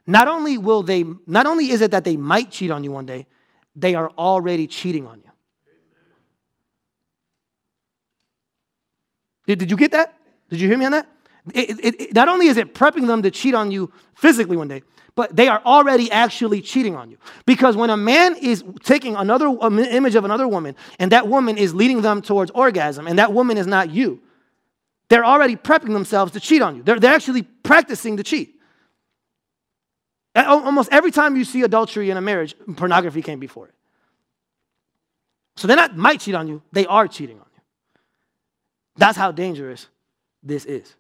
not 0.05 0.27
only 0.27 0.57
will 0.57 0.83
they, 0.83 1.05
not 1.25 1.45
only 1.45 1.69
is 1.71 1.79
it 1.79 1.91
that 1.91 2.03
they 2.03 2.17
might 2.17 2.51
cheat 2.51 2.71
on 2.71 2.83
you 2.83 2.91
one 2.91 3.05
day, 3.05 3.25
they 3.73 3.95
are 3.95 4.09
already 4.17 4.67
cheating 4.67 5.07
on 5.07 5.21
you. 5.23 5.31
Did, 9.47 9.59
did 9.59 9.71
you 9.71 9.77
get 9.77 9.91
that? 9.91 10.13
Did 10.49 10.59
you 10.59 10.67
hear 10.67 10.77
me 10.77 10.85
on 10.85 10.91
that? 10.91 11.12
It, 11.53 11.99
it, 11.99 12.13
not 12.13 12.29
only 12.29 12.47
is 12.47 12.57
it 12.57 12.73
prepping 12.73 13.07
them 13.07 13.21
to 13.23 13.31
cheat 13.31 13.53
on 13.53 13.71
you 13.71 13.91
physically 14.15 14.55
one 14.55 14.67
day, 14.67 14.83
but 15.15 15.35
they 15.35 15.47
are 15.47 15.61
already 15.65 16.11
actually 16.11 16.61
cheating 16.61 16.95
on 16.95 17.11
you. 17.11 17.17
Because 17.45 17.75
when 17.75 17.89
a 17.89 17.97
man 17.97 18.35
is 18.35 18.63
taking 18.83 19.15
another 19.15 19.47
image 19.47 20.15
of 20.15 20.25
another 20.25 20.47
woman 20.47 20.75
and 20.99 21.11
that 21.11 21.27
woman 21.27 21.57
is 21.57 21.73
leading 21.75 22.01
them 22.01 22.21
towards 22.21 22.49
orgasm 22.51 23.07
and 23.07 23.19
that 23.19 23.33
woman 23.33 23.57
is 23.57 23.67
not 23.67 23.91
you, 23.91 24.21
they're 25.09 25.25
already 25.25 25.55
prepping 25.55 25.93
themselves 25.93 26.31
to 26.31 26.39
cheat 26.39 26.61
on 26.61 26.75
you. 26.75 26.83
They're, 26.83 26.99
they're 26.99 27.13
actually 27.13 27.43
practicing 27.43 28.17
to 28.17 28.23
cheat. 28.23 28.59
Almost 30.35 30.91
every 30.91 31.11
time 31.11 31.35
you 31.35 31.43
see 31.43 31.61
adultery 31.61 32.09
in 32.09 32.17
a 32.17 32.21
marriage, 32.21 32.55
pornography 32.75 33.21
came 33.21 33.39
before 33.39 33.67
it. 33.67 33.73
So 35.55 35.67
they're 35.67 35.77
not 35.77 35.95
might 35.95 36.21
cheat 36.21 36.33
on 36.33 36.47
you, 36.47 36.63
they 36.71 36.87
are 36.87 37.07
cheating 37.07 37.37
on 37.37 37.45
you. 37.53 37.61
That's 38.95 39.17
how 39.17 39.31
dangerous 39.31 39.87
this 40.41 40.65
is. 40.65 40.95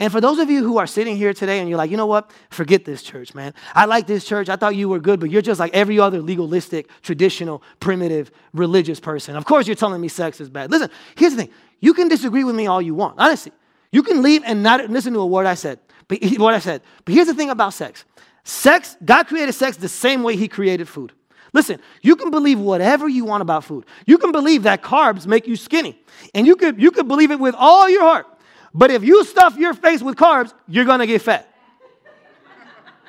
And 0.00 0.10
for 0.10 0.20
those 0.20 0.38
of 0.38 0.48
you 0.48 0.64
who 0.64 0.78
are 0.78 0.86
sitting 0.86 1.14
here 1.14 1.34
today 1.34 1.60
and 1.60 1.68
you're 1.68 1.76
like, 1.76 1.90
you 1.90 1.96
know 1.98 2.06
what? 2.06 2.30
Forget 2.48 2.86
this 2.86 3.02
church, 3.02 3.34
man. 3.34 3.52
I 3.74 3.84
like 3.84 4.06
this 4.06 4.24
church. 4.24 4.48
I 4.48 4.56
thought 4.56 4.74
you 4.74 4.88
were 4.88 4.98
good, 4.98 5.20
but 5.20 5.30
you're 5.30 5.42
just 5.42 5.60
like 5.60 5.74
every 5.74 6.00
other 6.00 6.22
legalistic, 6.22 6.88
traditional, 7.02 7.62
primitive, 7.80 8.30
religious 8.54 8.98
person. 8.98 9.36
Of 9.36 9.44
course, 9.44 9.66
you're 9.66 9.76
telling 9.76 10.00
me 10.00 10.08
sex 10.08 10.40
is 10.40 10.48
bad. 10.48 10.70
Listen, 10.70 10.88
here's 11.16 11.36
the 11.36 11.42
thing 11.42 11.52
you 11.80 11.92
can 11.92 12.08
disagree 12.08 12.44
with 12.44 12.56
me 12.56 12.66
all 12.66 12.80
you 12.80 12.94
want. 12.94 13.18
Honestly, 13.18 13.52
you 13.92 14.02
can 14.02 14.22
leave 14.22 14.42
and 14.46 14.62
not 14.62 14.88
listen 14.88 15.12
to 15.12 15.20
a 15.20 15.26
word 15.26 15.44
I 15.44 15.54
said. 15.54 15.78
But 16.08 16.18
what 16.38 16.54
I 16.54 16.60
said. 16.60 16.80
But 17.04 17.14
here's 17.14 17.26
the 17.26 17.34
thing 17.34 17.50
about 17.50 17.74
sex. 17.74 18.04
Sex, 18.42 18.96
God 19.04 19.26
created 19.26 19.52
sex 19.52 19.76
the 19.76 19.88
same 19.88 20.22
way 20.22 20.34
He 20.34 20.48
created 20.48 20.88
food. 20.88 21.12
Listen, 21.52 21.78
you 22.00 22.16
can 22.16 22.30
believe 22.30 22.58
whatever 22.58 23.06
you 23.06 23.26
want 23.26 23.42
about 23.42 23.64
food. 23.64 23.84
You 24.06 24.16
can 24.16 24.32
believe 24.32 24.62
that 24.62 24.82
carbs 24.82 25.26
make 25.26 25.46
you 25.46 25.56
skinny. 25.56 26.00
And 26.34 26.46
you 26.46 26.56
could, 26.56 26.80
you 26.80 26.90
could 26.90 27.06
believe 27.06 27.30
it 27.30 27.40
with 27.40 27.54
all 27.54 27.88
your 27.88 28.02
heart. 28.02 28.26
But 28.72 28.90
if 28.90 29.02
you 29.02 29.24
stuff 29.24 29.56
your 29.56 29.74
face 29.74 30.02
with 30.02 30.16
carbs, 30.16 30.54
you're 30.68 30.84
gonna 30.84 31.06
get 31.06 31.22
fat. 31.22 31.46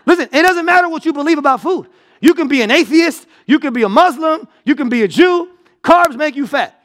Listen, 0.06 0.30
it 0.32 0.42
doesn't 0.42 0.66
matter 0.66 0.90
what 0.90 1.06
you 1.06 1.14
believe 1.14 1.38
about 1.38 1.62
food. 1.62 1.88
You 2.20 2.34
can 2.34 2.48
be 2.48 2.62
an 2.62 2.72
atheist, 2.72 3.28
you 3.46 3.60
can 3.60 3.74
be 3.74 3.84
a 3.84 3.90
Muslim, 3.90 4.48
you 4.66 4.76
can 4.76 4.90
be 4.90 5.04
a 5.04 5.08
Jew. 5.08 5.50
Carbs 5.84 6.16
make 6.16 6.36
you 6.36 6.46
fat. 6.46 6.78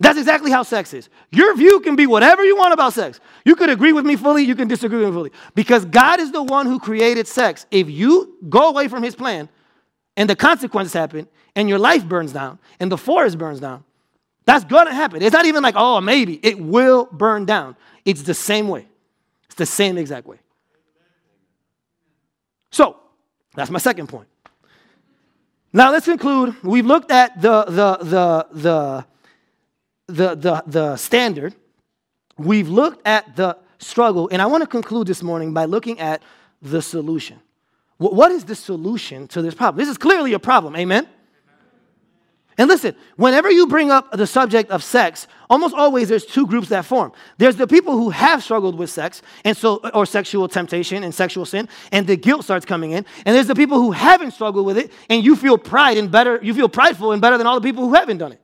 That's 0.00 0.18
exactly 0.18 0.50
how 0.50 0.62
sex 0.62 0.94
is. 0.94 1.10
Your 1.30 1.54
view 1.54 1.80
can 1.80 1.94
be 1.94 2.06
whatever 2.06 2.42
you 2.42 2.56
want 2.56 2.72
about 2.72 2.94
sex. 2.94 3.20
You 3.44 3.54
could 3.54 3.68
agree 3.68 3.92
with 3.92 4.06
me 4.06 4.16
fully, 4.16 4.44
you 4.44 4.54
can 4.54 4.66
disagree 4.66 4.98
with 4.98 5.08
me 5.08 5.12
fully. 5.12 5.32
Because 5.54 5.84
God 5.84 6.20
is 6.20 6.32
the 6.32 6.42
one 6.42 6.66
who 6.66 6.80
created 6.80 7.28
sex. 7.28 7.66
If 7.70 7.90
you 7.90 8.36
go 8.48 8.70
away 8.70 8.88
from 8.88 9.02
his 9.02 9.14
plan, 9.14 9.48
and 10.16 10.28
the 10.28 10.36
consequences 10.36 10.94
happen, 10.94 11.28
and 11.54 11.68
your 11.68 11.78
life 11.78 12.06
burns 12.06 12.32
down, 12.32 12.58
and 12.80 12.90
the 12.90 12.96
forest 12.96 13.36
burns 13.36 13.60
down, 13.60 13.84
That's 14.44 14.64
gonna 14.64 14.94
happen. 14.94 15.22
It's 15.22 15.32
not 15.32 15.46
even 15.46 15.62
like, 15.62 15.74
oh, 15.76 16.00
maybe. 16.00 16.40
It 16.42 16.58
will 16.58 17.08
burn 17.12 17.44
down. 17.44 17.76
It's 18.04 18.22
the 18.22 18.34
same 18.34 18.68
way. 18.68 18.86
It's 19.46 19.54
the 19.54 19.66
same 19.66 19.98
exact 19.98 20.26
way. 20.26 20.38
So, 22.70 22.96
that's 23.54 23.70
my 23.70 23.78
second 23.78 24.08
point. 24.08 24.28
Now 25.72 25.92
let's 25.92 26.06
conclude. 26.06 26.56
We've 26.62 26.86
looked 26.86 27.10
at 27.10 27.40
the 27.40 27.64
the 27.64 27.98
the 28.00 28.46
the 28.52 29.06
the 30.06 30.34
the, 30.34 30.62
the 30.66 30.96
standard. 30.96 31.54
We've 32.36 32.68
looked 32.68 33.06
at 33.06 33.36
the 33.36 33.58
struggle, 33.78 34.28
and 34.32 34.42
I 34.42 34.46
want 34.46 34.62
to 34.62 34.66
conclude 34.66 35.06
this 35.06 35.22
morning 35.22 35.52
by 35.52 35.66
looking 35.66 36.00
at 36.00 36.22
the 36.62 36.82
solution. 36.82 37.40
What 37.98 38.32
is 38.32 38.44
the 38.44 38.54
solution 38.54 39.28
to 39.28 39.42
this 39.42 39.54
problem? 39.54 39.78
This 39.78 39.90
is 39.90 39.98
clearly 39.98 40.32
a 40.32 40.38
problem. 40.38 40.74
Amen. 40.74 41.06
And 42.60 42.68
listen, 42.68 42.94
whenever 43.16 43.50
you 43.50 43.66
bring 43.66 43.90
up 43.90 44.12
the 44.12 44.26
subject 44.26 44.70
of 44.70 44.84
sex, 44.84 45.26
almost 45.48 45.74
always 45.74 46.10
there's 46.10 46.26
two 46.26 46.46
groups 46.46 46.68
that 46.68 46.84
form. 46.84 47.10
There's 47.38 47.56
the 47.56 47.66
people 47.66 47.94
who 47.94 48.10
have 48.10 48.42
struggled 48.42 48.76
with 48.76 48.90
sex 48.90 49.22
and 49.46 49.56
so 49.56 49.76
or 49.94 50.04
sexual 50.04 50.46
temptation 50.46 51.02
and 51.02 51.14
sexual 51.14 51.46
sin, 51.46 51.70
and 51.90 52.06
the 52.06 52.16
guilt 52.16 52.44
starts 52.44 52.66
coming 52.66 52.90
in. 52.90 53.06
And 53.24 53.34
there's 53.34 53.46
the 53.46 53.54
people 53.54 53.78
who 53.78 53.92
haven't 53.92 54.32
struggled 54.32 54.66
with 54.66 54.76
it, 54.76 54.92
and 55.08 55.24
you 55.24 55.36
feel 55.36 55.56
pride 55.56 55.96
and 55.96 56.10
better, 56.10 56.38
you 56.42 56.52
feel 56.52 56.68
prideful 56.68 57.12
and 57.12 57.22
better 57.22 57.38
than 57.38 57.46
all 57.46 57.58
the 57.58 57.66
people 57.66 57.88
who 57.88 57.94
haven't 57.94 58.18
done 58.18 58.32
it. 58.32 58.42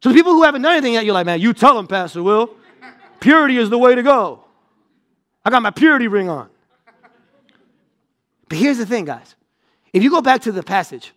So 0.00 0.10
the 0.10 0.14
people 0.14 0.34
who 0.34 0.44
haven't 0.44 0.62
done 0.62 0.74
anything 0.74 0.92
yet, 0.92 1.04
you're 1.04 1.14
like, 1.14 1.26
man, 1.26 1.40
you 1.40 1.54
tell 1.54 1.74
them, 1.74 1.88
Pastor 1.88 2.22
Will, 2.22 2.54
purity 3.18 3.58
is 3.58 3.68
the 3.68 3.78
way 3.78 3.96
to 3.96 4.02
go. 4.04 4.44
I 5.44 5.50
got 5.50 5.60
my 5.60 5.72
purity 5.72 6.06
ring 6.06 6.28
on. 6.28 6.48
But 8.48 8.58
here's 8.58 8.78
the 8.78 8.86
thing, 8.86 9.06
guys. 9.06 9.34
If 9.92 10.04
you 10.04 10.10
go 10.10 10.20
back 10.20 10.42
to 10.42 10.52
the 10.52 10.62
passage, 10.62 11.12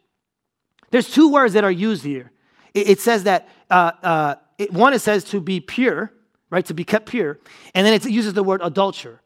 there's 0.92 1.10
two 1.10 1.32
words 1.32 1.54
that 1.54 1.64
are 1.64 1.72
used 1.72 2.04
here. 2.04 2.32
It, 2.74 2.90
it 2.90 3.00
says 3.00 3.24
that 3.24 3.48
uh, 3.70 3.92
uh, 4.04 4.36
it, 4.58 4.74
one, 4.74 4.94
it 4.94 5.00
says 5.00 5.24
to 5.26 5.40
be 5.40 5.60
pure, 5.60 6.12
right, 6.50 6.66
to 6.66 6.74
be 6.74 6.84
kept 6.84 7.08
pure, 7.08 7.40
and 7.74 7.86
then 7.86 7.94
it 7.94 8.06
uses 8.06 8.34
the 8.34 8.44
word 8.44 8.62
adulterer. 8.64 9.22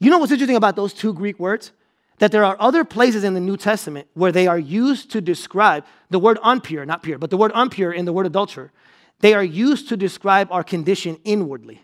You 0.00 0.10
know 0.10 0.18
what's 0.18 0.32
interesting 0.32 0.56
about 0.56 0.76
those 0.76 0.92
two 0.92 1.12
Greek 1.12 1.38
words? 1.38 1.72
That 2.18 2.30
there 2.30 2.44
are 2.44 2.56
other 2.60 2.84
places 2.84 3.24
in 3.24 3.34
the 3.34 3.40
New 3.40 3.56
Testament 3.56 4.06
where 4.14 4.32
they 4.32 4.46
are 4.46 4.58
used 4.58 5.10
to 5.12 5.20
describe 5.20 5.84
the 6.10 6.18
word 6.18 6.38
unpure, 6.44 6.86
not 6.86 7.02
pure, 7.02 7.18
but 7.18 7.30
the 7.30 7.36
word 7.36 7.52
unpure 7.52 7.96
and 7.96 8.06
the 8.06 8.12
word 8.12 8.26
adulterer. 8.26 8.70
They 9.20 9.34
are 9.34 9.44
used 9.44 9.88
to 9.88 9.96
describe 9.96 10.48
our 10.50 10.64
condition 10.64 11.18
inwardly. 11.24 11.82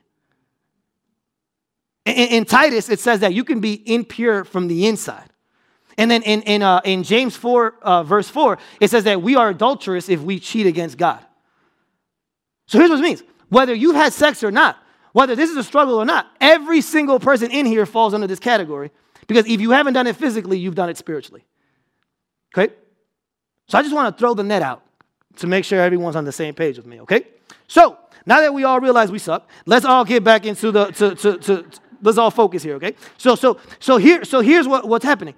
In, 2.05 2.15
in 2.15 2.45
Titus, 2.45 2.89
it 2.89 3.01
says 3.01 3.21
that 3.21 3.35
you 3.35 3.45
can 3.45 3.61
be 3.61 3.83
impure 3.93 4.45
from 4.45 4.69
the 4.69 4.87
inside. 4.87 5.31
And 5.99 6.09
then 6.09 6.23
in, 6.23 6.43
in, 6.43 6.63
uh, 6.63 6.81
in 6.85 7.03
James 7.03 7.37
4, 7.37 7.75
uh, 7.83 8.03
verse 8.05 8.29
4, 8.29 8.57
it 8.81 8.89
says 8.89 9.05
that 9.05 9.21
we 9.21 9.35
are 9.35 9.51
adulterous 9.51 10.09
if 10.09 10.21
we 10.21 10.39
cheat 10.39 10.65
against 10.65 10.97
God. 10.97 11.23
So 12.67 12.79
here's 12.79 12.91
what 12.91 13.01
it 13.01 13.03
means 13.03 13.23
whether 13.49 13.75
you've 13.75 13.97
had 13.97 14.13
sex 14.13 14.45
or 14.45 14.51
not, 14.51 14.79
whether 15.13 15.35
this 15.35 15.51
is 15.51 15.57
a 15.57 15.65
struggle 15.65 15.97
or 15.97 16.05
not, 16.05 16.31
every 16.41 16.81
single 16.81 17.19
person 17.19 17.51
in 17.51 17.67
here 17.67 17.85
falls 17.85 18.15
under 18.15 18.27
this 18.27 18.39
category 18.39 18.91
because 19.27 19.47
if 19.47 19.61
you 19.61 19.73
haven't 19.73 19.95
done 19.95 20.07
it 20.07 20.17
physically, 20.17 20.59
you've 20.59 20.75
done 20.75 20.89
it 20.89 20.97
spiritually. 20.97 21.45
Okay? 22.55 22.73
So 23.67 23.79
I 23.79 23.83
just 23.83 23.95
want 23.95 24.17
to 24.17 24.19
throw 24.19 24.35
the 24.35 24.45
net 24.45 24.63
out 24.63 24.83
to 25.37 25.47
make 25.47 25.65
sure 25.65 25.81
everyone's 25.81 26.17
on 26.17 26.25
the 26.25 26.33
same 26.33 26.55
page 26.55 26.77
with 26.77 26.87
me, 26.87 27.01
okay? 27.01 27.27
So 27.69 27.99
now 28.27 28.41
that 28.41 28.53
we 28.53 28.65
all 28.65 28.81
realize 28.81 29.11
we 29.11 29.19
suck, 29.19 29.49
let's 29.67 29.85
all 29.85 30.05
get 30.05 30.25
back 30.25 30.47
into 30.47 30.71
the 30.71 30.87
to, 30.87 31.15
to, 31.15 31.39
to, 31.39 31.63
to 31.63 31.81
let's 32.03 32.19
all 32.19 32.31
focus 32.31 32.63
here, 32.63 32.75
okay? 32.75 32.95
So 33.19 33.35
so 33.35 33.59
so 33.79 33.99
here 33.99 34.25
so 34.25 34.41
here's 34.41 34.67
what, 34.67 34.89
what's 34.89 35.05
happening. 35.05 35.35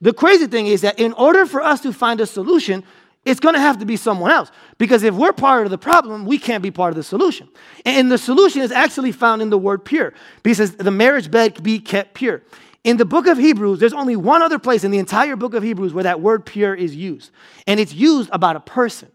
The 0.00 0.12
crazy 0.12 0.46
thing 0.46 0.66
is 0.66 0.82
that 0.82 0.98
in 0.98 1.12
order 1.14 1.46
for 1.46 1.62
us 1.62 1.80
to 1.82 1.92
find 1.92 2.20
a 2.20 2.26
solution, 2.26 2.84
it's 3.24 3.40
going 3.40 3.54
to 3.54 3.60
have 3.60 3.78
to 3.78 3.86
be 3.86 3.96
someone 3.96 4.30
else. 4.30 4.50
Because 4.78 5.02
if 5.02 5.14
we're 5.14 5.32
part 5.32 5.64
of 5.64 5.70
the 5.70 5.78
problem, 5.78 6.26
we 6.26 6.38
can't 6.38 6.62
be 6.62 6.70
part 6.70 6.90
of 6.90 6.96
the 6.96 7.02
solution. 7.02 7.48
And 7.84 8.10
the 8.10 8.18
solution 8.18 8.62
is 8.62 8.70
actually 8.70 9.12
found 9.12 9.42
in 9.42 9.50
the 9.50 9.58
word 9.58 9.84
pure, 9.84 10.14
because 10.42 10.76
the 10.76 10.90
marriage 10.90 11.30
bed 11.30 11.62
be 11.62 11.80
kept 11.80 12.14
pure. 12.14 12.42
In 12.84 12.98
the 12.98 13.04
book 13.04 13.26
of 13.26 13.36
Hebrews, 13.36 13.80
there's 13.80 13.92
only 13.92 14.14
one 14.14 14.42
other 14.42 14.60
place 14.60 14.84
in 14.84 14.92
the 14.92 14.98
entire 14.98 15.34
book 15.34 15.54
of 15.54 15.64
Hebrews 15.64 15.92
where 15.92 16.04
that 16.04 16.20
word 16.20 16.46
pure 16.46 16.72
is 16.72 16.94
used. 16.94 17.32
And 17.66 17.80
it's 17.80 17.92
used 17.92 18.30
about 18.32 18.54
a 18.54 18.60
person. 18.60 19.10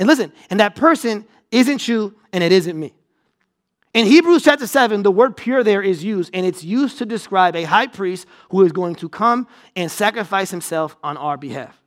And 0.00 0.06
listen, 0.06 0.32
and 0.48 0.58
that 0.60 0.74
person 0.74 1.26
isn't 1.50 1.86
you 1.86 2.14
and 2.32 2.42
it 2.42 2.50
isn't 2.50 2.80
me. 2.80 2.94
In 3.94 4.06
Hebrews 4.06 4.42
chapter 4.42 4.66
7, 4.66 5.04
the 5.04 5.10
word 5.12 5.36
pure 5.36 5.62
there 5.62 5.80
is 5.80 6.02
used, 6.02 6.30
and 6.34 6.44
it's 6.44 6.64
used 6.64 6.98
to 6.98 7.06
describe 7.06 7.54
a 7.54 7.62
high 7.62 7.86
priest 7.86 8.26
who 8.50 8.62
is 8.62 8.72
going 8.72 8.96
to 8.96 9.08
come 9.08 9.46
and 9.76 9.88
sacrifice 9.88 10.50
himself 10.50 10.96
on 11.04 11.16
our 11.16 11.36
behalf. 11.36 11.80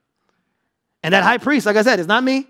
And 1.03 1.14
that 1.14 1.24
high 1.24 1.38
priest, 1.38 1.66
like 1.66 1.76
I 1.76 1.82
said, 1.82 1.99
is 1.99 2.08
not 2.08 2.24
me 2.24 2.47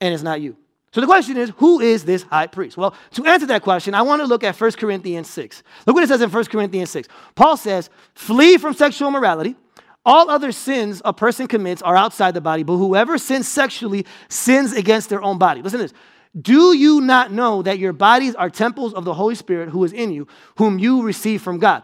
and 0.00 0.14
it's 0.14 0.22
not 0.22 0.40
you. 0.40 0.56
So 0.92 1.02
the 1.02 1.06
question 1.06 1.36
is, 1.36 1.52
who 1.58 1.80
is 1.80 2.06
this 2.06 2.22
high 2.22 2.46
priest? 2.46 2.78
Well, 2.78 2.94
to 3.12 3.26
answer 3.26 3.46
that 3.46 3.60
question, 3.60 3.94
I 3.94 4.00
want 4.00 4.22
to 4.22 4.26
look 4.26 4.42
at 4.42 4.58
1 4.58 4.72
Corinthians 4.72 5.28
6. 5.28 5.62
Look 5.86 5.94
what 5.94 6.02
it 6.02 6.08
says 6.08 6.22
in 6.22 6.30
1 6.30 6.44
Corinthians 6.46 6.88
6. 6.88 7.06
Paul 7.34 7.58
says, 7.58 7.90
Flee 8.14 8.56
from 8.56 8.72
sexual 8.72 9.08
immorality. 9.08 9.56
All 10.06 10.30
other 10.30 10.52
sins 10.52 11.02
a 11.04 11.12
person 11.12 11.48
commits 11.48 11.82
are 11.82 11.96
outside 11.96 12.32
the 12.32 12.40
body, 12.40 12.62
but 12.62 12.76
whoever 12.78 13.18
sins 13.18 13.46
sexually 13.46 14.06
sins 14.30 14.72
against 14.72 15.10
their 15.10 15.22
own 15.22 15.36
body. 15.36 15.60
Listen 15.60 15.80
to 15.80 15.84
this. 15.84 15.94
Do 16.40 16.76
you 16.76 17.00
not 17.00 17.32
know 17.32 17.62
that 17.62 17.78
your 17.78 17.92
bodies 17.92 18.34
are 18.34 18.50
temples 18.50 18.92
of 18.92 19.04
the 19.04 19.14
Holy 19.14 19.34
Spirit 19.34 19.70
who 19.70 19.82
is 19.84 19.92
in 19.92 20.12
you, 20.12 20.26
whom 20.56 20.78
you 20.78 21.02
receive 21.02 21.40
from 21.40 21.58
God? 21.58 21.82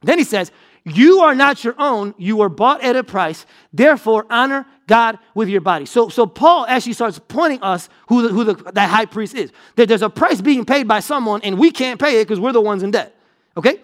Then 0.00 0.18
he 0.18 0.24
says, 0.24 0.50
You 0.84 1.20
are 1.20 1.34
not 1.34 1.62
your 1.62 1.74
own, 1.78 2.14
you 2.16 2.36
were 2.36 2.48
bought 2.48 2.82
at 2.82 2.96
a 2.96 3.04
price. 3.04 3.44
Therefore, 3.72 4.26
honor 4.30 4.66
God 4.86 5.18
with 5.34 5.48
your 5.48 5.60
body. 5.60 5.84
So, 5.84 6.08
so 6.08 6.26
Paul 6.26 6.66
actually 6.66 6.94
starts 6.94 7.18
pointing 7.18 7.62
us 7.62 7.88
who, 8.08 8.22
the, 8.22 8.28
who 8.28 8.44
the, 8.44 8.54
that 8.72 8.88
high 8.88 9.06
priest 9.06 9.34
is. 9.34 9.52
That 9.76 9.88
there's 9.88 10.02
a 10.02 10.10
price 10.10 10.40
being 10.40 10.64
paid 10.64 10.88
by 10.88 11.00
someone, 11.00 11.40
and 11.42 11.58
we 11.58 11.70
can't 11.70 12.00
pay 12.00 12.20
it 12.20 12.24
because 12.24 12.40
we're 12.40 12.52
the 12.52 12.60
ones 12.60 12.82
in 12.82 12.92
debt. 12.92 13.14
Okay? 13.56 13.80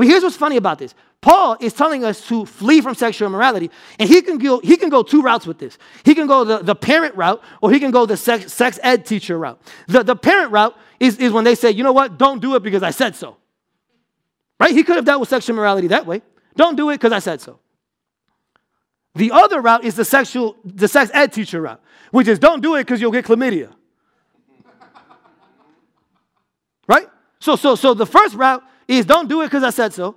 But 0.00 0.06
here's 0.06 0.22
what's 0.22 0.34
funny 0.34 0.56
about 0.56 0.78
this 0.78 0.94
Paul 1.20 1.58
is 1.60 1.74
telling 1.74 2.06
us 2.06 2.26
to 2.28 2.46
flee 2.46 2.80
from 2.80 2.94
sexual 2.94 3.28
immorality, 3.28 3.70
and 3.98 4.08
he 4.08 4.22
can 4.22 4.38
go, 4.38 4.58
he 4.60 4.78
can 4.78 4.88
go 4.88 5.02
two 5.02 5.20
routes 5.20 5.46
with 5.46 5.58
this. 5.58 5.76
He 6.06 6.14
can 6.14 6.26
go 6.26 6.42
the, 6.42 6.60
the 6.60 6.74
parent 6.74 7.16
route, 7.16 7.42
or 7.60 7.70
he 7.70 7.78
can 7.78 7.90
go 7.90 8.06
the 8.06 8.16
sex, 8.16 8.50
sex 8.50 8.78
ed 8.82 9.04
teacher 9.04 9.38
route. 9.38 9.60
The, 9.88 10.02
the 10.02 10.16
parent 10.16 10.52
route 10.52 10.74
is, 10.98 11.18
is 11.18 11.32
when 11.32 11.44
they 11.44 11.54
say, 11.54 11.72
you 11.72 11.82
know 11.82 11.92
what, 11.92 12.16
don't 12.16 12.40
do 12.40 12.54
it 12.54 12.62
because 12.62 12.82
I 12.82 12.92
said 12.92 13.14
so. 13.14 13.36
Right? 14.58 14.74
He 14.74 14.84
could 14.84 14.96
have 14.96 15.04
dealt 15.04 15.20
with 15.20 15.28
sexual 15.28 15.54
immorality 15.54 15.88
that 15.88 16.06
way. 16.06 16.22
Don't 16.56 16.76
do 16.76 16.88
it 16.88 16.94
because 16.94 17.12
I 17.12 17.18
said 17.18 17.42
so. 17.42 17.58
The 19.16 19.32
other 19.32 19.60
route 19.60 19.84
is 19.84 19.96
the 19.96 20.06
sexual, 20.06 20.56
the 20.64 20.88
sex 20.88 21.10
ed 21.12 21.34
teacher 21.34 21.60
route, 21.60 21.82
which 22.10 22.26
is 22.26 22.38
don't 22.38 22.62
do 22.62 22.76
it 22.76 22.84
because 22.84 23.02
you'll 23.02 23.12
get 23.12 23.26
chlamydia. 23.26 23.70
right? 26.88 27.06
So, 27.38 27.56
so, 27.56 27.74
so 27.74 27.92
the 27.92 28.06
first 28.06 28.34
route 28.34 28.62
is 28.98 29.06
don't 29.06 29.28
do 29.28 29.42
it 29.42 29.46
because 29.46 29.62
I 29.62 29.70
said 29.70 29.92
so. 29.92 30.16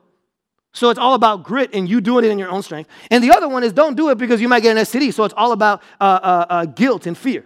So 0.73 0.89
it's 0.89 0.99
all 0.99 1.13
about 1.13 1.43
grit 1.43 1.69
and 1.73 1.87
you 1.87 2.01
doing 2.01 2.25
it 2.25 2.31
in 2.31 2.39
your 2.39 2.49
own 2.49 2.63
strength. 2.63 2.89
And 3.11 3.23
the 3.23 3.31
other 3.31 3.47
one 3.47 3.63
is 3.63 3.71
don't 3.73 3.95
do 3.95 4.09
it 4.09 4.17
because 4.17 4.41
you 4.41 4.49
might 4.49 4.61
get 4.61 4.75
an 4.75 4.83
STD. 4.83 5.13
So 5.13 5.23
it's 5.23 5.33
all 5.37 5.51
about 5.51 5.83
uh, 6.01 6.03
uh, 6.03 6.45
uh, 6.49 6.65
guilt 6.65 7.05
and 7.05 7.17
fear. 7.17 7.45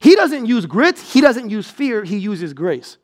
He 0.00 0.16
doesn't 0.16 0.46
use 0.46 0.66
grit, 0.66 0.98
he 0.98 1.20
doesn't 1.20 1.48
use 1.48 1.70
fear, 1.70 2.04
he 2.04 2.18
uses 2.18 2.52
grace. 2.52 2.98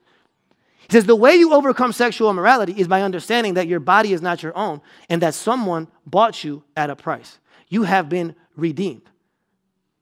He 0.80 0.92
says 0.92 1.06
the 1.06 1.16
way 1.16 1.36
you 1.36 1.54
overcome 1.54 1.92
sexual 1.92 2.28
immorality 2.28 2.72
is 2.72 2.88
by 2.88 3.02
understanding 3.02 3.54
that 3.54 3.68
your 3.68 3.80
body 3.80 4.12
is 4.12 4.20
not 4.20 4.42
your 4.42 4.56
own 4.58 4.82
and 5.08 5.22
that 5.22 5.34
someone 5.34 5.86
bought 6.04 6.42
you 6.42 6.64
at 6.76 6.90
a 6.90 6.96
price. 6.96 7.38
You 7.68 7.84
have 7.84 8.08
been 8.08 8.34
redeemed, 8.56 9.08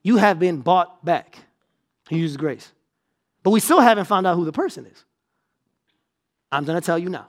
you 0.01 0.17
have 0.17 0.39
been 0.39 0.61
bought 0.61 1.05
back. 1.05 1.37
He 2.09 2.17
uses 2.17 2.37
grace. 2.37 2.71
But 3.43 3.51
we 3.51 3.59
still 3.59 3.79
haven't 3.79 4.05
found 4.05 4.25
out 4.25 4.35
who 4.35 4.45
the 4.45 4.51
person 4.51 4.87
is. 4.87 5.05
I'm 6.51 6.65
going 6.65 6.79
to 6.79 6.85
tell 6.85 6.97
you 6.97 7.09
now. 7.09 7.27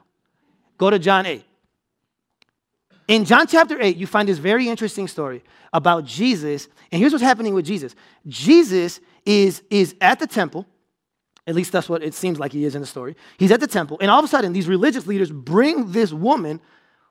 Go 0.79 0.91
to 0.91 0.99
John 0.99 1.27
8. 1.27 1.45
In 3.09 3.25
John 3.25 3.47
chapter 3.47 3.81
8, 3.81 3.97
you 3.97 4.07
find 4.07 4.29
this 4.29 4.39
very 4.39 4.69
interesting 4.69 5.09
story 5.09 5.43
about 5.73 6.05
Jesus. 6.05 6.69
And 6.93 7.01
here's 7.01 7.13
what's 7.13 7.25
happening 7.25 7.55
with 7.55 7.67
Jesus 7.67 7.95
Jesus 8.27 9.01
is, 9.27 9.63
is 9.69 9.95
at 10.01 10.19
the 10.21 10.27
temple. 10.27 10.67
At 11.47 11.55
least 11.55 11.73
that's 11.73 11.89
what 11.89 12.03
it 12.03 12.15
seems 12.15 12.39
like 12.39 12.53
he 12.53 12.65
is 12.65 12.75
in 12.75 12.81
the 12.81 12.87
story. 12.87 13.17
He's 13.37 13.51
at 13.51 13.61
the 13.61 13.67
temple, 13.67 13.99
and 14.01 14.11
all 14.11 14.21
of 14.21 14.25
a 14.25 14.29
sudden, 14.29 14.53
these 14.53 14.69
religious 14.69 15.07
leaders 15.07 15.33
bring 15.33 15.91
this 15.91 16.13
woman 16.13 16.61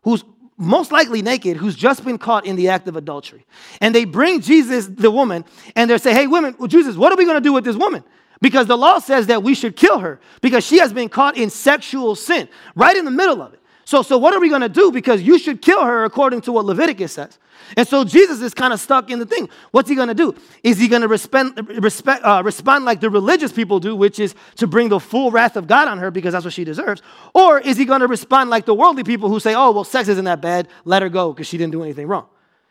who's 0.04 0.24
most 0.56 0.92
likely 0.92 1.22
naked, 1.22 1.58
who's 1.58 1.76
just 1.76 2.06
been 2.06 2.18
caught 2.18 2.46
in 2.46 2.56
the 2.56 2.70
act 2.70 2.88
of 2.88 2.96
adultery. 2.96 3.46
And 3.82 3.94
they 3.94 4.06
bring 4.06 4.40
Jesus, 4.40 4.88
the 4.88 5.12
woman, 5.12 5.46
and 5.76 5.90
they 5.90 5.98
say, 5.98 6.14
Hey, 6.14 6.28
women, 6.28 6.56
Jesus, 6.68 6.96
what 6.96 7.12
are 7.12 7.18
we 7.18 7.26
going 7.26 7.38
to 7.38 7.42
do 7.42 7.54
with 7.54 7.64
this 7.64 7.76
woman? 7.76 8.04
Because 8.42 8.68
the 8.68 8.78
law 8.78 9.00
says 9.00 9.28
that 9.28 9.44
we 9.44 9.54
should 9.54 9.76
kill 9.76 10.00
her 10.00 10.20
because 10.42 10.66
she 10.66 10.80
has 10.80 10.94
been 10.94 11.10
caught 11.10 11.38
in 11.38 11.50
sexual 11.50 12.16
sin, 12.16 12.48
right 12.76 12.96
in 12.96 13.06
the 13.06 13.12
middle 13.12 13.42
of 13.42 13.54
it. 13.54 13.60
So, 13.84 14.02
so 14.02 14.18
what 14.18 14.34
are 14.34 14.40
we 14.40 14.50
going 14.50 14.62
to 14.62 14.70
do? 14.70 14.92
Because 14.92 15.22
you 15.22 15.40
should 15.40 15.62
kill 15.62 15.84
her 15.84 16.04
according 16.04 16.42
to 16.42 16.52
what 16.52 16.64
Leviticus 16.64 17.12
says. 17.12 17.40
And 17.76 17.88
so 17.88 18.04
Jesus 18.04 18.40
is 18.42 18.54
kind 18.54 18.72
of 18.72 18.80
stuck 18.80 19.10
in 19.10 19.20
the 19.20 19.26
thing. 19.26 19.50
What's 19.72 19.90
he 19.90 19.96
going 19.96 20.08
to 20.08 20.14
do? 20.14 20.36
Is 20.64 20.80
he 20.80 20.88
going 20.88 21.02
to 21.02 21.08
respond, 21.08 21.60
respect, 21.82 22.24
uh, 22.24 22.42
respond 22.46 22.86
like 22.86 23.00
the 23.00 23.10
religious 23.10 23.52
people 23.52 23.80
do, 23.80 23.96
which 23.96 24.20
is 24.20 24.36
to 24.58 24.68
bring 24.68 24.90
the 24.90 25.00
full 25.00 25.32
wrath 25.32 25.58
of 25.58 25.68
God 25.68 25.88
on 25.88 25.98
her 25.98 26.12
because 26.12 26.34
that's 26.34 26.46
what 26.46 26.54
she 26.54 26.64
deserves? 26.64 27.02
Or 27.34 27.60
is 27.60 27.78
he 27.78 27.86
going 27.86 28.02
to 28.02 28.08
respond 28.08 28.50
like 28.50 28.66
the 28.66 28.74
worldly 28.74 29.04
people 29.04 29.28
who 29.28 29.40
say, 29.40 29.56
oh, 29.56 29.72
well, 29.72 29.84
sex 29.84 30.08
isn't 30.08 30.26
that 30.26 30.42
bad, 30.42 30.68
let 30.86 31.02
her 31.02 31.10
go 31.10 31.34
because 31.34 31.48
she 31.48 31.58
didn't 31.58 31.72
do 31.72 31.84
anything 31.84 32.08
wrong? 32.08 32.28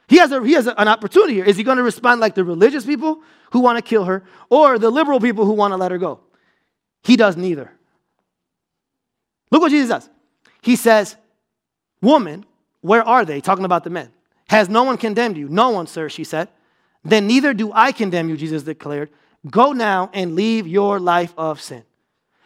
He 0.09 0.17
has, 0.19 0.33
a, 0.33 0.43
he 0.43 0.53
has 0.55 0.67
a, 0.67 0.81
an 0.81 0.89
opportunity 0.89 1.35
here. 1.35 1.45
Is 1.45 1.57
he 1.57 1.63
going 1.63 1.77
to 1.77 1.83
respond 1.83 2.21
like 2.21 2.35
the 2.35 2.43
religious 2.43 2.85
people 2.85 3.21
who 3.53 3.61
want 3.61 3.77
to 3.77 3.83
kill 3.83 4.05
her 4.05 4.25
or 4.49 4.79
the 4.79 4.91
liberal 4.91 5.21
people 5.21 5.45
who 5.45 5.53
want 5.53 5.73
to 5.73 5.77
let 5.77 5.91
her 5.91 5.99
go? 5.99 6.21
He 7.03 7.17
does 7.17 7.37
neither. 7.37 7.71
Look 9.51 9.63
what 9.63 9.71
Jesus 9.71 9.89
does. 9.91 10.11
He 10.63 10.77
says, 10.77 11.17
Woman, 12.01 12.45
where 12.81 13.03
are 13.03 13.25
they? 13.25 13.41
Talking 13.41 13.65
about 13.65 13.85
the 13.85 13.91
men. 13.91 14.11
Has 14.49 14.69
no 14.69 14.83
one 14.83 14.97
condemned 14.97 15.37
you? 15.37 15.49
No 15.49 15.71
one, 15.71 15.87
sir, 15.87 16.09
she 16.09 16.25
said. 16.25 16.49
Then 17.05 17.27
neither 17.27 17.53
do 17.53 17.71
I 17.73 17.93
condemn 17.93 18.29
you, 18.29 18.37
Jesus 18.37 18.63
declared. 18.63 19.11
Go 19.51 19.73
now 19.73 20.11
and 20.15 20.35
leave 20.35 20.67
your 20.67 20.99
life 20.99 21.35
of 21.37 21.61
sin. 21.61 21.85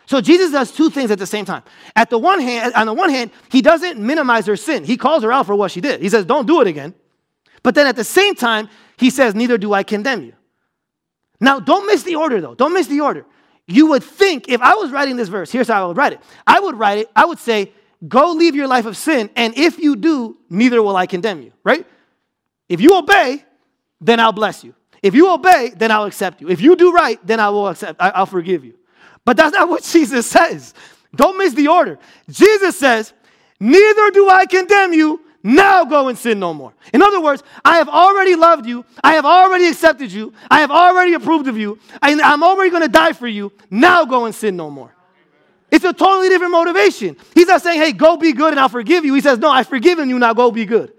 So 0.07 0.21
Jesus 0.21 0.51
does 0.51 0.73
two 0.73 0.91
things 0.91 1.11
at 1.11 1.19
the 1.19 1.27
same 1.27 1.45
time. 1.45 1.63
At 1.95 2.11
the 2.11 2.19
one 2.19 2.41
hand, 2.41 2.75
on 2.75 2.87
the 2.87 2.93
one 2.93 3.09
hand, 3.09 3.31
he 3.51 3.63
doesn't 3.63 3.99
minimize 3.99 4.47
her 4.47 4.57
sin. 4.57 4.85
He 4.85 4.97
calls 4.97 5.23
her 5.23 5.33
out 5.33 5.47
for 5.47 5.55
what 5.55 5.71
she 5.71 5.81
did. 5.81 6.03
He 6.03 6.09
says, 6.09 6.25
"Don't 6.25 6.47
do 6.47 6.61
it 6.61 6.67
again." 6.67 6.95
But 7.63 7.75
then 7.75 7.87
at 7.87 7.97
the 7.97 8.05
same 8.05 8.35
time, 8.35 8.69
he 8.97 9.11
says, 9.11 9.35
"Neither 9.35 9.59
do 9.59 9.73
I 9.73 9.83
condemn 9.83 10.23
you." 10.25 10.33
Now, 11.41 11.61
don't 11.61 11.87
miss 11.87 12.03
the 12.03 12.17
order 12.17 12.41
though. 12.41 12.55
Don't 12.55 12.73
miss 12.73 12.87
the 12.87 13.01
order. 13.01 13.25
You 13.67 13.87
would 13.87 14.03
think 14.03 14.49
if 14.49 14.61
I 14.61 14.75
was 14.75 14.91
writing 14.91 15.17
this 15.17 15.29
verse, 15.29 15.51
here's 15.51 15.69
how 15.69 15.85
I 15.85 15.87
would 15.87 15.97
write 15.97 16.13
it. 16.13 16.21
I 16.47 16.61
would 16.61 16.77
write 16.77 16.99
it, 16.99 17.11
I 17.15 17.25
would 17.25 17.39
say, 17.39 17.73
"Go 18.09 18.33
leave 18.33 18.55
your 18.55 18.67
life 18.67 18.87
of 18.87 18.97
sin, 18.97 19.31
and 19.37 19.57
if 19.57 19.79
you 19.79 19.97
do, 19.97 20.37
neither 20.51 20.83
will 20.83 20.97
I 20.97 21.07
condemn 21.07 21.43
you." 21.43 21.53
Right? 21.65 21.87
If 22.69 22.81
you 22.81 22.97
obey, 22.97 23.45
then 24.01 24.19
I'll 24.19 24.33
bless 24.33 24.65
you. 24.65 24.75
If 25.03 25.15
you 25.15 25.31
obey, 25.33 25.73
then 25.77 25.91
I'll 25.91 26.05
accept 26.05 26.41
you. 26.41 26.49
If 26.49 26.61
you 26.61 26.77
do 26.77 26.93
right, 26.93 27.19
then 27.27 27.41
I 27.41 27.49
will 27.51 27.69
accept, 27.69 27.97
I'll 28.01 28.27
forgive 28.27 28.65
you. 28.65 28.75
But 29.25 29.37
that's 29.37 29.53
not 29.53 29.69
what 29.73 29.83
Jesus 29.83 30.27
says. 30.27 30.75
Don't 31.15 31.37
miss 31.37 31.55
the 31.55 31.69
order. 31.69 31.99
Jesus 32.31 32.79
says, 32.79 33.13
Neither 33.61 34.11
do 34.11 34.29
I 34.29 34.47
condemn 34.47 34.93
you. 34.93 35.21
Now 35.43 35.85
go 35.85 36.09
and 36.09 36.17
sin 36.17 36.39
no 36.39 36.55
more. 36.55 36.73
In 36.93 37.03
other 37.03 37.21
words, 37.21 37.43
I 37.65 37.79
have 37.79 37.89
already 37.89 38.37
loved 38.37 38.67
you. 38.67 38.85
I 39.03 39.15
have 39.15 39.25
already 39.25 39.67
accepted 39.67 40.13
you. 40.13 40.33
I 40.51 40.61
have 40.61 40.71
already 40.71 41.15
approved 41.15 41.49
of 41.49 41.59
you. 41.59 41.79
And 42.01 42.21
I'm 42.21 42.45
already 42.45 42.71
going 42.71 42.83
to 42.83 42.89
die 42.89 43.13
for 43.13 43.27
you. 43.27 43.53
Now 43.71 44.05
go 44.05 44.27
and 44.27 44.35
sin 44.35 44.57
no 44.57 44.71
more. 44.71 44.95
It's 45.71 45.85
a 45.85 45.93
totally 45.93 46.29
different 46.29 46.53
motivation. 46.53 47.17
He's 47.35 47.49
not 47.49 47.63
saying, 47.63 47.81
hey, 47.81 47.93
go 47.93 48.17
be 48.17 48.33
good 48.33 48.53
and 48.53 48.61
I'll 48.61 48.69
forgive 48.69 49.05
you. 49.05 49.15
He 49.15 49.21
says, 49.21 49.39
no, 49.39 49.51
I've 49.51 49.69
forgiven 49.69 50.09
you. 50.09 50.19
Now 50.19 50.35
go 50.35 50.51
be 50.51 50.65
good. 50.65 50.93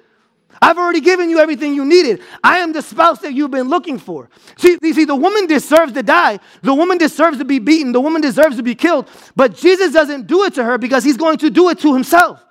I've 0.61 0.77
already 0.77 1.01
given 1.01 1.29
you 1.29 1.39
everything 1.39 1.73
you 1.73 1.85
needed. 1.85 2.21
I 2.43 2.59
am 2.59 2.73
the 2.73 2.81
spouse 2.81 3.19
that 3.19 3.33
you've 3.33 3.51
been 3.51 3.69
looking 3.69 3.97
for. 3.97 4.29
See, 4.57 4.77
you 4.81 4.93
see, 4.93 5.05
the 5.05 5.15
woman 5.15 5.45
deserves 5.45 5.93
to 5.93 6.03
die. 6.03 6.39
The 6.61 6.73
woman 6.73 6.97
deserves 6.97 7.37
to 7.37 7.45
be 7.45 7.59
beaten. 7.59 7.91
The 7.91 8.01
woman 8.01 8.21
deserves 8.21 8.57
to 8.57 8.63
be 8.63 8.75
killed. 8.75 9.09
But 9.35 9.55
Jesus 9.55 9.93
doesn't 9.93 10.27
do 10.27 10.43
it 10.43 10.53
to 10.55 10.63
her 10.63 10.77
because 10.77 11.03
he's 11.03 11.17
going 11.17 11.37
to 11.39 11.49
do 11.49 11.69
it 11.69 11.79
to 11.79 11.93
himself. 11.93 12.43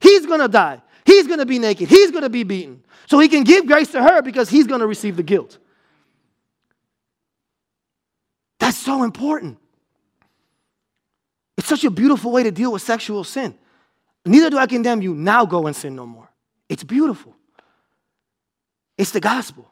He's 0.00 0.26
going 0.26 0.40
to 0.40 0.48
die. 0.48 0.82
He's 1.04 1.26
going 1.26 1.40
to 1.40 1.46
be 1.46 1.58
naked. 1.58 1.88
He's 1.88 2.10
going 2.10 2.22
to 2.22 2.30
be 2.30 2.44
beaten. 2.44 2.84
So 3.06 3.18
he 3.18 3.28
can 3.28 3.44
give 3.44 3.66
grace 3.66 3.90
to 3.92 4.02
her 4.02 4.22
because 4.22 4.48
he's 4.48 4.66
going 4.66 4.80
to 4.80 4.86
receive 4.86 5.16
the 5.16 5.22
guilt. 5.22 5.58
That's 8.58 8.76
so 8.76 9.02
important. 9.02 9.58
It's 11.58 11.66
such 11.66 11.84
a 11.84 11.90
beautiful 11.90 12.30
way 12.30 12.44
to 12.44 12.50
deal 12.50 12.72
with 12.72 12.82
sexual 12.82 13.24
sin. 13.24 13.56
Neither 14.24 14.50
do 14.50 14.58
I 14.58 14.66
condemn 14.66 15.02
you. 15.02 15.14
Now 15.14 15.44
go 15.44 15.66
and 15.66 15.74
sin 15.74 15.96
no 15.96 16.06
more. 16.06 16.30
It's 16.68 16.84
beautiful. 16.84 17.34
It's 18.96 19.10
the 19.10 19.20
gospel. 19.20 19.68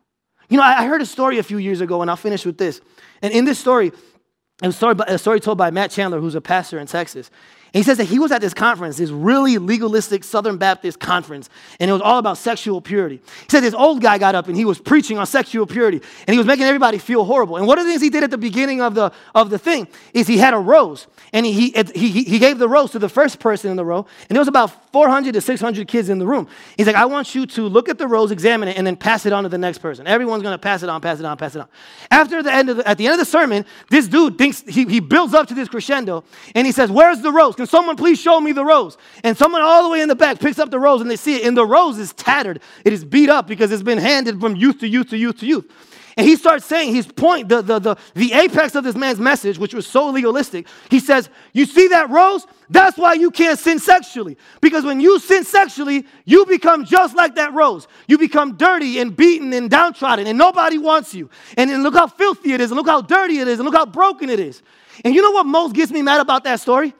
You 0.48 0.56
know, 0.56 0.64
I 0.64 0.86
heard 0.86 1.00
a 1.00 1.06
story 1.06 1.38
a 1.38 1.44
few 1.44 1.58
years 1.58 1.80
ago, 1.80 2.02
and 2.02 2.10
I'll 2.10 2.16
finish 2.16 2.44
with 2.44 2.58
this. 2.58 2.80
And 3.22 3.32
in 3.32 3.44
this 3.44 3.58
story, 3.58 3.88
it 3.88 4.66
was 4.66 4.74
a 4.74 4.78
story, 4.78 4.94
a 5.06 5.18
story 5.18 5.40
told 5.40 5.56
by 5.56 5.70
Matt 5.70 5.92
Chandler, 5.92 6.20
who's 6.20 6.34
a 6.34 6.40
pastor 6.40 6.80
in 6.80 6.88
Texas. 6.88 7.30
He 7.72 7.82
says 7.82 7.98
that 7.98 8.04
he 8.04 8.18
was 8.18 8.32
at 8.32 8.40
this 8.40 8.54
conference, 8.54 8.96
this 8.96 9.10
really 9.10 9.58
legalistic 9.58 10.24
Southern 10.24 10.56
Baptist 10.56 10.98
conference, 10.98 11.48
and 11.78 11.88
it 11.88 11.92
was 11.92 12.02
all 12.02 12.18
about 12.18 12.36
sexual 12.38 12.80
purity. 12.80 13.16
He 13.16 13.46
said 13.48 13.60
this 13.60 13.74
old 13.74 14.00
guy 14.00 14.18
got 14.18 14.34
up 14.34 14.48
and 14.48 14.56
he 14.56 14.64
was 14.64 14.80
preaching 14.80 15.18
on 15.18 15.26
sexual 15.26 15.66
purity, 15.66 16.00
and 16.26 16.34
he 16.34 16.38
was 16.38 16.46
making 16.46 16.64
everybody 16.64 16.98
feel 16.98 17.24
horrible. 17.24 17.56
And 17.56 17.66
one 17.66 17.78
of 17.78 17.84
the 17.84 17.90
things 17.90 18.02
he 18.02 18.10
did 18.10 18.24
at 18.24 18.30
the 18.30 18.38
beginning 18.38 18.80
of 18.80 18.94
the, 18.94 19.12
of 19.34 19.50
the 19.50 19.58
thing 19.58 19.86
is 20.12 20.26
he 20.26 20.38
had 20.38 20.54
a 20.54 20.58
rose, 20.58 21.06
and 21.32 21.46
he, 21.46 21.70
he, 21.70 21.82
he, 21.94 22.24
he 22.24 22.38
gave 22.38 22.58
the 22.58 22.68
rose 22.68 22.90
to 22.92 22.98
the 22.98 23.08
first 23.08 23.38
person 23.38 23.70
in 23.70 23.76
the 23.76 23.84
row, 23.84 24.06
and 24.28 24.36
there 24.36 24.40
was 24.40 24.48
about 24.48 24.92
400 24.92 25.34
to 25.34 25.40
600 25.40 25.86
kids 25.86 26.08
in 26.08 26.18
the 26.18 26.26
room. 26.26 26.48
He's 26.76 26.86
like, 26.86 26.96
I 26.96 27.04
want 27.04 27.34
you 27.34 27.46
to 27.46 27.62
look 27.62 27.88
at 27.88 27.98
the 27.98 28.08
rose, 28.08 28.32
examine 28.32 28.68
it, 28.68 28.76
and 28.76 28.86
then 28.86 28.96
pass 28.96 29.26
it 29.26 29.32
on 29.32 29.44
to 29.44 29.48
the 29.48 29.58
next 29.58 29.78
person. 29.78 30.06
Everyone's 30.06 30.42
going 30.42 30.54
to 30.54 30.58
pass 30.58 30.82
it 30.82 30.88
on, 30.88 31.00
pass 31.00 31.20
it 31.20 31.24
on, 31.24 31.36
pass 31.36 31.54
it 31.54 31.60
on. 31.60 31.68
After 32.10 32.42
the 32.42 32.52
end 32.52 32.70
of 32.70 32.78
the, 32.78 32.88
at 32.88 32.98
the 32.98 33.06
end 33.06 33.14
of 33.14 33.18
the 33.20 33.24
sermon, 33.24 33.64
this 33.88 34.08
dude 34.08 34.36
thinks 34.36 34.62
he, 34.62 34.84
he 34.86 34.98
builds 34.98 35.34
up 35.34 35.46
to 35.48 35.54
this 35.54 35.68
crescendo, 35.68 36.24
and 36.54 36.66
he 36.66 36.72
says, 36.72 36.90
Where's 36.90 37.20
the 37.20 37.30
rose? 37.30 37.54
Can 37.60 37.66
someone 37.66 37.96
please 37.96 38.18
show 38.18 38.40
me 38.40 38.52
the 38.52 38.64
rose? 38.64 38.96
And 39.22 39.36
someone 39.36 39.60
all 39.60 39.82
the 39.82 39.90
way 39.90 40.00
in 40.00 40.08
the 40.08 40.14
back 40.14 40.40
picks 40.40 40.58
up 40.58 40.70
the 40.70 40.78
rose 40.78 41.02
and 41.02 41.10
they 41.10 41.16
see 41.16 41.36
it. 41.36 41.44
And 41.44 41.54
the 41.54 41.66
rose 41.66 41.98
is 41.98 42.14
tattered. 42.14 42.62
It 42.86 42.94
is 42.94 43.04
beat 43.04 43.28
up 43.28 43.46
because 43.46 43.70
it's 43.70 43.82
been 43.82 43.98
handed 43.98 44.40
from 44.40 44.56
youth 44.56 44.78
to 44.78 44.88
youth 44.88 45.10
to 45.10 45.18
youth 45.18 45.40
to 45.40 45.46
youth. 45.46 45.70
And 46.16 46.26
he 46.26 46.36
starts 46.36 46.64
saying 46.64 46.94
his 46.94 47.06
point, 47.06 47.50
the, 47.50 47.60
the, 47.60 47.78
the, 47.78 47.96
the 48.14 48.32
apex 48.32 48.74
of 48.76 48.82
this 48.82 48.96
man's 48.96 49.20
message, 49.20 49.58
which 49.58 49.74
was 49.74 49.86
so 49.86 50.08
legalistic. 50.08 50.68
He 50.88 51.00
says, 51.00 51.28
You 51.52 51.66
see 51.66 51.88
that 51.88 52.08
rose? 52.08 52.46
That's 52.70 52.96
why 52.96 53.12
you 53.12 53.30
can't 53.30 53.58
sin 53.58 53.78
sexually. 53.78 54.38
Because 54.62 54.82
when 54.82 54.98
you 54.98 55.18
sin 55.18 55.44
sexually, 55.44 56.06
you 56.24 56.46
become 56.46 56.86
just 56.86 57.14
like 57.14 57.34
that 57.34 57.52
rose. 57.52 57.88
You 58.08 58.16
become 58.16 58.56
dirty 58.56 59.00
and 59.00 59.14
beaten 59.14 59.52
and 59.52 59.68
downtrodden, 59.68 60.26
and 60.26 60.38
nobody 60.38 60.78
wants 60.78 61.12
you. 61.12 61.28
And 61.58 61.68
then 61.68 61.82
look 61.82 61.92
how 61.92 62.06
filthy 62.06 62.54
it 62.54 62.62
is, 62.62 62.70
and 62.70 62.78
look 62.78 62.88
how 62.88 63.02
dirty 63.02 63.40
it 63.40 63.48
is, 63.48 63.58
and 63.58 63.66
look 63.66 63.74
how 63.74 63.84
broken 63.84 64.30
it 64.30 64.40
is. 64.40 64.62
And 65.04 65.14
you 65.14 65.20
know 65.20 65.32
what 65.32 65.44
most 65.44 65.74
gets 65.74 65.92
me 65.92 66.00
mad 66.00 66.22
about 66.22 66.44
that 66.44 66.60
story? 66.60 66.94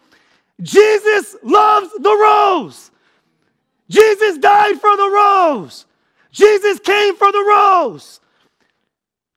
Jesus 0.63 1.37
loves 1.43 1.91
the 1.93 2.17
rose. 2.17 2.91
Jesus 3.89 4.39
died 4.39 4.81
for 4.81 4.97
the 4.97 5.11
rose. 5.11 5.87
Jesus 6.31 6.79
came 6.81 7.17
for 7.17 7.33
the 7.33 7.45
rose. 7.49 8.21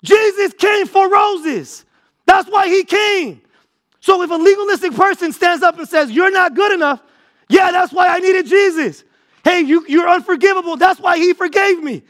Jesus 0.03 0.53
came 0.53 0.85
for 0.85 1.09
roses. 1.09 1.85
That's 2.25 2.49
why 2.49 2.67
he 2.67 2.83
came. 2.83 3.41
So 3.99 4.21
if 4.21 4.29
a 4.29 4.35
legalistic 4.35 4.93
person 4.93 5.31
stands 5.31 5.63
up 5.63 5.77
and 5.79 5.87
says, 5.87 6.11
You're 6.11 6.31
not 6.31 6.55
good 6.55 6.73
enough, 6.73 7.01
yeah, 7.49 7.71
that's 7.71 7.93
why 7.93 8.09
I 8.09 8.19
needed 8.19 8.45
Jesus. 8.45 9.03
Hey, 9.43 9.61
you, 9.61 9.85
you're 9.87 10.07
unforgivable. 10.07 10.77
That's 10.77 10.99
why 10.99 11.17
he 11.17 11.33
forgave 11.33 11.81
me. 11.81 12.03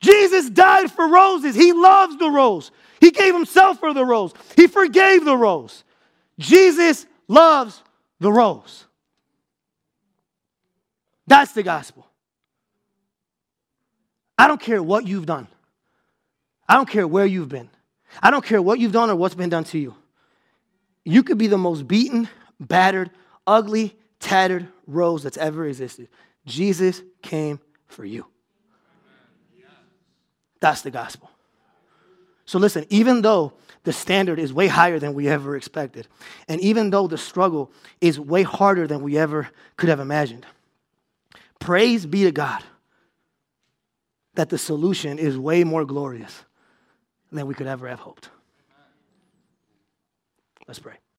Jesus 0.00 0.48
died 0.50 0.90
for 0.90 1.08
roses. 1.08 1.54
He 1.54 1.72
loves 1.72 2.16
the 2.16 2.30
rose. 2.30 2.70
He 3.00 3.10
gave 3.10 3.34
himself 3.34 3.78
for 3.78 3.94
the 3.94 4.04
rose. 4.04 4.32
He 4.56 4.66
forgave 4.66 5.24
the 5.24 5.36
rose. 5.36 5.84
Jesus 6.38 7.06
loves 7.26 7.82
the 8.20 8.32
rose. 8.32 8.84
That's 11.26 11.52
the 11.52 11.62
gospel. 11.62 12.06
I 14.36 14.48
don't 14.48 14.60
care 14.60 14.82
what 14.82 15.06
you've 15.06 15.26
done. 15.26 15.48
I 16.68 16.74
don't 16.74 16.88
care 16.88 17.06
where 17.06 17.26
you've 17.26 17.48
been. 17.48 17.68
I 18.22 18.30
don't 18.30 18.44
care 18.44 18.62
what 18.62 18.78
you've 18.78 18.92
done 18.92 19.10
or 19.10 19.16
what's 19.16 19.34
been 19.34 19.50
done 19.50 19.64
to 19.64 19.78
you. 19.78 19.94
You 21.04 21.22
could 21.22 21.38
be 21.38 21.46
the 21.46 21.58
most 21.58 21.88
beaten, 21.88 22.28
battered, 22.60 23.10
ugly, 23.46 23.96
tattered 24.20 24.68
rose 24.86 25.22
that's 25.22 25.36
ever 25.36 25.66
existed. 25.66 26.08
Jesus 26.46 27.02
came 27.22 27.60
for 27.86 28.04
you. 28.04 28.26
That's 30.60 30.82
the 30.82 30.90
gospel. 30.90 31.30
So 32.44 32.58
listen, 32.58 32.86
even 32.88 33.22
though 33.22 33.52
the 33.88 33.92
standard 33.94 34.38
is 34.38 34.52
way 34.52 34.66
higher 34.66 34.98
than 34.98 35.14
we 35.14 35.28
ever 35.28 35.56
expected. 35.56 36.06
And 36.46 36.60
even 36.60 36.90
though 36.90 37.06
the 37.06 37.16
struggle 37.16 37.72
is 38.02 38.20
way 38.20 38.42
harder 38.42 38.86
than 38.86 39.00
we 39.00 39.16
ever 39.16 39.48
could 39.78 39.88
have 39.88 39.98
imagined, 39.98 40.44
praise 41.58 42.04
be 42.04 42.24
to 42.24 42.30
God 42.30 42.62
that 44.34 44.50
the 44.50 44.58
solution 44.58 45.18
is 45.18 45.38
way 45.38 45.64
more 45.64 45.86
glorious 45.86 46.44
than 47.32 47.46
we 47.46 47.54
could 47.54 47.66
ever 47.66 47.88
have 47.88 48.00
hoped. 48.00 48.28
Let's 50.66 50.80
pray. 50.80 50.98